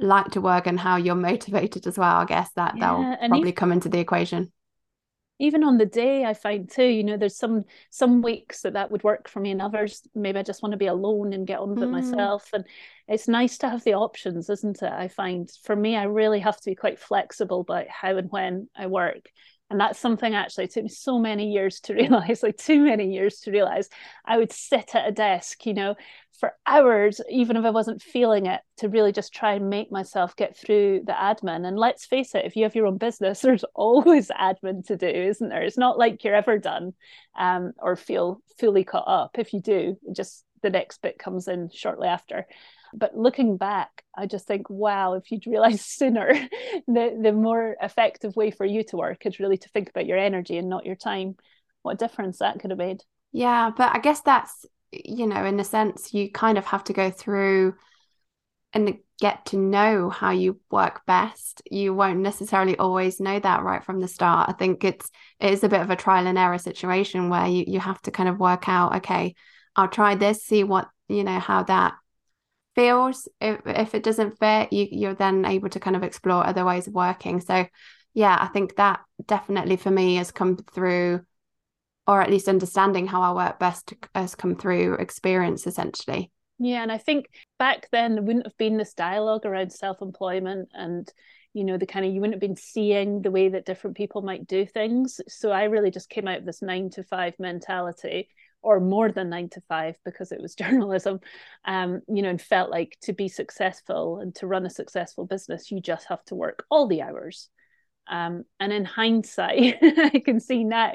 like 0.03 0.31
to 0.33 0.41
work 0.41 0.67
and 0.67 0.79
how 0.79 0.97
you're 0.97 1.15
motivated 1.31 1.87
as 1.87 1.99
well 1.99 2.17
i 2.17 2.25
guess 2.25 2.51
that 2.57 2.75
yeah, 2.77 2.81
that'll 2.81 3.17
probably 3.29 3.41
even, 3.41 3.53
come 3.53 3.73
into 3.73 3.89
the 3.89 3.99
equation. 3.99 4.53
Even 5.39 5.65
on 5.65 5.79
the 5.79 5.87
day 5.87 6.25
i 6.25 6.35
find 6.35 6.71
too 6.71 6.85
you 6.85 7.03
know 7.03 7.17
there's 7.17 7.37
some 7.37 7.65
some 7.91 8.23
weeks 8.23 8.63
that 8.63 8.75
that 8.75 8.91
would 8.91 9.03
work 9.03 9.29
for 9.29 9.41
me 9.41 9.51
and 9.51 9.63
others 9.63 10.03
maybe 10.15 10.39
i 10.39 10.43
just 10.43 10.63
want 10.63 10.73
to 10.73 10.79
be 10.79 10.87
alone 10.87 11.33
and 11.33 11.47
get 11.47 11.59
on 11.59 11.75
with 11.75 11.89
mm. 11.89 11.91
myself. 11.91 12.51
And 12.53 12.65
it's 13.09 13.27
nice 13.27 13.59
to 13.59 13.69
have 13.69 13.83
the 13.83 13.95
options 13.95 14.49
isn't 14.49 14.83
it? 14.83 14.93
I 14.93 15.09
find 15.09 15.51
for 15.65 15.75
me 15.75 15.97
i 15.97 16.05
really 16.05 16.41
have 16.41 16.59
to 16.59 16.71
be 16.71 16.77
quite 16.77 17.01
flexible 17.01 17.63
about 17.63 17.89
how 17.89 18.17
and 18.17 18.31
when 18.31 18.69
i 18.77 18.87
work 18.87 19.29
and 19.73 19.81
that's 19.81 19.99
something 19.99 20.35
actually 20.35 20.69
took 20.69 20.85
me 20.85 20.89
so 20.89 21.19
many 21.19 21.51
years 21.51 21.81
to 21.81 21.95
realize 22.03 22.43
like 22.43 22.57
too 22.57 22.81
many 22.81 23.13
years 23.13 23.41
to 23.41 23.51
realize 23.51 23.89
i 24.25 24.39
would 24.39 24.53
sit 24.53 24.95
at 24.95 25.09
a 25.09 25.13
desk 25.13 25.67
you 25.67 25.75
know 25.75 25.95
for 26.39 26.53
hours 26.67 27.21
even 27.29 27.57
if 27.57 27.65
i 27.65 27.71
wasn't 27.71 28.01
feeling 28.01 28.47
it 28.47 28.61
to 28.83 28.89
really 28.89 29.13
just 29.13 29.33
try 29.33 29.55
and 29.55 29.71
make 29.71 29.93
myself 29.93 30.35
get 30.35 30.57
through 30.57 31.03
the 31.07 31.13
admin. 31.13 31.65
And 31.65 31.79
let's 31.79 32.05
face 32.05 32.35
it 32.35 32.45
if 32.45 32.57
you 32.57 32.65
have 32.65 32.75
your 32.75 32.89
own 32.89 32.99
business 32.99 33.41
there's 33.43 33.65
always 33.75 34.29
admin 34.29 34.85
to 34.87 34.97
do 34.97 35.07
isn't 35.07 35.49
there? 35.49 35.63
It's 35.63 35.79
not 35.79 35.99
like 35.99 36.25
you're 36.25 36.35
ever 36.35 36.59
done 36.59 36.95
um, 37.39 37.73
or 37.79 37.95
feel 37.95 38.43
fully 38.59 38.83
caught 38.83 39.07
up. 39.07 39.39
If 39.39 39.53
you 39.53 39.61
do 39.61 39.97
just 40.13 40.45
the 40.63 40.71
next 40.71 41.03
bit 41.03 41.19
comes 41.19 41.49
in 41.49 41.71
shortly 41.73 42.09
after 42.09 42.47
but 42.95 43.17
looking 43.17 43.57
back, 43.57 44.05
I 44.15 44.27
just 44.27 44.47
think, 44.47 44.69
wow, 44.69 45.15
if 45.15 45.31
you'd 45.31 45.47
realized 45.47 45.81
sooner, 45.87 46.33
the, 46.87 47.19
the 47.23 47.33
more 47.33 47.77
effective 47.81 48.37
way 48.37 48.51
for 48.51 48.67
you 48.67 48.85
to 48.85 48.97
work 48.97 49.25
is 49.27 49.41
really 49.41 49.59
to 49.59 49.69
think 49.71 49.89
about 49.89 50.07
your 50.07 50.19
energy 50.19 50.59
and 50.59 50.69
not 50.69 50.87
your 50.87 50.97
time. 50.97 51.37
What 51.83 51.99
difference 51.99 52.39
that 52.39 52.61
could 52.61 52.71
have 52.71 52.79
made. 52.79 53.01
Yeah, 53.33 53.71
but 53.77 53.95
I 53.95 53.99
guess 53.99 54.21
that's, 54.21 54.67
you 54.93 55.27
know, 55.27 55.45
in 55.45 55.59
a 55.59 55.65
sense, 55.65 56.15
you 56.15 56.31
kind 56.31 56.59
of 56.59 56.67
have 56.67 56.85
to 56.85 56.93
go 56.93 57.11
through 57.11 57.75
and 58.75 58.99
get 59.21 59.47
to 59.47 59.57
know 59.57 60.09
how 60.09 60.31
you 60.31 60.61
work 60.71 61.05
best. 61.07 61.63
You 61.71 61.93
won't 61.93 62.21
necessarily 62.21 62.79
always 62.79 63.21
know 63.21 63.39
that 63.41 63.63
right 63.63 63.83
from 63.83 64.01
the 64.01 64.09
start. 64.09 64.49
I 64.49 64.53
think 64.53 64.85
it's 64.85 65.11
it 65.41 65.53
is 65.53 65.65
a 65.65 65.69
bit 65.69 65.81
of 65.81 65.91
a 65.91 65.97
trial 65.97 66.27
and 66.27 66.39
error 66.39 66.59
situation 66.59 67.29
where 67.29 67.47
you 67.47 67.65
you 67.67 67.81
have 67.81 68.01
to 68.03 68.11
kind 68.11 68.29
of 68.29 68.39
work 68.39 68.69
out, 68.69 68.97
okay, 68.97 69.35
I'll 69.77 69.89
try 69.89 70.15
this, 70.15 70.45
see 70.45 70.65
what, 70.65 70.89
you 71.09 71.25
know, 71.25 71.39
how 71.39 71.63
that 71.65 71.95
feels. 72.75 73.29
If, 73.41 73.61
if 73.67 73.95
it 73.95 74.03
doesn't 74.03 74.39
fit 74.39 74.73
you 74.73 74.89
you're 74.91 75.15
then 75.15 75.45
able 75.45 75.69
to 75.71 75.81
kind 75.81 75.97
of 75.97 76.03
explore 76.03 76.47
other 76.47 76.65
ways 76.65 76.87
of 76.87 76.95
working. 76.95 77.41
So 77.41 77.67
yeah 78.15 78.37
i 78.41 78.47
think 78.47 78.77
that 78.77 79.01
definitely 79.27 79.77
for 79.77 79.91
me 79.91 80.17
has 80.17 80.31
come 80.31 80.57
through 80.57 81.21
or 82.07 82.21
at 82.21 82.31
least 82.31 82.49
understanding 82.49 83.07
how 83.07 83.23
i 83.23 83.33
work 83.33 83.59
best 83.59 83.95
has 84.15 84.35
come 84.35 84.57
through 84.57 84.95
experience 84.95 85.67
essentially. 85.67 86.31
Yeah 86.59 86.83
and 86.83 86.93
i 86.93 86.99
think 86.99 87.27
back 87.59 87.89
then 87.93 88.15
there 88.15 88.23
wouldn't 88.23 88.47
have 88.47 88.57
been 88.57 88.77
this 88.77 88.95
dialogue 88.95 89.47
around 89.47 89.73
self-employment 89.73 90.69
and 90.75 91.11
you 91.55 91.65
know 91.65 91.77
the 91.77 91.87
kind 91.87 92.07
of 92.07 92.13
you 92.13 92.21
wouldn't 92.21 92.35
have 92.35 92.41
been 92.41 92.57
seeing 92.57 93.23
the 93.23 93.31
way 93.31 93.49
that 93.51 93.67
different 93.67 93.97
people 93.97 94.23
might 94.23 94.47
do 94.47 94.65
things. 94.65 95.21
So 95.29 95.51
i 95.51 95.65
really 95.65 95.91
just 95.91 96.09
came 96.09 96.27
out 96.27 96.39
of 96.39 96.47
this 96.47 96.63
nine 96.63 96.91
to 96.91 97.05
five 97.05 97.35
mentality 97.39 98.29
or 98.63 98.81
more 98.81 99.11
than 99.11 99.29
nine 99.29 99.49
to 99.51 99.61
five 99.69 99.97
because 100.05 100.33
it 100.33 100.41
was 100.41 100.55
journalism 100.63 101.21
um, 101.65 102.01
you 102.09 102.23
know 102.23 102.31
and 102.31 102.41
felt 102.41 102.71
like 102.71 102.97
to 103.03 103.13
be 103.13 103.29
successful 103.29 104.19
and 104.19 104.35
to 104.35 104.47
run 104.47 104.67
a 104.67 104.71
successful 104.71 105.27
business 105.27 105.71
you 105.71 105.81
just 105.81 106.07
have 106.09 106.25
to 106.25 106.35
work 106.35 106.65
all 106.71 106.87
the 106.87 107.03
hours. 107.03 107.49
Um, 108.11 108.45
and 108.59 108.73
in 108.73 108.85
hindsight 108.85 109.77
i 109.83 110.21
can 110.25 110.41
see 110.41 110.65
now 110.65 110.93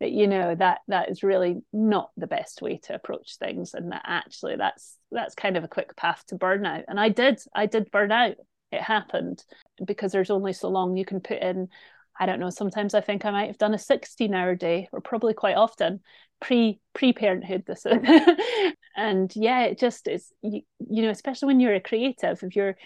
that 0.00 0.10
you 0.10 0.26
know 0.26 0.54
that 0.54 0.80
that 0.88 1.08
is 1.08 1.22
really 1.22 1.56
not 1.72 2.10
the 2.16 2.26
best 2.26 2.62
way 2.62 2.78
to 2.84 2.94
approach 2.94 3.36
things 3.38 3.74
and 3.74 3.92
that 3.92 4.02
actually 4.04 4.56
that's 4.56 4.96
that's 5.12 5.34
kind 5.34 5.56
of 5.56 5.64
a 5.64 5.68
quick 5.68 5.96
path 5.96 6.24
to 6.28 6.36
burnout. 6.36 6.84
And 6.88 6.98
i 6.98 7.08
did 7.08 7.40
i 7.54 7.66
did 7.66 7.90
burn 7.90 8.10
out 8.10 8.36
it 8.70 8.82
happened 8.82 9.42
because 9.84 10.12
there's 10.12 10.30
only 10.30 10.52
so 10.52 10.68
long 10.68 10.96
you 10.96 11.04
can 11.04 11.20
put 11.20 11.40
in 11.40 11.68
I 12.18 12.26
don't 12.26 12.40
know, 12.40 12.50
sometimes 12.50 12.94
I 12.94 13.00
think 13.00 13.24
I 13.24 13.30
might 13.30 13.46
have 13.46 13.58
done 13.58 13.74
a 13.74 13.78
16 13.78 14.34
hour 14.34 14.54
day, 14.54 14.88
or 14.92 15.00
probably 15.00 15.34
quite 15.34 15.56
often, 15.56 16.00
pre 16.40 16.80
pre 16.94 17.12
parenthood 17.12 17.64
this 17.66 17.84
is 17.84 17.98
and 18.96 19.32
yeah 19.34 19.62
it 19.64 19.78
just 19.78 20.06
is 20.08 20.32
you, 20.42 20.62
you 20.78 21.02
know 21.02 21.10
especially 21.10 21.46
when 21.46 21.60
you're 21.60 21.74
a 21.74 21.80
creative 21.80 22.42
if 22.42 22.54
you're 22.54 22.76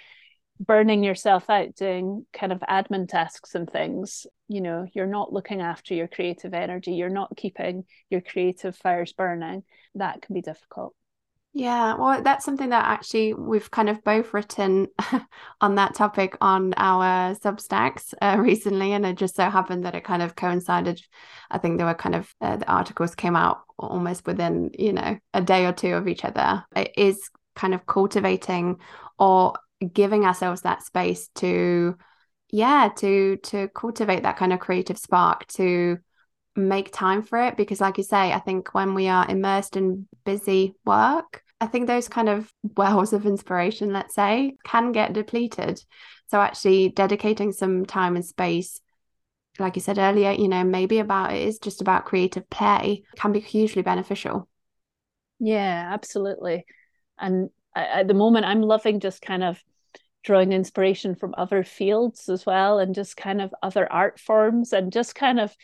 burning 0.61 1.03
yourself 1.03 1.49
out 1.51 1.75
doing 1.75 2.25
kind 2.33 2.53
of 2.53 2.61
admin 2.61 3.09
tasks 3.09 3.55
and 3.55 3.68
things 3.68 4.27
you 4.49 4.61
know 4.61 4.87
you're 4.95 5.07
not 5.07 5.33
looking 5.33 5.61
after 5.61 5.95
your 5.95 6.09
creative 6.09 6.55
energy 6.55 6.92
you're 6.92 7.09
not 7.09 7.37
keeping 7.37 7.85
your 8.11 8.21
creative 8.21 8.77
fires 8.77 9.12
burning 9.12 9.62
that 9.95 10.23
can 10.23 10.35
be 10.35 10.42
difficult 10.42 10.95
yeah, 11.55 11.97
well, 11.97 12.23
that's 12.23 12.47
something 12.47 12.71
that 12.71 12.87
actually 12.87 13.35
we've 13.35 13.71
kind 13.71 13.91
of 13.91 14.03
both 14.05 14.33
written 14.33 14.88
on 15.61 15.75
that 15.75 15.95
topic 15.95 16.35
on 16.41 16.73
our 16.79 17.35
Substacks 17.35 18.15
uh, 18.23 18.37
recently, 18.41 18.93
and 18.93 19.05
it 19.05 19.17
just 19.17 19.37
so 19.37 19.51
happened 19.51 19.85
that 19.85 19.95
it 19.95 20.03
kind 20.05 20.23
of 20.23 20.35
coincided. 20.35 21.03
I 21.51 21.59
think 21.59 21.77
there 21.77 21.87
were 21.87 21.95
kind 21.95 22.15
of 22.15 22.35
uh, 22.41 22.57
the 22.57 22.71
articles 22.73 23.15
came 23.15 23.37
out 23.37 23.62
almost 23.79 24.27
within 24.27 24.71
you 24.79 24.95
know 24.95 25.19
a 25.35 25.43
day 25.43 25.67
or 25.67 25.73
two 25.75 25.95
of 25.95 26.09
each 26.09 26.25
other. 26.25 26.65
It 26.75 26.92
is 26.96 27.29
kind 27.55 27.75
of 27.75 27.85
cultivating 27.85 28.79
or 29.19 29.53
giving 29.92 30.25
ourselves 30.25 30.63
that 30.63 30.83
space 30.83 31.29
to, 31.35 31.98
yeah, 32.50 32.88
to 32.96 33.37
to 33.37 33.69
cultivate 33.69 34.23
that 34.23 34.38
kind 34.38 34.55
of 34.55 34.61
creative 34.61 34.96
spark 34.96 35.46
to 35.48 35.98
make 36.55 36.92
time 36.92 37.23
for 37.23 37.38
it 37.38 37.57
because 37.57 37.81
like 37.81 37.96
you 37.96 38.05
say 38.05 38.33
i 38.33 38.38
think 38.38 38.75
when 38.75 38.94
we 38.94 39.09
are 39.09 39.29
immersed 39.31 39.77
in 39.77 40.07
busy 40.25 40.75
work 40.85 41.42
i 41.61 41.67
think 41.67 41.87
those 41.87 42.09
kind 42.09 42.29
of 42.29 42.53
wells 42.77 43.13
of 43.13 43.27
inspiration 43.27 43.92
let's 43.92 44.15
say 44.15 44.55
can 44.65 44.92
get 44.92 45.13
depleted. 45.13 45.83
So 46.29 46.40
actually 46.40 46.88
dedicating 46.88 47.53
some 47.53 47.85
time 47.85 48.17
and 48.17 48.25
space 48.25 48.81
like 49.59 49.77
you 49.77 49.83
said 49.83 49.98
earlier 49.98 50.33
you 50.33 50.48
know 50.48 50.65
maybe 50.65 50.98
about 50.98 51.35
it 51.35 51.42
is 51.46 51.59
just 51.59 51.83
about 51.83 52.07
creative 52.07 52.48
play 52.48 53.03
can 53.17 53.33
be 53.33 53.40
hugely 53.40 53.83
beneficial. 53.83 54.48
Yeah 55.38 55.90
absolutely. 55.92 56.65
And 57.19 57.50
at 57.75 58.09
the 58.09 58.15
moment 58.15 58.46
i'm 58.46 58.61
loving 58.63 59.00
just 59.00 59.23
kind 59.23 59.42
of 59.42 59.63
drawing 60.23 60.53
inspiration 60.53 61.15
from 61.15 61.35
other 61.37 61.65
fields 61.65 62.29
as 62.29 62.46
well 62.46 62.79
and 62.79 62.94
just 62.94 63.17
kind 63.17 63.40
of 63.40 63.55
other 63.63 63.90
art 63.90 64.21
forms 64.21 64.73
and 64.73 64.92
just 64.92 65.15
kind 65.15 65.40
of 65.40 65.55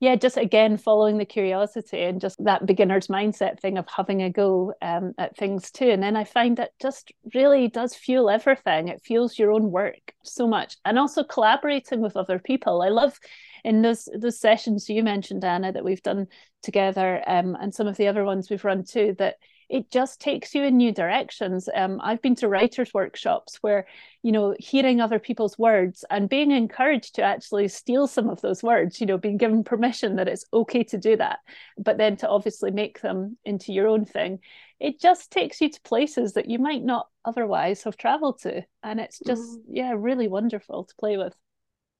yeah, 0.00 0.14
just 0.14 0.36
again 0.36 0.76
following 0.76 1.18
the 1.18 1.24
curiosity 1.24 2.02
and 2.02 2.20
just 2.20 2.42
that 2.44 2.66
beginner's 2.66 3.08
mindset 3.08 3.58
thing 3.58 3.78
of 3.78 3.86
having 3.88 4.22
a 4.22 4.30
go 4.30 4.72
um, 4.80 5.12
at 5.18 5.36
things 5.36 5.72
too. 5.72 5.90
And 5.90 6.02
then 6.02 6.14
I 6.14 6.22
find 6.22 6.58
it 6.58 6.70
just 6.80 7.10
really 7.34 7.66
does 7.68 7.96
fuel 7.96 8.30
everything. 8.30 8.88
It 8.88 9.02
fuels 9.02 9.38
your 9.38 9.50
own 9.50 9.72
work 9.72 10.14
so 10.22 10.46
much, 10.46 10.76
and 10.84 10.98
also 10.98 11.24
collaborating 11.24 12.00
with 12.00 12.16
other 12.16 12.38
people. 12.38 12.82
I 12.82 12.90
love 12.90 13.18
in 13.64 13.82
those 13.82 14.08
those 14.16 14.38
sessions 14.38 14.88
you 14.88 15.02
mentioned, 15.02 15.44
Anna, 15.44 15.72
that 15.72 15.84
we've 15.84 16.02
done 16.02 16.28
together, 16.62 17.22
um, 17.26 17.56
and 17.60 17.74
some 17.74 17.88
of 17.88 17.96
the 17.96 18.06
other 18.06 18.24
ones 18.24 18.50
we've 18.50 18.64
run 18.64 18.84
too. 18.84 19.16
That 19.18 19.36
it 19.68 19.90
just 19.90 20.20
takes 20.20 20.54
you 20.54 20.64
in 20.64 20.76
new 20.76 20.92
directions. 20.92 21.68
Um, 21.74 22.00
I've 22.02 22.22
been 22.22 22.34
to 22.36 22.48
writers' 22.48 22.94
workshops 22.94 23.58
where, 23.60 23.86
you 24.22 24.32
know, 24.32 24.54
hearing 24.58 25.00
other 25.00 25.18
people's 25.18 25.58
words 25.58 26.04
and 26.10 26.28
being 26.28 26.50
encouraged 26.50 27.16
to 27.16 27.22
actually 27.22 27.68
steal 27.68 28.06
some 28.06 28.30
of 28.30 28.40
those 28.40 28.62
words, 28.62 29.00
you 29.00 29.06
know, 29.06 29.18
being 29.18 29.36
given 29.36 29.64
permission 29.64 30.16
that 30.16 30.28
it's 30.28 30.46
okay 30.52 30.84
to 30.84 30.98
do 30.98 31.16
that, 31.16 31.40
but 31.76 31.98
then 31.98 32.16
to 32.18 32.28
obviously 32.28 32.70
make 32.70 33.00
them 33.00 33.36
into 33.44 33.72
your 33.72 33.88
own 33.88 34.04
thing. 34.04 34.38
It 34.80 35.00
just 35.00 35.30
takes 35.30 35.60
you 35.60 35.68
to 35.70 35.80
places 35.82 36.34
that 36.34 36.48
you 36.48 36.58
might 36.58 36.82
not 36.82 37.08
otherwise 37.24 37.82
have 37.82 37.96
traveled 37.96 38.40
to. 38.42 38.62
And 38.82 39.00
it's 39.00 39.18
just, 39.18 39.42
mm. 39.42 39.62
yeah, 39.68 39.92
really 39.96 40.28
wonderful 40.28 40.84
to 40.84 40.94
play 40.98 41.18
with. 41.18 41.34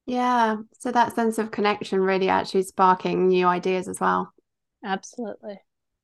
Yeah. 0.07 0.57
So 0.79 0.91
that 0.91 1.15
sense 1.15 1.37
of 1.37 1.51
connection 1.51 2.01
really 2.01 2.31
actually 2.31 2.63
sparking 2.63 3.29
new 3.29 3.47
ideas 3.47 3.89
as 3.89 4.01
well. 4.01 4.33
Absolutely. 4.83 5.61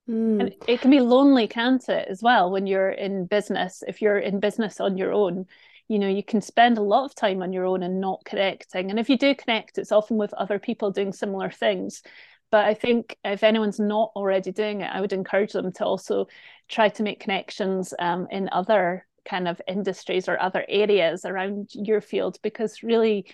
Mm. 0.08 0.40
And 0.40 0.54
it 0.68 0.80
can 0.80 0.90
be 0.90 1.00
lonely, 1.00 1.46
can't 1.46 1.86
it, 1.88 2.08
as 2.08 2.22
well, 2.22 2.50
when 2.50 2.66
you're 2.66 2.90
in 2.90 3.26
business? 3.26 3.82
If 3.86 4.02
you're 4.02 4.18
in 4.18 4.40
business 4.40 4.80
on 4.80 4.98
your 4.98 5.12
own, 5.12 5.46
you 5.88 5.98
know, 5.98 6.08
you 6.08 6.22
can 6.22 6.40
spend 6.40 6.78
a 6.78 6.82
lot 6.82 7.04
of 7.04 7.14
time 7.14 7.42
on 7.42 7.52
your 7.52 7.64
own 7.64 7.82
and 7.82 8.00
not 8.00 8.24
connecting. 8.24 8.90
And 8.90 8.98
if 8.98 9.08
you 9.08 9.18
do 9.18 9.34
connect, 9.34 9.78
it's 9.78 9.92
often 9.92 10.16
with 10.16 10.32
other 10.34 10.58
people 10.58 10.90
doing 10.90 11.12
similar 11.12 11.50
things. 11.50 12.02
But 12.50 12.66
I 12.66 12.74
think 12.74 13.16
if 13.24 13.42
anyone's 13.42 13.80
not 13.80 14.12
already 14.14 14.52
doing 14.52 14.82
it, 14.82 14.90
I 14.92 15.00
would 15.00 15.12
encourage 15.12 15.52
them 15.52 15.72
to 15.72 15.84
also 15.84 16.28
try 16.68 16.88
to 16.90 17.02
make 17.02 17.20
connections 17.20 17.92
um, 17.98 18.28
in 18.30 18.48
other 18.52 19.06
kind 19.24 19.48
of 19.48 19.60
industries 19.66 20.28
or 20.28 20.40
other 20.40 20.64
areas 20.68 21.24
around 21.24 21.70
your 21.72 22.00
field 22.00 22.38
because 22.42 22.82
really 22.82 23.26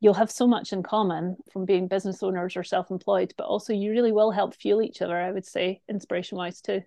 you'll 0.00 0.14
have 0.14 0.30
so 0.30 0.46
much 0.46 0.72
in 0.72 0.82
common 0.82 1.36
from 1.52 1.64
being 1.66 1.86
business 1.86 2.22
owners 2.22 2.56
or 2.56 2.64
self-employed 2.64 3.32
but 3.36 3.44
also 3.44 3.72
you 3.72 3.90
really 3.90 4.12
will 4.12 4.30
help 4.30 4.54
fuel 4.54 4.82
each 4.82 5.02
other 5.02 5.16
i 5.16 5.30
would 5.30 5.46
say 5.46 5.80
inspiration 5.88 6.36
wise 6.36 6.60
too. 6.60 6.82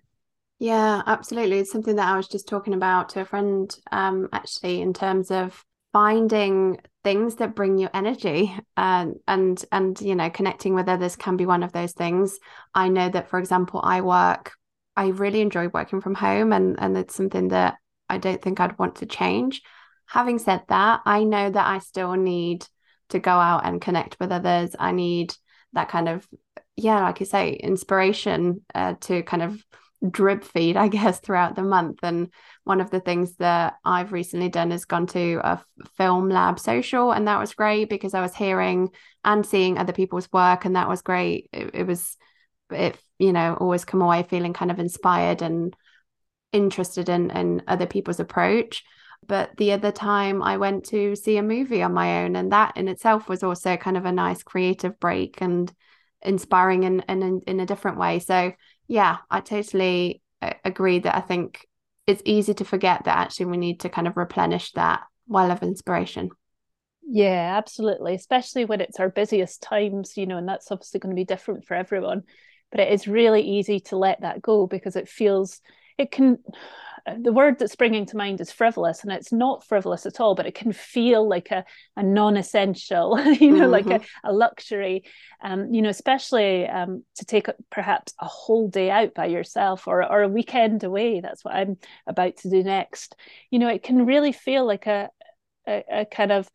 Yeah 0.58 1.02
absolutely. 1.06 1.58
It's 1.58 1.72
something 1.72 1.96
that 1.96 2.12
i 2.12 2.16
was 2.16 2.28
just 2.28 2.48
talking 2.48 2.74
about 2.74 3.10
to 3.10 3.20
a 3.22 3.24
friend 3.24 3.74
um 3.90 4.28
actually 4.32 4.80
in 4.80 4.92
terms 4.92 5.30
of 5.30 5.64
finding 5.92 6.80
things 7.04 7.36
that 7.36 7.54
bring 7.54 7.78
you 7.78 7.88
energy 7.94 8.54
and 8.76 9.16
and 9.28 9.64
and 9.72 10.00
you 10.00 10.14
know 10.14 10.30
connecting 10.30 10.74
with 10.74 10.88
others 10.88 11.16
can 11.16 11.36
be 11.36 11.46
one 11.46 11.62
of 11.62 11.72
those 11.72 11.92
things. 11.92 12.38
I 12.74 12.88
know 12.88 13.08
that 13.08 13.28
for 13.28 13.38
example 13.38 13.80
i 13.82 14.00
work 14.00 14.52
i 14.96 15.08
really 15.08 15.40
enjoy 15.40 15.68
working 15.68 16.00
from 16.00 16.14
home 16.14 16.52
and 16.52 16.76
and 16.80 16.96
it's 16.96 17.14
something 17.14 17.48
that 17.48 17.76
i 18.08 18.18
don't 18.18 18.42
think 18.42 18.60
i'd 18.60 18.78
want 18.78 18.96
to 18.96 19.06
change. 19.06 19.62
Having 20.06 20.38
said 20.38 20.62
that 20.68 21.00
i 21.04 21.24
know 21.24 21.50
that 21.50 21.66
i 21.66 21.78
still 21.78 22.14
need 22.14 22.66
to 23.10 23.18
go 23.18 23.32
out 23.32 23.64
and 23.64 23.80
connect 23.80 24.18
with 24.20 24.32
others. 24.32 24.74
I 24.78 24.92
need 24.92 25.34
that 25.72 25.88
kind 25.88 26.08
of, 26.08 26.26
yeah, 26.76 27.02
like 27.02 27.20
you 27.20 27.26
say, 27.26 27.52
inspiration 27.52 28.62
uh, 28.74 28.94
to 29.02 29.22
kind 29.22 29.42
of 29.42 29.62
drip 30.10 30.44
feed, 30.44 30.76
I 30.84 30.88
guess, 30.88 31.20
throughout 31.20 31.56
the 31.56 31.62
month. 31.62 32.00
And 32.02 32.30
one 32.64 32.80
of 32.80 32.90
the 32.90 33.00
things 33.00 33.36
that 33.36 33.74
I've 33.84 34.12
recently 34.12 34.48
done 34.48 34.72
is 34.72 34.84
gone 34.84 35.06
to 35.08 35.40
a 35.44 35.62
film 35.96 36.28
lab 36.28 36.58
social, 36.58 37.12
and 37.12 37.28
that 37.28 37.40
was 37.40 37.54
great 37.54 37.88
because 37.88 38.14
I 38.14 38.20
was 38.20 38.34
hearing 38.34 38.90
and 39.24 39.44
seeing 39.44 39.78
other 39.78 39.92
people's 39.92 40.30
work, 40.32 40.64
and 40.64 40.76
that 40.76 40.88
was 40.88 41.02
great. 41.02 41.48
It, 41.52 41.70
it 41.74 41.86
was, 41.86 42.16
it 42.70 42.98
you 43.18 43.32
know, 43.32 43.54
always 43.54 43.84
come 43.84 44.02
away 44.02 44.22
feeling 44.24 44.52
kind 44.52 44.70
of 44.70 44.78
inspired 44.78 45.42
and 45.42 45.74
interested 46.52 47.08
in 47.08 47.30
in 47.30 47.62
other 47.66 47.86
people's 47.86 48.20
approach. 48.20 48.84
But 49.26 49.56
the 49.56 49.72
other 49.72 49.92
time 49.92 50.42
I 50.42 50.56
went 50.56 50.84
to 50.86 51.16
see 51.16 51.36
a 51.36 51.42
movie 51.42 51.82
on 51.82 51.94
my 51.94 52.24
own, 52.24 52.36
and 52.36 52.52
that 52.52 52.76
in 52.76 52.88
itself 52.88 53.28
was 53.28 53.42
also 53.42 53.76
kind 53.76 53.96
of 53.96 54.04
a 54.04 54.12
nice 54.12 54.42
creative 54.42 54.98
break 55.00 55.40
and 55.40 55.72
inspiring 56.22 56.84
in, 56.84 57.00
in, 57.08 57.42
in 57.46 57.60
a 57.60 57.66
different 57.66 57.98
way. 57.98 58.18
So, 58.18 58.52
yeah, 58.88 59.18
I 59.30 59.40
totally 59.40 60.22
uh, 60.42 60.54
agree 60.64 60.98
that 61.00 61.16
I 61.16 61.20
think 61.20 61.66
it's 62.06 62.22
easy 62.24 62.54
to 62.54 62.64
forget 62.64 63.04
that 63.04 63.16
actually 63.16 63.46
we 63.46 63.56
need 63.56 63.80
to 63.80 63.88
kind 63.88 64.06
of 64.06 64.16
replenish 64.16 64.72
that 64.72 65.02
well 65.26 65.50
of 65.50 65.62
inspiration. 65.62 66.30
Yeah, 67.06 67.54
absolutely. 67.56 68.14
Especially 68.14 68.64
when 68.64 68.80
it's 68.80 68.98
our 68.98 69.08
busiest 69.08 69.62
times, 69.62 70.16
you 70.16 70.26
know, 70.26 70.38
and 70.38 70.48
that's 70.48 70.70
obviously 70.70 71.00
going 71.00 71.14
to 71.14 71.20
be 71.20 71.24
different 71.24 71.64
for 71.64 71.74
everyone. 71.74 72.22
But 72.70 72.80
it 72.80 72.92
is 72.92 73.06
really 73.06 73.42
easy 73.42 73.80
to 73.80 73.96
let 73.96 74.22
that 74.22 74.42
go 74.42 74.66
because 74.66 74.96
it 74.96 75.08
feels, 75.08 75.60
it 75.96 76.10
can, 76.10 76.38
the 77.18 77.32
word 77.32 77.58
that's 77.58 77.72
springing 77.72 78.06
to 78.06 78.16
mind 78.16 78.40
is 78.40 78.50
frivolous 78.50 79.02
and 79.02 79.12
it's 79.12 79.32
not 79.32 79.64
frivolous 79.64 80.06
at 80.06 80.20
all 80.20 80.34
but 80.34 80.46
it 80.46 80.54
can 80.54 80.72
feel 80.72 81.28
like 81.28 81.50
a, 81.50 81.64
a 81.96 82.02
non-essential 82.02 83.18
you 83.40 83.52
know 83.52 83.64
mm-hmm. 83.64 83.70
like 83.70 83.86
a, 83.86 84.00
mm-hmm. 84.00 84.28
a 84.28 84.32
luxury 84.32 85.04
um, 85.42 85.72
you 85.72 85.82
know 85.82 85.90
especially 85.90 86.66
um, 86.66 87.04
to 87.16 87.24
take 87.24 87.46
perhaps 87.70 88.14
a 88.20 88.26
whole 88.26 88.68
day 88.68 88.90
out 88.90 89.14
by 89.14 89.26
yourself 89.26 89.86
or, 89.86 90.02
or 90.02 90.22
a 90.22 90.28
weekend 90.28 90.82
away 90.84 91.20
that's 91.20 91.44
what 91.44 91.54
i'm 91.54 91.76
about 92.06 92.36
to 92.36 92.48
do 92.48 92.62
next 92.62 93.16
you 93.50 93.58
know 93.58 93.68
it 93.68 93.82
can 93.82 94.06
really 94.06 94.32
feel 94.32 94.66
like 94.66 94.86
a, 94.86 95.10
a, 95.66 95.84
a 95.90 96.04
kind 96.06 96.32
of 96.32 96.48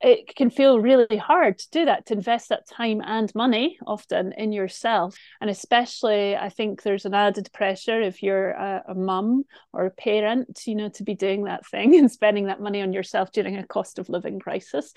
it 0.00 0.34
can 0.34 0.50
feel 0.50 0.80
really 0.80 1.16
hard 1.16 1.58
to 1.58 1.70
do 1.70 1.84
that 1.84 2.06
to 2.06 2.14
invest 2.14 2.48
that 2.48 2.68
time 2.68 3.00
and 3.04 3.34
money 3.34 3.78
often 3.86 4.32
in 4.32 4.52
yourself. 4.52 5.16
And 5.40 5.50
especially 5.50 6.36
i 6.36 6.48
think 6.48 6.82
there's 6.82 7.04
an 7.04 7.14
added 7.14 7.50
pressure 7.52 8.00
if 8.00 8.22
you're 8.22 8.50
a, 8.50 8.84
a 8.88 8.94
mum 8.94 9.44
or 9.72 9.86
a 9.86 9.90
parent 9.90 10.60
you 10.66 10.74
know 10.74 10.88
to 10.90 11.02
be 11.02 11.14
doing 11.14 11.44
that 11.44 11.66
thing 11.66 11.94
and 11.98 12.10
spending 12.10 12.46
that 12.46 12.60
money 12.60 12.82
on 12.82 12.92
yourself 12.92 13.32
during 13.32 13.56
a 13.56 13.66
cost 13.66 13.98
of 13.98 14.08
living 14.08 14.38
crisis. 14.38 14.92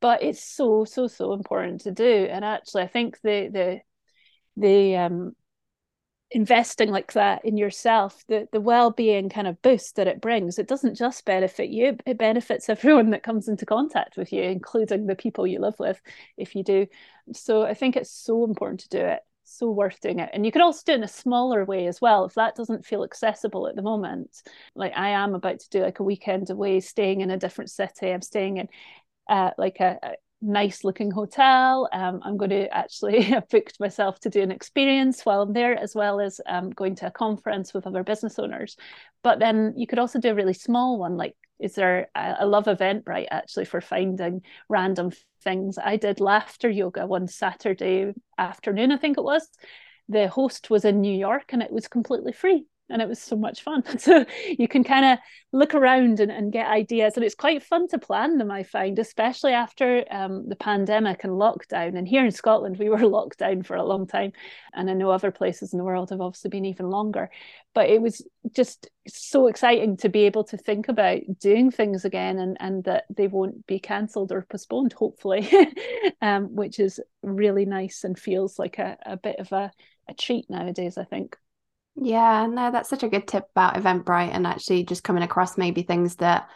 But 0.00 0.22
it's 0.22 0.44
so 0.44 0.84
so 0.84 1.06
so 1.06 1.32
important 1.32 1.82
to 1.82 1.92
do. 1.92 2.28
And 2.30 2.44
actually 2.44 2.82
i 2.82 2.88
think 2.88 3.20
the 3.22 3.48
the 3.52 3.80
the 4.56 4.96
um 4.96 5.34
investing 6.32 6.90
like 6.90 7.12
that 7.12 7.44
in 7.44 7.56
yourself 7.56 8.24
the 8.28 8.48
the 8.52 8.60
well-being 8.60 9.28
kind 9.28 9.48
of 9.48 9.60
boost 9.62 9.96
that 9.96 10.06
it 10.06 10.20
brings 10.20 10.58
it 10.58 10.68
doesn't 10.68 10.94
just 10.94 11.24
benefit 11.24 11.70
you 11.70 11.96
it 12.06 12.18
benefits 12.18 12.68
everyone 12.68 13.10
that 13.10 13.22
comes 13.22 13.48
into 13.48 13.66
contact 13.66 14.16
with 14.16 14.32
you 14.32 14.42
including 14.42 15.06
the 15.06 15.16
people 15.16 15.46
you 15.46 15.58
live 15.58 15.78
with 15.78 16.00
if 16.36 16.54
you 16.54 16.62
do. 16.62 16.86
So 17.32 17.62
i 17.62 17.74
think 17.74 17.96
it's 17.96 18.10
so 18.12 18.44
important 18.44 18.80
to 18.80 18.88
do 18.88 18.98
it 18.98 19.20
so 19.42 19.68
worth 19.68 20.00
doing 20.00 20.20
it. 20.20 20.30
And 20.32 20.46
you 20.46 20.52
can 20.52 20.62
also 20.62 20.82
do 20.86 20.92
it 20.92 20.98
in 20.98 21.02
a 21.02 21.08
smaller 21.08 21.64
way 21.64 21.88
as 21.88 22.00
well. 22.00 22.24
If 22.24 22.34
that 22.34 22.54
doesn't 22.54 22.86
feel 22.86 23.02
accessible 23.02 23.66
at 23.66 23.74
the 23.74 23.82
moment 23.82 24.42
like 24.76 24.92
i 24.96 25.08
am 25.10 25.34
about 25.34 25.58
to 25.60 25.68
do 25.70 25.82
like 25.82 25.98
a 25.98 26.04
weekend 26.04 26.50
away 26.50 26.80
staying 26.80 27.20
in 27.20 27.30
a 27.30 27.36
different 27.36 27.70
city 27.70 28.10
i'm 28.10 28.22
staying 28.22 28.58
in 28.58 28.68
uh, 29.28 29.50
like 29.58 29.78
a, 29.80 29.96
nice 30.42 30.84
looking 30.84 31.10
hotel. 31.10 31.88
Um, 31.92 32.20
I'm 32.24 32.36
going 32.36 32.50
to 32.50 32.72
actually 32.74 33.22
have 33.32 33.48
booked 33.48 33.80
myself 33.80 34.20
to 34.20 34.30
do 34.30 34.42
an 34.42 34.50
experience 34.50 35.24
while 35.24 35.42
I'm 35.42 35.52
there, 35.52 35.78
as 35.78 35.94
well 35.94 36.20
as 36.20 36.40
um, 36.46 36.70
going 36.70 36.94
to 36.96 37.06
a 37.08 37.10
conference 37.10 37.74
with 37.74 37.86
other 37.86 38.02
business 38.02 38.38
owners. 38.38 38.76
But 39.22 39.38
then 39.38 39.74
you 39.76 39.86
could 39.86 39.98
also 39.98 40.18
do 40.18 40.30
a 40.30 40.34
really 40.34 40.54
small 40.54 40.98
one, 40.98 41.16
like 41.16 41.36
is 41.58 41.74
there 41.74 42.08
a 42.14 42.46
love 42.46 42.64
Eventbrite 42.64 43.28
actually 43.30 43.66
for 43.66 43.82
finding 43.82 44.40
random 44.70 45.12
things. 45.42 45.76
I 45.76 45.96
did 45.96 46.18
laughter 46.18 46.70
yoga 46.70 47.06
one 47.06 47.28
Saturday 47.28 48.14
afternoon, 48.38 48.92
I 48.92 48.96
think 48.96 49.18
it 49.18 49.24
was. 49.24 49.46
The 50.08 50.28
host 50.28 50.70
was 50.70 50.86
in 50.86 51.02
New 51.02 51.14
York 51.14 51.52
and 51.52 51.62
it 51.62 51.70
was 51.70 51.86
completely 51.86 52.32
free 52.32 52.64
and 52.90 53.00
it 53.00 53.08
was 53.08 53.20
so 53.20 53.36
much 53.36 53.62
fun. 53.62 53.84
So 53.98 54.24
you 54.58 54.66
can 54.66 54.82
kind 54.82 55.04
of 55.04 55.18
look 55.52 55.74
around 55.74 56.20
and, 56.20 56.30
and 56.30 56.52
get 56.52 56.66
ideas, 56.66 57.14
and 57.16 57.24
it's 57.24 57.34
quite 57.34 57.62
fun 57.62 57.88
to 57.88 57.98
plan 57.98 58.38
them. 58.38 58.50
I 58.50 58.62
find, 58.62 58.98
especially 58.98 59.52
after 59.52 60.04
um, 60.10 60.48
the 60.48 60.56
pandemic 60.56 61.24
and 61.24 61.34
lockdown. 61.34 61.96
And 61.98 62.08
here 62.08 62.24
in 62.24 62.30
Scotland, 62.30 62.78
we 62.78 62.88
were 62.88 62.98
locked 63.06 63.38
down 63.38 63.62
for 63.62 63.76
a 63.76 63.84
long 63.84 64.06
time, 64.06 64.32
and 64.72 64.90
I 64.90 64.94
know 64.94 65.10
other 65.10 65.30
places 65.30 65.72
in 65.72 65.78
the 65.78 65.84
world 65.84 66.10
have 66.10 66.20
obviously 66.20 66.50
been 66.50 66.64
even 66.64 66.90
longer. 66.90 67.30
But 67.74 67.90
it 67.90 68.00
was 68.00 68.26
just 68.52 68.88
so 69.06 69.46
exciting 69.46 69.96
to 69.98 70.08
be 70.08 70.20
able 70.20 70.44
to 70.44 70.56
think 70.56 70.88
about 70.88 71.20
doing 71.38 71.70
things 71.70 72.04
again, 72.04 72.38
and 72.38 72.56
and 72.60 72.84
that 72.84 73.04
they 73.14 73.28
won't 73.28 73.66
be 73.66 73.78
cancelled 73.78 74.32
or 74.32 74.46
postponed, 74.48 74.92
hopefully, 74.92 75.48
um, 76.22 76.54
which 76.54 76.80
is 76.80 77.00
really 77.22 77.66
nice 77.66 78.04
and 78.04 78.18
feels 78.18 78.58
like 78.58 78.78
a, 78.78 78.96
a 79.04 79.16
bit 79.16 79.36
of 79.38 79.52
a, 79.52 79.70
a 80.08 80.14
treat 80.14 80.48
nowadays. 80.48 80.96
I 80.96 81.04
think. 81.04 81.36
Yeah, 82.02 82.46
no, 82.46 82.70
that's 82.70 82.88
such 82.88 83.02
a 83.02 83.08
good 83.08 83.28
tip 83.28 83.44
about 83.50 83.74
Eventbrite 83.74 84.30
and 84.32 84.46
actually 84.46 84.84
just 84.84 85.04
coming 85.04 85.22
across 85.22 85.58
maybe 85.58 85.82
things 85.82 86.16
that 86.16 86.48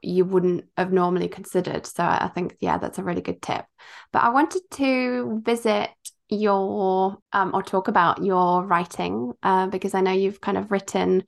you 0.00 0.24
wouldn't 0.24 0.66
have 0.76 0.92
normally 0.92 1.26
considered. 1.26 1.84
So 1.84 2.04
I 2.04 2.30
think, 2.32 2.56
yeah, 2.60 2.78
that's 2.78 2.98
a 2.98 3.02
really 3.02 3.20
good 3.20 3.42
tip. 3.42 3.64
But 4.12 4.22
I 4.22 4.28
wanted 4.28 4.62
to 4.72 5.42
visit 5.44 5.90
your 6.28 7.18
um, 7.32 7.50
or 7.54 7.62
talk 7.64 7.88
about 7.88 8.24
your 8.24 8.64
writing 8.64 9.32
uh, 9.42 9.66
because 9.66 9.94
I 9.94 10.00
know 10.00 10.12
you've 10.12 10.40
kind 10.40 10.56
of 10.56 10.70
written 10.70 11.24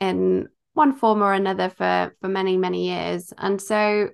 in 0.00 0.48
one 0.72 0.94
form 0.94 1.22
or 1.22 1.34
another 1.34 1.68
for 1.68 2.16
for 2.22 2.28
many 2.28 2.56
many 2.56 2.86
years, 2.86 3.32
and 3.36 3.60
so 3.60 4.08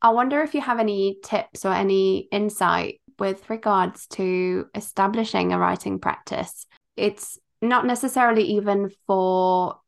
I 0.00 0.10
wonder 0.10 0.40
if 0.42 0.54
you 0.54 0.60
have 0.60 0.78
any 0.78 1.18
tips 1.24 1.64
or 1.64 1.72
any 1.72 2.28
insight 2.30 3.00
with 3.18 3.50
regards 3.50 4.06
to 4.06 4.66
establishing 4.74 5.52
a 5.52 5.58
writing 5.58 5.98
practice. 5.98 6.66
It's 6.96 7.36
not 7.60 7.86
necessarily 7.86 8.42
even 8.42 8.90
for, 9.06 9.78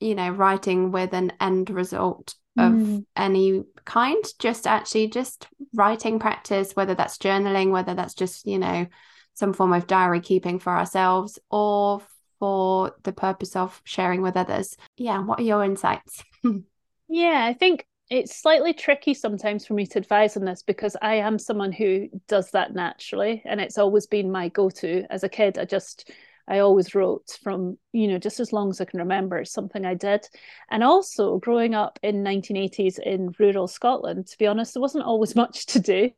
you 0.00 0.14
know, 0.14 0.30
writing 0.30 0.92
with 0.92 1.12
an 1.12 1.32
end 1.40 1.70
result 1.70 2.34
of 2.56 2.72
mm. 2.72 3.04
any 3.16 3.64
kind, 3.84 4.24
just 4.38 4.66
actually 4.66 5.08
just 5.08 5.48
writing 5.74 6.18
practice, 6.18 6.72
whether 6.74 6.94
that's 6.94 7.18
journaling, 7.18 7.70
whether 7.70 7.94
that's 7.94 8.14
just, 8.14 8.46
you 8.46 8.58
know, 8.58 8.86
some 9.34 9.52
form 9.52 9.72
of 9.72 9.86
diary 9.86 10.20
keeping 10.20 10.58
for 10.58 10.70
ourselves 10.70 11.38
or 11.50 12.00
for 12.38 12.94
the 13.02 13.12
purpose 13.12 13.56
of 13.56 13.80
sharing 13.84 14.22
with 14.22 14.36
others. 14.36 14.76
Yeah, 14.96 15.20
what 15.20 15.40
are 15.40 15.44
your 15.44 15.64
insights? 15.64 16.22
yeah, 17.08 17.44
I 17.44 17.54
think 17.54 17.86
it's 18.10 18.36
slightly 18.36 18.72
tricky 18.72 19.14
sometimes 19.14 19.66
for 19.66 19.74
me 19.74 19.86
to 19.86 19.98
advise 19.98 20.36
on 20.36 20.44
this 20.44 20.62
because 20.62 20.96
I 21.00 21.16
am 21.16 21.38
someone 21.38 21.72
who 21.72 22.08
does 22.28 22.50
that 22.50 22.74
naturally 22.74 23.42
and 23.44 23.60
it's 23.60 23.78
always 23.78 24.06
been 24.06 24.30
my 24.30 24.48
go-to 24.50 25.04
as 25.10 25.24
a 25.24 25.28
kid 25.28 25.58
I 25.58 25.64
just 25.64 26.10
I 26.46 26.58
always 26.58 26.94
wrote 26.94 27.38
from, 27.42 27.78
you 27.92 28.06
know, 28.06 28.18
just 28.18 28.38
as 28.38 28.52
long 28.52 28.70
as 28.70 28.80
I 28.80 28.84
can 28.84 28.98
remember, 28.98 29.44
something 29.44 29.86
I 29.86 29.94
did. 29.94 30.26
And 30.70 30.84
also 30.84 31.38
growing 31.38 31.74
up 31.74 31.98
in 32.02 32.22
1980s 32.22 32.98
in 32.98 33.34
rural 33.38 33.66
Scotland, 33.66 34.26
to 34.26 34.38
be 34.38 34.46
honest, 34.46 34.74
there 34.74 34.80
wasn't 34.80 35.04
always 35.04 35.34
much 35.44 35.66
to 35.66 35.80
do. 35.80 36.10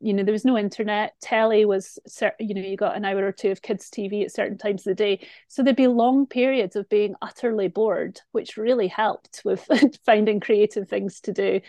You 0.00 0.14
know, 0.14 0.22
there 0.22 0.32
was 0.32 0.44
no 0.44 0.56
internet. 0.56 1.14
Telly 1.20 1.64
was, 1.64 1.98
you 2.40 2.54
know, 2.54 2.62
you 2.62 2.76
got 2.76 2.96
an 2.96 3.04
hour 3.04 3.26
or 3.26 3.32
two 3.32 3.50
of 3.50 3.62
kids' 3.62 3.90
TV 3.90 4.24
at 4.24 4.32
certain 4.32 4.56
times 4.56 4.82
of 4.82 4.84
the 4.84 4.94
day. 4.94 5.26
So 5.48 5.62
there'd 5.62 5.76
be 5.76 5.86
long 5.86 6.26
periods 6.26 6.76
of 6.76 6.88
being 6.88 7.14
utterly 7.20 7.68
bored, 7.68 8.20
which 8.32 8.56
really 8.56 8.88
helped 8.88 9.42
with 9.44 9.68
finding 10.06 10.40
creative 10.40 10.88
things 10.88 11.20
to 11.20 11.32
do 11.32 11.60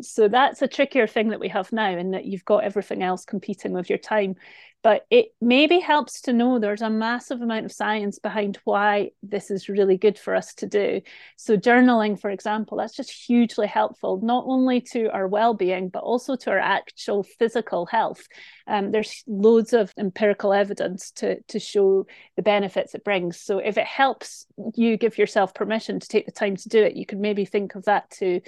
so 0.00 0.28
that's 0.28 0.62
a 0.62 0.68
trickier 0.68 1.06
thing 1.06 1.28
that 1.28 1.40
we 1.40 1.48
have 1.48 1.70
now 1.72 1.96
in 1.96 2.12
that 2.12 2.24
you've 2.24 2.44
got 2.44 2.64
everything 2.64 3.02
else 3.02 3.24
competing 3.24 3.72
with 3.72 3.88
your 3.88 3.98
time 3.98 4.36
but 4.84 5.06
it 5.08 5.28
maybe 5.40 5.78
helps 5.78 6.20
to 6.20 6.32
know 6.34 6.58
there's 6.58 6.82
a 6.82 6.90
massive 6.90 7.40
amount 7.40 7.64
of 7.64 7.72
science 7.72 8.18
behind 8.18 8.58
why 8.64 9.10
this 9.22 9.50
is 9.50 9.70
really 9.70 9.96
good 9.96 10.18
for 10.18 10.36
us 10.36 10.52
to 10.52 10.66
do. 10.66 11.00
So, 11.36 11.56
journaling, 11.56 12.20
for 12.20 12.28
example, 12.28 12.76
that's 12.76 12.94
just 12.94 13.10
hugely 13.10 13.66
helpful, 13.66 14.20
not 14.22 14.44
only 14.46 14.82
to 14.92 15.10
our 15.10 15.26
well 15.26 15.54
being, 15.54 15.88
but 15.88 16.02
also 16.02 16.36
to 16.36 16.50
our 16.50 16.58
actual 16.58 17.22
physical 17.22 17.86
health. 17.86 18.28
Um, 18.66 18.92
there's 18.92 19.24
loads 19.26 19.72
of 19.72 19.90
empirical 19.98 20.52
evidence 20.52 21.12
to, 21.12 21.40
to 21.44 21.58
show 21.58 22.06
the 22.36 22.42
benefits 22.42 22.94
it 22.94 23.04
brings. 23.04 23.40
So, 23.40 23.60
if 23.60 23.78
it 23.78 23.86
helps 23.86 24.44
you 24.74 24.98
give 24.98 25.16
yourself 25.16 25.54
permission 25.54 25.98
to 25.98 26.06
take 26.06 26.26
the 26.26 26.32
time 26.32 26.56
to 26.56 26.68
do 26.68 26.82
it, 26.82 26.94
you 26.94 27.06
could 27.06 27.20
maybe 27.20 27.46
think 27.46 27.74
of 27.74 27.86
that 27.86 28.10
too. 28.10 28.42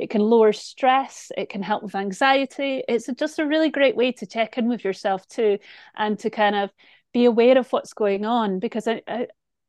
It 0.00 0.10
can 0.10 0.22
lower 0.22 0.52
stress, 0.52 1.30
it 1.36 1.50
can 1.50 1.62
help 1.62 1.82
with 1.82 1.94
anxiety. 1.94 2.82
It's 2.88 3.06
just 3.18 3.38
a 3.38 3.46
really 3.46 3.70
great 3.70 3.96
way 3.96 4.12
to 4.12 4.26
check 4.26 4.56
in 4.56 4.68
with 4.68 4.82
yourself 4.82 5.26
too 5.28 5.58
and 5.96 6.18
to 6.20 6.30
kind 6.30 6.56
of 6.56 6.70
be 7.12 7.26
aware 7.26 7.58
of 7.58 7.70
what's 7.70 7.92
going 7.92 8.24
on 8.24 8.60
because 8.60 8.88
I, 8.88 9.02
I, 9.06 9.26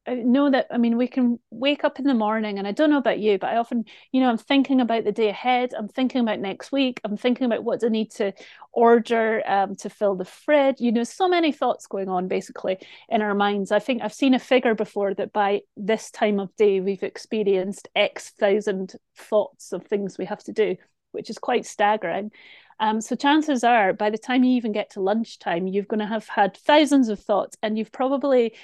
I 0.07 0.15
know 0.15 0.49
that 0.49 0.65
I 0.71 0.77
mean 0.77 0.97
we 0.97 1.07
can 1.07 1.39
wake 1.51 1.83
up 1.83 1.99
in 1.99 2.05
the 2.05 2.15
morning 2.15 2.57
and 2.57 2.67
I 2.67 2.71
don't 2.71 2.89
know 2.89 2.97
about 2.97 3.19
you 3.19 3.37
but 3.37 3.51
I 3.51 3.57
often 3.57 3.85
you 4.11 4.19
know 4.19 4.29
I'm 4.29 4.37
thinking 4.37 4.81
about 4.81 5.03
the 5.03 5.11
day 5.11 5.29
ahead. 5.29 5.73
I'm 5.77 5.87
thinking 5.87 6.21
about 6.21 6.39
next 6.39 6.71
week. 6.71 6.99
I'm 7.03 7.17
thinking 7.17 7.45
about 7.45 7.63
what 7.63 7.83
I 7.83 7.87
need 7.89 8.09
to 8.11 8.33
order 8.71 9.43
um, 9.45 9.75
to 9.75 9.89
fill 9.89 10.15
the 10.15 10.25
fridge. 10.25 10.79
You 10.79 10.91
know 10.91 11.03
so 11.03 11.27
many 11.27 11.51
thoughts 11.51 11.85
going 11.85 12.09
on 12.09 12.27
basically 12.27 12.77
in 13.09 13.21
our 13.21 13.35
minds. 13.35 13.71
I 13.71 13.79
think 13.79 14.01
I've 14.01 14.13
seen 14.13 14.33
a 14.33 14.39
figure 14.39 14.73
before 14.73 15.13
that 15.13 15.33
by 15.33 15.61
this 15.77 16.09
time 16.09 16.39
of 16.39 16.55
day 16.55 16.79
we've 16.79 17.03
experienced 17.03 17.87
X 17.95 18.31
thousand 18.31 18.95
thoughts 19.15 19.71
of 19.71 19.85
things 19.85 20.17
we 20.17 20.25
have 20.25 20.43
to 20.45 20.51
do 20.51 20.77
which 21.11 21.29
is 21.29 21.37
quite 21.37 21.65
staggering. 21.65 22.31
Um, 22.79 23.01
so 23.01 23.15
chances 23.15 23.63
are, 23.63 23.93
by 23.93 24.09
the 24.09 24.17
time 24.17 24.43
you 24.43 24.55
even 24.55 24.71
get 24.71 24.91
to 24.91 25.01
lunchtime, 25.01 25.67
you're 25.67 25.83
going 25.83 25.99
to 25.99 26.05
have 26.05 26.27
had 26.27 26.57
thousands 26.57 27.09
of 27.09 27.19
thoughts, 27.19 27.55
and 27.61 27.77
you've 27.77 27.91
probably 27.91 28.55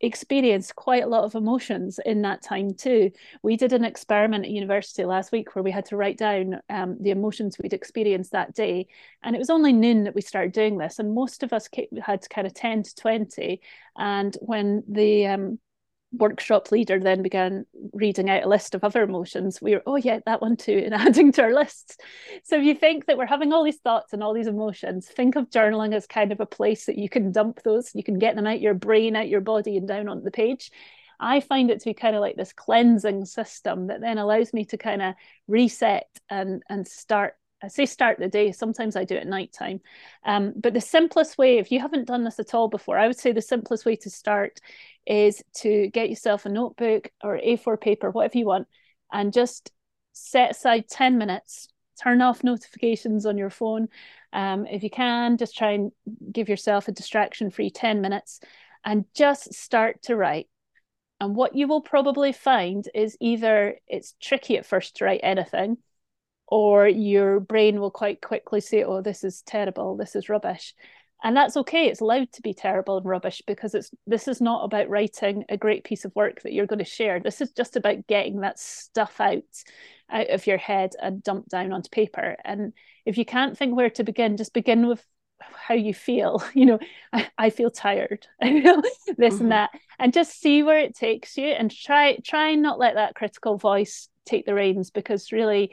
experienced 0.00 0.76
quite 0.76 1.02
a 1.02 1.08
lot 1.08 1.24
of 1.24 1.34
emotions 1.34 1.98
in 2.04 2.22
that 2.22 2.42
time 2.42 2.74
too. 2.74 3.10
We 3.42 3.56
did 3.56 3.72
an 3.72 3.84
experiment 3.84 4.44
at 4.44 4.50
university 4.50 5.04
last 5.04 5.32
week 5.32 5.54
where 5.54 5.62
we 5.62 5.70
had 5.70 5.86
to 5.86 5.96
write 5.96 6.18
down 6.18 6.60
um, 6.68 6.96
the 7.00 7.10
emotions 7.10 7.56
we'd 7.58 7.72
experienced 7.72 8.32
that 8.32 8.54
day, 8.54 8.88
and 9.22 9.34
it 9.34 9.38
was 9.38 9.50
only 9.50 9.72
noon 9.72 10.04
that 10.04 10.14
we 10.14 10.20
started 10.20 10.52
doing 10.52 10.78
this, 10.78 10.98
and 10.98 11.14
most 11.14 11.42
of 11.42 11.52
us 11.52 11.68
had 12.02 12.28
kind 12.28 12.46
of 12.46 12.54
ten 12.54 12.82
to 12.82 12.94
twenty. 12.94 13.60
And 13.96 14.36
when 14.40 14.84
the 14.88 15.26
um, 15.26 15.58
workshop 16.18 16.70
leader 16.70 16.98
then 16.98 17.22
began 17.22 17.66
reading 17.92 18.30
out 18.30 18.44
a 18.44 18.48
list 18.48 18.74
of 18.74 18.84
other 18.84 19.02
emotions, 19.02 19.60
we 19.60 19.74
were, 19.74 19.82
oh, 19.86 19.96
yeah, 19.96 20.20
that 20.26 20.42
one 20.42 20.56
too, 20.56 20.82
and 20.84 20.94
adding 20.94 21.32
to 21.32 21.42
our 21.42 21.54
lists. 21.54 21.96
So 22.44 22.56
if 22.58 22.64
you 22.64 22.74
think 22.74 23.06
that 23.06 23.18
we're 23.18 23.26
having 23.26 23.52
all 23.52 23.64
these 23.64 23.78
thoughts 23.78 24.12
and 24.12 24.22
all 24.22 24.34
these 24.34 24.46
emotions, 24.46 25.08
think 25.08 25.36
of 25.36 25.50
journaling 25.50 25.94
as 25.94 26.06
kind 26.06 26.32
of 26.32 26.40
a 26.40 26.46
place 26.46 26.86
that 26.86 26.98
you 26.98 27.08
can 27.08 27.32
dump 27.32 27.62
those, 27.62 27.94
you 27.94 28.02
can 28.02 28.18
get 28.18 28.36
them 28.36 28.46
out 28.46 28.60
your 28.60 28.74
brain, 28.74 29.16
out 29.16 29.28
your 29.28 29.40
body, 29.40 29.76
and 29.76 29.88
down 29.88 30.08
on 30.08 30.22
the 30.22 30.30
page. 30.30 30.70
I 31.18 31.40
find 31.40 31.70
it 31.70 31.80
to 31.80 31.86
be 31.86 31.94
kind 31.94 32.14
of 32.14 32.20
like 32.20 32.36
this 32.36 32.52
cleansing 32.52 33.24
system 33.24 33.86
that 33.86 34.00
then 34.00 34.18
allows 34.18 34.52
me 34.52 34.64
to 34.66 34.76
kind 34.76 35.00
of 35.00 35.14
reset 35.48 36.06
and 36.28 36.62
and 36.68 36.86
start 36.86 37.36
I 37.66 37.68
say 37.68 37.84
start 37.84 38.18
the 38.18 38.28
day. 38.28 38.52
Sometimes 38.52 38.94
I 38.94 39.04
do 39.04 39.16
it 39.16 39.22
at 39.22 39.26
night 39.26 39.52
time. 39.52 39.80
Um, 40.24 40.52
but 40.56 40.72
the 40.72 40.80
simplest 40.80 41.36
way, 41.36 41.58
if 41.58 41.72
you 41.72 41.80
haven't 41.80 42.06
done 42.06 42.22
this 42.22 42.38
at 42.38 42.54
all 42.54 42.68
before, 42.68 42.96
I 42.96 43.08
would 43.08 43.18
say 43.18 43.32
the 43.32 43.42
simplest 43.42 43.84
way 43.84 43.96
to 43.96 44.10
start 44.10 44.60
is 45.04 45.42
to 45.56 45.88
get 45.88 46.08
yourself 46.08 46.46
a 46.46 46.48
notebook 46.48 47.10
or 47.24 47.38
A4 47.38 47.80
paper, 47.80 48.10
whatever 48.10 48.38
you 48.38 48.46
want, 48.46 48.68
and 49.12 49.32
just 49.32 49.72
set 50.12 50.52
aside 50.52 50.88
10 50.88 51.18
minutes. 51.18 51.68
Turn 52.00 52.22
off 52.22 52.44
notifications 52.44 53.26
on 53.26 53.36
your 53.36 53.50
phone. 53.50 53.88
Um, 54.32 54.66
if 54.66 54.84
you 54.84 54.90
can, 54.90 55.36
just 55.36 55.56
try 55.56 55.72
and 55.72 55.90
give 56.30 56.48
yourself 56.48 56.86
a 56.86 56.92
distraction 56.92 57.50
free 57.50 57.70
10 57.70 58.00
minutes 58.00 58.38
and 58.84 59.06
just 59.12 59.52
start 59.54 60.02
to 60.02 60.14
write. 60.14 60.46
And 61.20 61.34
what 61.34 61.56
you 61.56 61.66
will 61.66 61.80
probably 61.80 62.32
find 62.32 62.88
is 62.94 63.16
either 63.20 63.80
it's 63.88 64.14
tricky 64.22 64.56
at 64.56 64.66
first 64.66 64.96
to 64.96 65.04
write 65.04 65.20
anything, 65.22 65.78
or 66.48 66.86
your 66.86 67.40
brain 67.40 67.80
will 67.80 67.90
quite 67.90 68.20
quickly 68.20 68.60
say, 68.60 68.84
oh, 68.84 69.02
this 69.02 69.24
is 69.24 69.42
terrible, 69.42 69.96
this 69.96 70.14
is 70.14 70.28
rubbish. 70.28 70.74
And 71.24 71.36
that's 71.36 71.56
okay. 71.56 71.86
It's 71.86 72.02
allowed 72.02 72.30
to 72.32 72.42
be 72.42 72.52
terrible 72.52 72.98
and 72.98 73.06
rubbish 73.06 73.42
because 73.46 73.74
it's 73.74 73.90
this 74.06 74.28
is 74.28 74.40
not 74.40 74.64
about 74.64 74.90
writing 74.90 75.44
a 75.48 75.56
great 75.56 75.82
piece 75.82 76.04
of 76.04 76.14
work 76.14 76.42
that 76.42 76.52
you're 76.52 76.66
going 76.66 76.78
to 76.78 76.84
share. 76.84 77.20
This 77.20 77.40
is 77.40 77.52
just 77.52 77.74
about 77.74 78.06
getting 78.06 78.40
that 78.40 78.58
stuff 78.58 79.18
out 79.20 79.42
out 80.10 80.30
of 80.30 80.46
your 80.46 80.58
head 80.58 80.92
and 81.02 81.22
dumped 81.22 81.48
down 81.48 81.72
onto 81.72 81.88
paper. 81.88 82.36
And 82.44 82.74
if 83.04 83.18
you 83.18 83.24
can't 83.24 83.56
think 83.56 83.74
where 83.74 83.90
to 83.90 84.04
begin, 84.04 84.36
just 84.36 84.52
begin 84.52 84.86
with 84.86 85.04
how 85.40 85.74
you 85.74 85.94
feel. 85.94 86.42
You 86.54 86.66
know, 86.66 86.78
I, 87.12 87.28
I 87.36 87.50
feel 87.50 87.70
tired. 87.70 88.26
I 88.40 88.60
feel 88.60 88.82
this 88.82 89.34
mm-hmm. 89.34 89.42
and 89.42 89.52
that. 89.52 89.70
And 89.98 90.12
just 90.12 90.40
see 90.40 90.62
where 90.62 90.78
it 90.78 90.94
takes 90.94 91.36
you 91.36 91.48
and 91.48 91.70
try 91.70 92.18
try 92.24 92.50
and 92.50 92.62
not 92.62 92.78
let 92.78 92.94
that 92.94 93.14
critical 93.14 93.56
voice 93.56 94.08
take 94.26 94.44
the 94.44 94.54
reins 94.54 94.90
because 94.90 95.32
really 95.32 95.72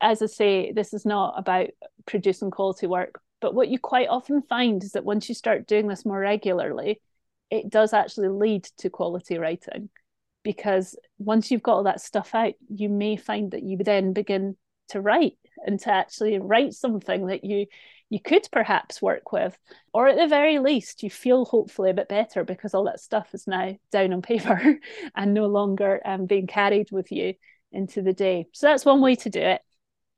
as 0.00 0.22
I 0.22 0.26
say, 0.26 0.72
this 0.72 0.92
is 0.92 1.04
not 1.04 1.34
about 1.36 1.68
producing 2.06 2.50
quality 2.50 2.86
work. 2.86 3.20
But 3.40 3.54
what 3.54 3.68
you 3.68 3.78
quite 3.78 4.08
often 4.08 4.42
find 4.42 4.82
is 4.82 4.92
that 4.92 5.04
once 5.04 5.28
you 5.28 5.34
start 5.34 5.66
doing 5.66 5.88
this 5.88 6.06
more 6.06 6.18
regularly, 6.18 7.00
it 7.50 7.70
does 7.70 7.92
actually 7.92 8.28
lead 8.28 8.64
to 8.78 8.90
quality 8.90 9.38
writing. 9.38 9.88
Because 10.42 10.96
once 11.18 11.50
you've 11.50 11.62
got 11.62 11.74
all 11.74 11.82
that 11.84 12.00
stuff 12.00 12.34
out, 12.34 12.54
you 12.68 12.88
may 12.88 13.16
find 13.16 13.50
that 13.50 13.62
you 13.62 13.78
then 13.78 14.12
begin 14.12 14.56
to 14.88 15.00
write 15.00 15.36
and 15.64 15.80
to 15.80 15.90
actually 15.92 16.38
write 16.38 16.72
something 16.72 17.26
that 17.26 17.44
you 17.44 17.66
you 18.08 18.20
could 18.20 18.46
perhaps 18.52 19.02
work 19.02 19.32
with 19.32 19.58
or 19.92 20.06
at 20.06 20.16
the 20.16 20.28
very 20.28 20.60
least 20.60 21.02
you 21.02 21.10
feel 21.10 21.44
hopefully 21.44 21.90
a 21.90 21.94
bit 21.94 22.08
better 22.08 22.44
because 22.44 22.72
all 22.72 22.84
that 22.84 23.00
stuff 23.00 23.34
is 23.34 23.48
now 23.48 23.76
down 23.90 24.12
on 24.12 24.22
paper 24.22 24.78
and 25.16 25.34
no 25.34 25.46
longer 25.46 26.00
um, 26.04 26.26
being 26.26 26.46
carried 26.46 26.90
with 26.92 27.10
you 27.10 27.34
into 27.72 28.02
the 28.02 28.12
day 28.12 28.46
so 28.52 28.68
that's 28.68 28.84
one 28.84 29.00
way 29.00 29.16
to 29.16 29.28
do 29.28 29.40
it 29.40 29.60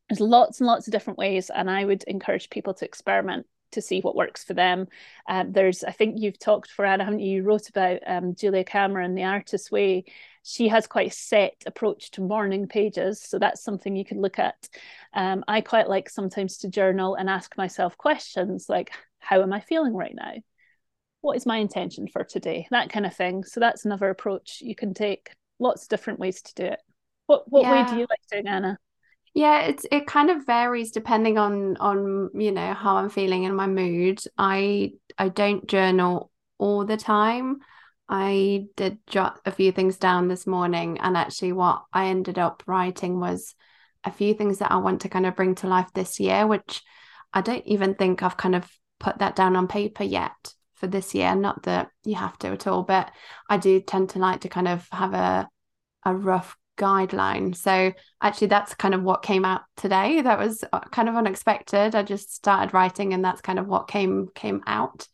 there's 0.08 0.20
lots 0.20 0.60
and 0.60 0.66
lots 0.66 0.86
of 0.86 0.92
different 0.92 1.18
ways 1.18 1.50
and 1.50 1.70
i 1.70 1.84
would 1.84 2.02
encourage 2.04 2.50
people 2.50 2.74
to 2.74 2.84
experiment 2.84 3.46
to 3.72 3.82
see 3.82 4.00
what 4.00 4.16
works 4.16 4.44
for 4.44 4.54
them. 4.54 4.86
Um, 5.28 5.52
there's 5.52 5.84
i 5.84 5.92
think 5.92 6.16
you've 6.18 6.38
talked 6.38 6.70
for 6.70 6.84
anna 6.84 7.04
haven't 7.04 7.20
you? 7.20 7.36
You 7.36 7.42
wrote 7.42 7.68
about 7.68 8.00
um, 8.06 8.34
julia 8.34 8.64
cameron 8.64 9.14
the 9.14 9.24
artist's 9.24 9.70
way. 9.70 10.04
She 10.42 10.68
has 10.68 10.86
quite 10.86 11.10
a 11.10 11.14
set 11.14 11.62
approach 11.66 12.10
to 12.12 12.22
morning 12.22 12.66
pages 12.66 13.22
so 13.22 13.38
that's 13.38 13.62
something 13.62 13.96
you 13.96 14.04
can 14.04 14.20
look 14.20 14.38
at. 14.38 14.68
Um, 15.12 15.44
i 15.48 15.60
quite 15.60 15.88
like 15.88 16.08
sometimes 16.08 16.58
to 16.58 16.68
journal 16.68 17.14
and 17.14 17.28
ask 17.28 17.56
myself 17.56 17.96
questions 17.98 18.66
like 18.68 18.90
how 19.18 19.42
am 19.42 19.52
i 19.52 19.60
feeling 19.60 19.94
right 19.94 20.14
now? 20.14 20.34
What 21.20 21.36
is 21.36 21.46
my 21.46 21.58
intention 21.58 22.06
for 22.06 22.22
today? 22.22 22.68
That 22.70 22.90
kind 22.90 23.04
of 23.04 23.14
thing. 23.14 23.42
So 23.42 23.58
that's 23.58 23.84
another 23.84 24.08
approach 24.08 24.60
you 24.60 24.76
can 24.76 24.94
take. 24.94 25.32
Lots 25.58 25.82
of 25.82 25.88
different 25.88 26.20
ways 26.20 26.42
to 26.42 26.54
do 26.54 26.64
it. 26.64 26.80
What 27.26 27.50
what 27.50 27.62
yeah. 27.62 27.84
way 27.84 27.90
do 27.90 27.98
you 27.98 28.06
like 28.08 28.20
doing 28.30 28.46
anna 28.46 28.78
yeah, 29.38 29.60
it's 29.60 29.86
it 29.92 30.08
kind 30.08 30.30
of 30.30 30.44
varies 30.44 30.90
depending 30.90 31.38
on 31.38 31.76
on 31.76 32.28
you 32.34 32.50
know 32.50 32.74
how 32.74 32.96
I'm 32.96 33.08
feeling 33.08 33.46
and 33.46 33.56
my 33.56 33.68
mood. 33.68 34.20
I 34.36 34.94
I 35.16 35.28
don't 35.28 35.64
journal 35.68 36.32
all 36.58 36.84
the 36.84 36.96
time. 36.96 37.58
I 38.08 38.64
did 38.74 38.98
jot 39.06 39.38
a 39.46 39.52
few 39.52 39.70
things 39.70 39.96
down 39.96 40.26
this 40.26 40.44
morning, 40.44 40.98
and 40.98 41.16
actually, 41.16 41.52
what 41.52 41.84
I 41.92 42.06
ended 42.08 42.36
up 42.36 42.64
writing 42.66 43.20
was 43.20 43.54
a 44.02 44.10
few 44.10 44.34
things 44.34 44.58
that 44.58 44.72
I 44.72 44.78
want 44.78 45.02
to 45.02 45.08
kind 45.08 45.24
of 45.24 45.36
bring 45.36 45.54
to 45.56 45.68
life 45.68 45.90
this 45.94 46.18
year, 46.18 46.44
which 46.44 46.82
I 47.32 47.40
don't 47.40 47.64
even 47.64 47.94
think 47.94 48.24
I've 48.24 48.36
kind 48.36 48.56
of 48.56 48.68
put 48.98 49.20
that 49.20 49.36
down 49.36 49.54
on 49.54 49.68
paper 49.68 50.02
yet 50.02 50.52
for 50.74 50.88
this 50.88 51.14
year. 51.14 51.36
Not 51.36 51.62
that 51.62 51.90
you 52.02 52.16
have 52.16 52.36
to 52.38 52.48
at 52.48 52.66
all, 52.66 52.82
but 52.82 53.12
I 53.48 53.56
do 53.58 53.80
tend 53.80 54.10
to 54.10 54.18
like 54.18 54.40
to 54.40 54.48
kind 54.48 54.66
of 54.66 54.88
have 54.90 55.14
a 55.14 55.48
a 56.04 56.12
rough 56.12 56.56
guideline. 56.78 57.54
So 57.54 57.92
actually 58.22 58.46
that's 58.46 58.74
kind 58.74 58.94
of 58.94 59.02
what 59.02 59.22
came 59.22 59.44
out 59.44 59.62
today. 59.76 60.22
That 60.22 60.38
was 60.38 60.64
uh, 60.72 60.80
kind 60.80 61.08
of 61.08 61.16
unexpected. 61.16 61.94
I 61.94 62.02
just 62.02 62.34
started 62.34 62.72
writing 62.72 63.12
and 63.12 63.24
that's 63.24 63.42
kind 63.42 63.58
of 63.58 63.66
what 63.66 63.88
came 63.88 64.28
came 64.34 64.62
out. 64.66 65.06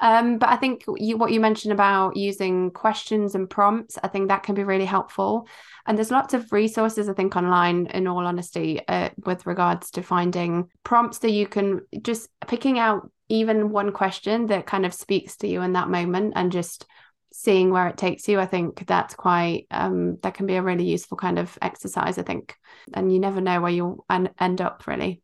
Um, 0.00 0.38
but 0.38 0.48
I 0.48 0.56
think 0.56 0.84
you, 0.96 1.16
what 1.16 1.30
you 1.30 1.38
mentioned 1.38 1.72
about 1.72 2.16
using 2.16 2.72
questions 2.72 3.36
and 3.36 3.48
prompts, 3.48 3.98
I 4.02 4.08
think 4.08 4.28
that 4.28 4.42
can 4.42 4.56
be 4.56 4.64
really 4.64 4.84
helpful. 4.84 5.46
And 5.86 5.96
there's 5.96 6.10
lots 6.10 6.34
of 6.34 6.52
resources, 6.52 7.08
I 7.08 7.12
think, 7.12 7.36
online, 7.36 7.86
in 7.86 8.08
all 8.08 8.26
honesty, 8.26 8.80
uh, 8.88 9.10
with 9.24 9.46
regards 9.46 9.92
to 9.92 10.02
finding 10.02 10.68
prompts 10.82 11.18
that 11.18 11.30
you 11.30 11.46
can 11.46 11.82
just 12.02 12.28
picking 12.48 12.80
out 12.80 13.08
even 13.28 13.70
one 13.70 13.92
question 13.92 14.48
that 14.48 14.66
kind 14.66 14.84
of 14.84 14.92
speaks 14.92 15.36
to 15.36 15.46
you 15.46 15.62
in 15.62 15.74
that 15.74 15.88
moment 15.88 16.32
and 16.34 16.50
just 16.50 16.84
seeing 17.32 17.70
where 17.70 17.88
it 17.88 17.96
takes 17.96 18.28
you 18.28 18.38
i 18.38 18.46
think 18.46 18.86
that's 18.86 19.14
quite 19.14 19.66
um 19.70 20.18
that 20.22 20.34
can 20.34 20.46
be 20.46 20.56
a 20.56 20.62
really 20.62 20.84
useful 20.84 21.16
kind 21.16 21.38
of 21.38 21.56
exercise 21.62 22.18
i 22.18 22.22
think. 22.22 22.54
And 22.94 23.12
you 23.12 23.18
never 23.18 23.40
know 23.40 23.60
where 23.60 23.70
you'll 23.70 24.04
end 24.10 24.60
up 24.60 24.86
really. 24.86 25.22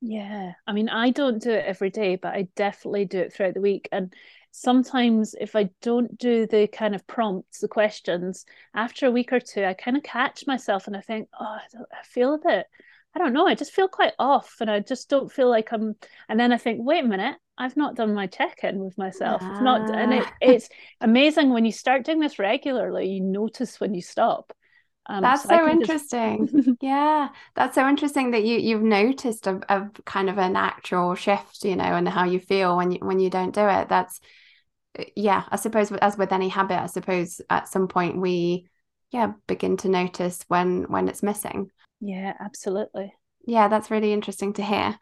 Yeah. 0.00 0.52
I 0.66 0.72
mean 0.72 0.88
i 0.88 1.10
don't 1.10 1.42
do 1.42 1.50
it 1.50 1.64
every 1.64 1.90
day 1.90 2.16
but 2.16 2.34
i 2.34 2.48
definitely 2.54 3.06
do 3.06 3.18
it 3.18 3.32
throughout 3.32 3.54
the 3.54 3.60
week. 3.60 3.88
And 3.92 4.12
sometimes 4.52 5.34
if 5.38 5.54
i 5.54 5.68
don't 5.82 6.16
do 6.16 6.46
the 6.46 6.66
kind 6.66 6.94
of 6.94 7.06
prompts 7.06 7.60
the 7.60 7.68
questions 7.68 8.46
after 8.74 9.06
a 9.06 9.10
week 9.10 9.30
or 9.32 9.40
two 9.40 9.62
i 9.62 9.74
kind 9.74 9.98
of 9.98 10.02
catch 10.02 10.46
myself 10.46 10.86
and 10.86 10.96
i 10.96 11.00
think 11.02 11.28
oh 11.38 11.44
i, 11.44 11.60
I 11.92 12.02
feel 12.04 12.34
a 12.34 12.38
bit 12.38 12.66
I 13.14 13.18
don't 13.18 13.32
know, 13.32 13.46
I 13.46 13.54
just 13.54 13.72
feel 13.72 13.88
quite 13.88 14.12
off 14.18 14.56
and 14.60 14.70
I 14.70 14.80
just 14.80 15.08
don't 15.08 15.32
feel 15.32 15.48
like 15.48 15.72
I'm 15.72 15.96
and 16.28 16.38
then 16.38 16.52
I 16.52 16.58
think, 16.58 16.80
wait 16.82 17.02
a 17.02 17.08
minute, 17.08 17.36
I've 17.58 17.76
not 17.76 17.94
done 17.94 18.14
my 18.14 18.26
check-in 18.26 18.78
with 18.84 18.98
myself. 18.98 19.40
Ah. 19.42 19.60
not 19.60 19.90
and 19.90 20.12
it, 20.12 20.26
it's 20.40 20.68
amazing 21.00 21.50
when 21.50 21.64
you 21.64 21.72
start 21.72 22.04
doing 22.04 22.20
this 22.20 22.38
regularly, 22.38 23.08
you 23.08 23.20
notice 23.20 23.80
when 23.80 23.94
you 23.94 24.02
stop. 24.02 24.52
Um, 25.08 25.22
that's 25.22 25.42
so, 25.42 25.48
so 25.48 25.68
interesting. 25.68 26.48
Just... 26.48 26.68
yeah, 26.80 27.28
that's 27.54 27.76
so 27.76 27.88
interesting 27.88 28.32
that 28.32 28.44
you 28.44 28.58
you've 28.58 28.82
noticed 28.82 29.46
a, 29.46 29.60
a 29.68 29.88
kind 30.04 30.28
of 30.28 30.38
an 30.38 30.56
actual 30.56 31.14
shift, 31.14 31.64
you 31.64 31.76
know, 31.76 31.84
and 31.84 32.08
how 32.08 32.24
you 32.24 32.40
feel 32.40 32.76
when 32.76 32.90
you 32.90 32.98
when 33.00 33.20
you 33.20 33.30
don't 33.30 33.54
do 33.54 33.66
it. 33.68 33.88
That's 33.88 34.20
yeah, 35.14 35.44
I 35.48 35.56
suppose 35.56 35.92
as 35.92 36.18
with 36.18 36.32
any 36.32 36.48
habit, 36.48 36.80
I 36.80 36.86
suppose 36.86 37.40
at 37.48 37.68
some 37.68 37.88
point 37.88 38.20
we 38.20 38.68
yeah 39.12 39.32
begin 39.46 39.76
to 39.78 39.88
notice 39.88 40.44
when 40.48 40.84
when 40.84 41.08
it's 41.08 41.22
missing. 41.22 41.70
Yeah, 42.00 42.34
absolutely. 42.40 43.14
Yeah, 43.46 43.68
that's 43.68 43.92
really 43.92 44.12
interesting 44.12 44.52
to 44.54 44.62
hear. 44.64 44.98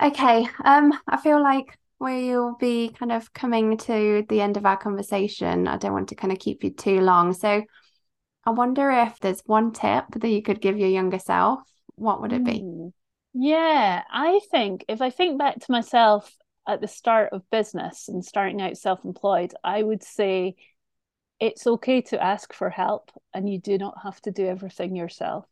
Okay, 0.00 0.46
um, 0.64 0.92
I 1.08 1.16
feel 1.16 1.42
like 1.42 1.76
we'll 1.98 2.54
be 2.60 2.90
kind 2.90 3.10
of 3.10 3.32
coming 3.32 3.76
to 3.78 4.24
the 4.28 4.40
end 4.40 4.56
of 4.56 4.64
our 4.64 4.76
conversation. 4.76 5.66
I 5.66 5.76
don't 5.76 5.92
want 5.92 6.08
to 6.10 6.14
kind 6.14 6.32
of 6.32 6.38
keep 6.38 6.62
you 6.62 6.70
too 6.70 7.00
long. 7.00 7.32
So 7.32 7.64
I 8.44 8.50
wonder 8.50 8.90
if 8.90 9.18
there's 9.18 9.42
one 9.46 9.72
tip 9.72 10.04
that 10.14 10.28
you 10.28 10.42
could 10.42 10.60
give 10.60 10.78
your 10.78 10.88
younger 10.88 11.18
self. 11.18 11.60
What 11.96 12.20
would 12.22 12.32
it 12.32 12.44
be? 12.44 12.64
Yeah, 13.34 14.02
I 14.10 14.40
think 14.50 14.84
if 14.88 15.02
I 15.02 15.10
think 15.10 15.38
back 15.38 15.58
to 15.58 15.72
myself 15.72 16.32
at 16.66 16.80
the 16.80 16.88
start 16.88 17.32
of 17.32 17.48
business 17.50 18.08
and 18.08 18.24
starting 18.24 18.62
out 18.62 18.76
self 18.76 19.04
employed, 19.04 19.52
I 19.64 19.82
would 19.82 20.04
say 20.04 20.54
it's 21.40 21.66
okay 21.66 22.02
to 22.02 22.22
ask 22.22 22.52
for 22.52 22.70
help 22.70 23.10
and 23.34 23.48
you 23.48 23.58
do 23.60 23.78
not 23.78 23.98
have 24.02 24.20
to 24.22 24.30
do 24.30 24.46
everything 24.46 24.96
yourself 24.96 25.46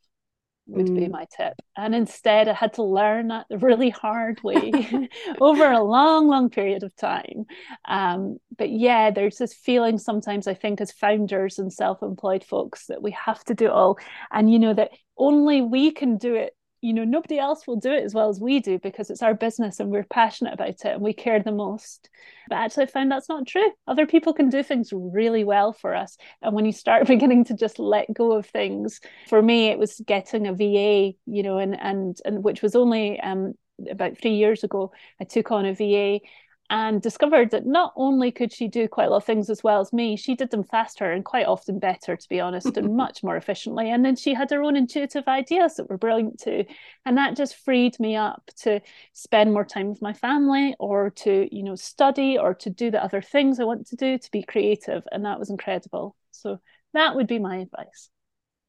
would 0.67 0.87
mm. 0.87 0.97
be 0.97 1.09
my 1.09 1.27
tip. 1.37 1.55
And 1.77 1.95
instead, 1.95 2.49
I 2.49 2.53
had 2.53 2.75
to 2.75 2.83
learn 2.83 3.29
that 3.29 3.47
the 3.49 3.59
really 3.59 3.91
hard 3.91 4.43
way 4.43 5.09
over 5.41 5.71
a 5.71 5.83
long, 5.83 6.29
long 6.29 6.51
period 6.51 6.83
of 6.83 6.95
time. 6.97 7.47
Um, 7.87 8.39
but 8.57 8.71
yeah, 8.71 9.11
there's 9.11 9.39
this 9.39 9.55
feeling 9.55 9.99
sometimes, 9.99 10.47
I 10.47 10.55
think, 10.55 10.81
as 10.81 10.93
founders 10.93 11.59
and 11.59 11.73
self 11.73 12.03
employed 12.03 12.45
folks, 12.45 12.87
that 12.87 13.03
we 13.03 13.13
have 13.13 13.45
to 13.45 13.55
do 13.55 13.67
it 13.67 13.73
all. 13.73 13.99
And, 14.33 14.53
you 14.53 14.59
know, 14.59 14.75
that 14.75 14.91
only 15.17 15.63
we 15.63 15.93
can 15.93 16.19
do 16.19 16.35
it 16.35 16.55
you 16.87 16.93
know 16.93 17.03
nobody 17.03 17.37
else 17.37 17.67
will 17.67 17.77
do 17.77 17.91
it 17.91 18.05
as 18.05 18.15
well 18.15 18.29
as 18.29 18.39
we 18.41 18.61
do 18.61 18.79
because 18.79 19.11
it's 19.11 19.23
our 19.23 19.35
business 19.35 19.81
and 19.81 19.91
we're 19.91 20.05
passionate 20.05 20.55
about 20.55 20.69
it 20.69 20.85
and 20.85 21.03
we 21.03 21.13
care 21.13 21.43
the 21.43 21.51
most. 21.51 22.09
But 22.49 22.59
actually 22.59 22.85
i 22.85 22.87
found 22.87 23.11
that's 23.11 23.29
not 23.29 23.45
true. 23.45 23.73
Other 23.89 24.07
people 24.07 24.33
can 24.33 24.51
do 24.51 24.63
things 24.63 24.91
really 24.93 25.43
well 25.43 25.73
for 25.73 25.97
us. 25.97 26.17
And 26.43 26.55
when 26.55 26.65
you 26.65 26.71
start 26.73 27.07
beginning 27.15 27.45
to 27.47 27.55
just 27.55 27.81
let 27.81 28.15
go 28.15 28.33
of 28.33 28.47
things 28.47 29.01
for 29.29 29.43
me 29.43 29.67
it 29.67 29.79
was 29.81 30.01
getting 30.07 30.47
a 30.47 30.53
va 30.53 31.13
you 31.27 31.43
know 31.43 31.59
and 31.59 31.79
and 31.81 32.19
and 32.25 32.45
which 32.45 32.63
was 32.63 32.77
only 32.77 33.19
um 33.21 33.55
about 33.91 34.17
three 34.17 34.35
years 34.35 34.65
ago 34.65 34.91
i 35.21 35.25
took 35.25 35.51
on 35.51 35.67
a 35.67 35.75
va 35.75 36.21
and 36.69 37.01
discovered 37.01 37.51
that 37.51 37.67
not 37.67 37.93
only 37.97 38.31
could 38.33 38.53
she 38.53 38.67
do 38.69 38.89
quite 38.89 39.07
a 39.07 39.11
lot 39.11 39.19
of 39.19 39.25
things 39.25 39.49
as 39.51 39.63
well 39.63 39.81
as 39.81 39.93
me, 39.93 40.17
she 40.17 40.35
did 40.35 40.51
them 40.51 40.65
faster 40.65 41.13
and 41.13 41.25
quite 41.25 41.47
often 41.47 41.79
better, 41.79 42.17
to 42.17 42.29
be 42.29 42.41
honest, 42.41 42.77
and 42.77 42.97
much 42.97 43.23
more 43.23 43.37
efficiently. 43.37 43.91
And 43.91 44.05
then 44.05 44.17
she 44.17 44.35
had 44.35 44.51
her 44.51 44.63
own 44.63 44.77
intuitive 44.77 45.29
ideas 45.29 45.77
that 45.77 45.89
were 45.89 45.99
brilliant 45.99 46.41
too. 46.41 46.65
And 47.05 47.17
that 47.19 47.37
just 47.37 47.57
freed 47.57 47.99
me 48.01 48.17
up 48.17 48.51
to 48.63 48.81
spend 49.13 49.53
more 49.53 49.65
time 49.65 49.89
with 49.89 50.03
my 50.03 50.13
family 50.13 50.75
or 50.79 51.11
to, 51.11 51.49
you 51.55 51.63
know, 51.63 51.77
study 51.77 52.39
or 52.39 52.55
to 52.55 52.71
do 52.71 52.91
the 52.91 53.03
other 53.03 53.23
things 53.23 53.61
I 53.61 53.65
want 53.65 53.87
to 53.89 53.97
do, 53.97 54.19
to 54.19 54.31
be 54.31 54.43
creative. 54.43 55.05
And 55.13 55.25
that 55.25 55.39
was 55.39 55.51
incredible. 55.51 56.17
So 56.33 56.61
that 56.95 57.15
would 57.15 57.27
be 57.29 57.39
my 57.39 57.59
advice. 57.59 58.11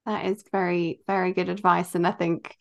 That 0.05 0.25
is 0.25 0.43
very, 0.51 1.01
very 1.07 1.33
good 1.33 1.49
advice. 1.49 1.95
And 1.95 2.05
I 2.05 2.11
think, 2.11 2.55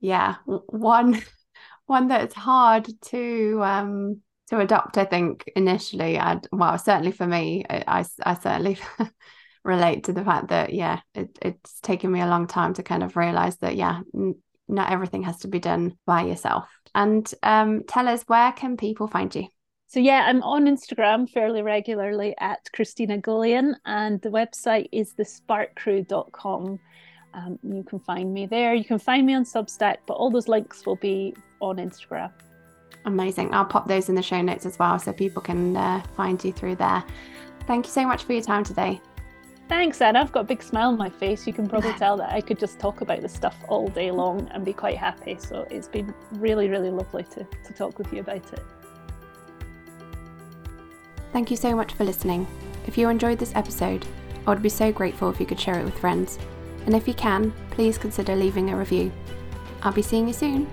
yeah, 0.00 0.36
one 0.46 1.20
one 1.86 2.08
that's 2.08 2.34
hard 2.34 2.88
to 3.06 3.60
um 3.64 4.22
to 4.50 4.58
adopt 4.58 4.98
i 4.98 5.04
think 5.04 5.50
initially 5.56 6.18
i'd 6.18 6.46
well 6.52 6.76
certainly 6.76 7.12
for 7.12 7.26
me 7.26 7.64
i 7.70 8.04
i, 8.24 8.34
certainly 8.34 8.78
relate 9.64 10.04
to 10.04 10.12
the 10.12 10.24
fact 10.24 10.48
that 10.48 10.72
yeah 10.72 11.00
it, 11.14 11.38
it's 11.40 11.80
taken 11.80 12.10
me 12.10 12.20
a 12.20 12.26
long 12.26 12.46
time 12.46 12.74
to 12.74 12.82
kind 12.82 13.02
of 13.02 13.16
realize 13.16 13.56
that 13.58 13.76
yeah 13.76 14.00
n- 14.14 14.34
not 14.68 14.90
everything 14.90 15.22
has 15.22 15.38
to 15.38 15.48
be 15.48 15.58
done 15.58 15.96
by 16.06 16.22
yourself 16.22 16.68
and 16.94 17.32
um, 17.42 17.82
tell 17.86 18.08
us 18.08 18.22
where 18.26 18.52
can 18.52 18.76
people 18.76 19.06
find 19.06 19.34
you 19.34 19.46
so 19.90 19.98
yeah, 19.98 20.24
I'm 20.28 20.40
on 20.44 20.66
Instagram 20.66 21.28
fairly 21.28 21.62
regularly 21.62 22.32
at 22.38 22.60
Christina 22.72 23.18
Golian, 23.18 23.74
and 23.84 24.22
the 24.22 24.28
website 24.28 24.88
is 24.92 25.14
thesparkcrew.com. 25.14 26.78
Um, 27.34 27.58
you 27.64 27.82
can 27.82 27.98
find 27.98 28.32
me 28.32 28.46
there. 28.46 28.72
You 28.72 28.84
can 28.84 29.00
find 29.00 29.26
me 29.26 29.34
on 29.34 29.42
Substack, 29.42 29.96
but 30.06 30.14
all 30.14 30.30
those 30.30 30.46
links 30.46 30.86
will 30.86 30.94
be 30.94 31.34
on 31.60 31.78
Instagram. 31.78 32.30
Amazing. 33.04 33.54
I'll 33.54 33.64
pop 33.64 33.88
those 33.88 34.08
in 34.08 34.14
the 34.14 34.22
show 34.22 34.42
notes 34.42 34.66
as 34.66 34.78
well 34.78 34.98
so 34.98 35.12
people 35.12 35.42
can 35.42 35.76
uh, 35.76 36.02
find 36.16 36.42
you 36.44 36.52
through 36.52 36.76
there. 36.76 37.02
Thank 37.66 37.86
you 37.86 37.92
so 37.92 38.06
much 38.06 38.24
for 38.24 38.32
your 38.32 38.42
time 38.42 38.64
today. 38.64 39.00
Thanks, 39.68 40.00
Anna. 40.00 40.20
I've 40.20 40.32
got 40.32 40.40
a 40.40 40.44
big 40.44 40.62
smile 40.62 40.88
on 40.88 40.98
my 40.98 41.08
face. 41.08 41.46
You 41.46 41.52
can 41.52 41.68
probably 41.68 41.92
tell 41.98 42.16
that 42.16 42.32
I 42.32 42.40
could 42.40 42.58
just 42.58 42.80
talk 42.80 43.00
about 43.00 43.22
this 43.22 43.32
stuff 43.32 43.56
all 43.68 43.88
day 43.88 44.10
long 44.10 44.48
and 44.52 44.64
be 44.64 44.72
quite 44.72 44.98
happy. 44.98 45.36
So 45.38 45.66
it's 45.70 45.86
been 45.86 46.12
really, 46.32 46.68
really 46.68 46.90
lovely 46.90 47.22
to, 47.22 47.44
to 47.44 47.72
talk 47.72 47.96
with 47.96 48.12
you 48.12 48.20
about 48.20 48.52
it. 48.52 48.62
Thank 51.32 51.50
you 51.50 51.56
so 51.56 51.76
much 51.76 51.92
for 51.92 52.04
listening. 52.04 52.46
If 52.86 52.98
you 52.98 53.08
enjoyed 53.08 53.38
this 53.38 53.54
episode, 53.54 54.04
I 54.46 54.50
would 54.50 54.62
be 54.62 54.68
so 54.68 54.90
grateful 54.90 55.30
if 55.30 55.38
you 55.38 55.46
could 55.46 55.60
share 55.60 55.78
it 55.78 55.84
with 55.84 55.98
friends. 55.98 56.38
And 56.86 56.94
if 56.94 57.06
you 57.06 57.14
can, 57.14 57.52
please 57.70 57.96
consider 57.96 58.34
leaving 58.34 58.70
a 58.70 58.76
review. 58.76 59.12
I'll 59.82 59.92
be 59.92 60.02
seeing 60.02 60.26
you 60.26 60.34
soon. 60.34 60.66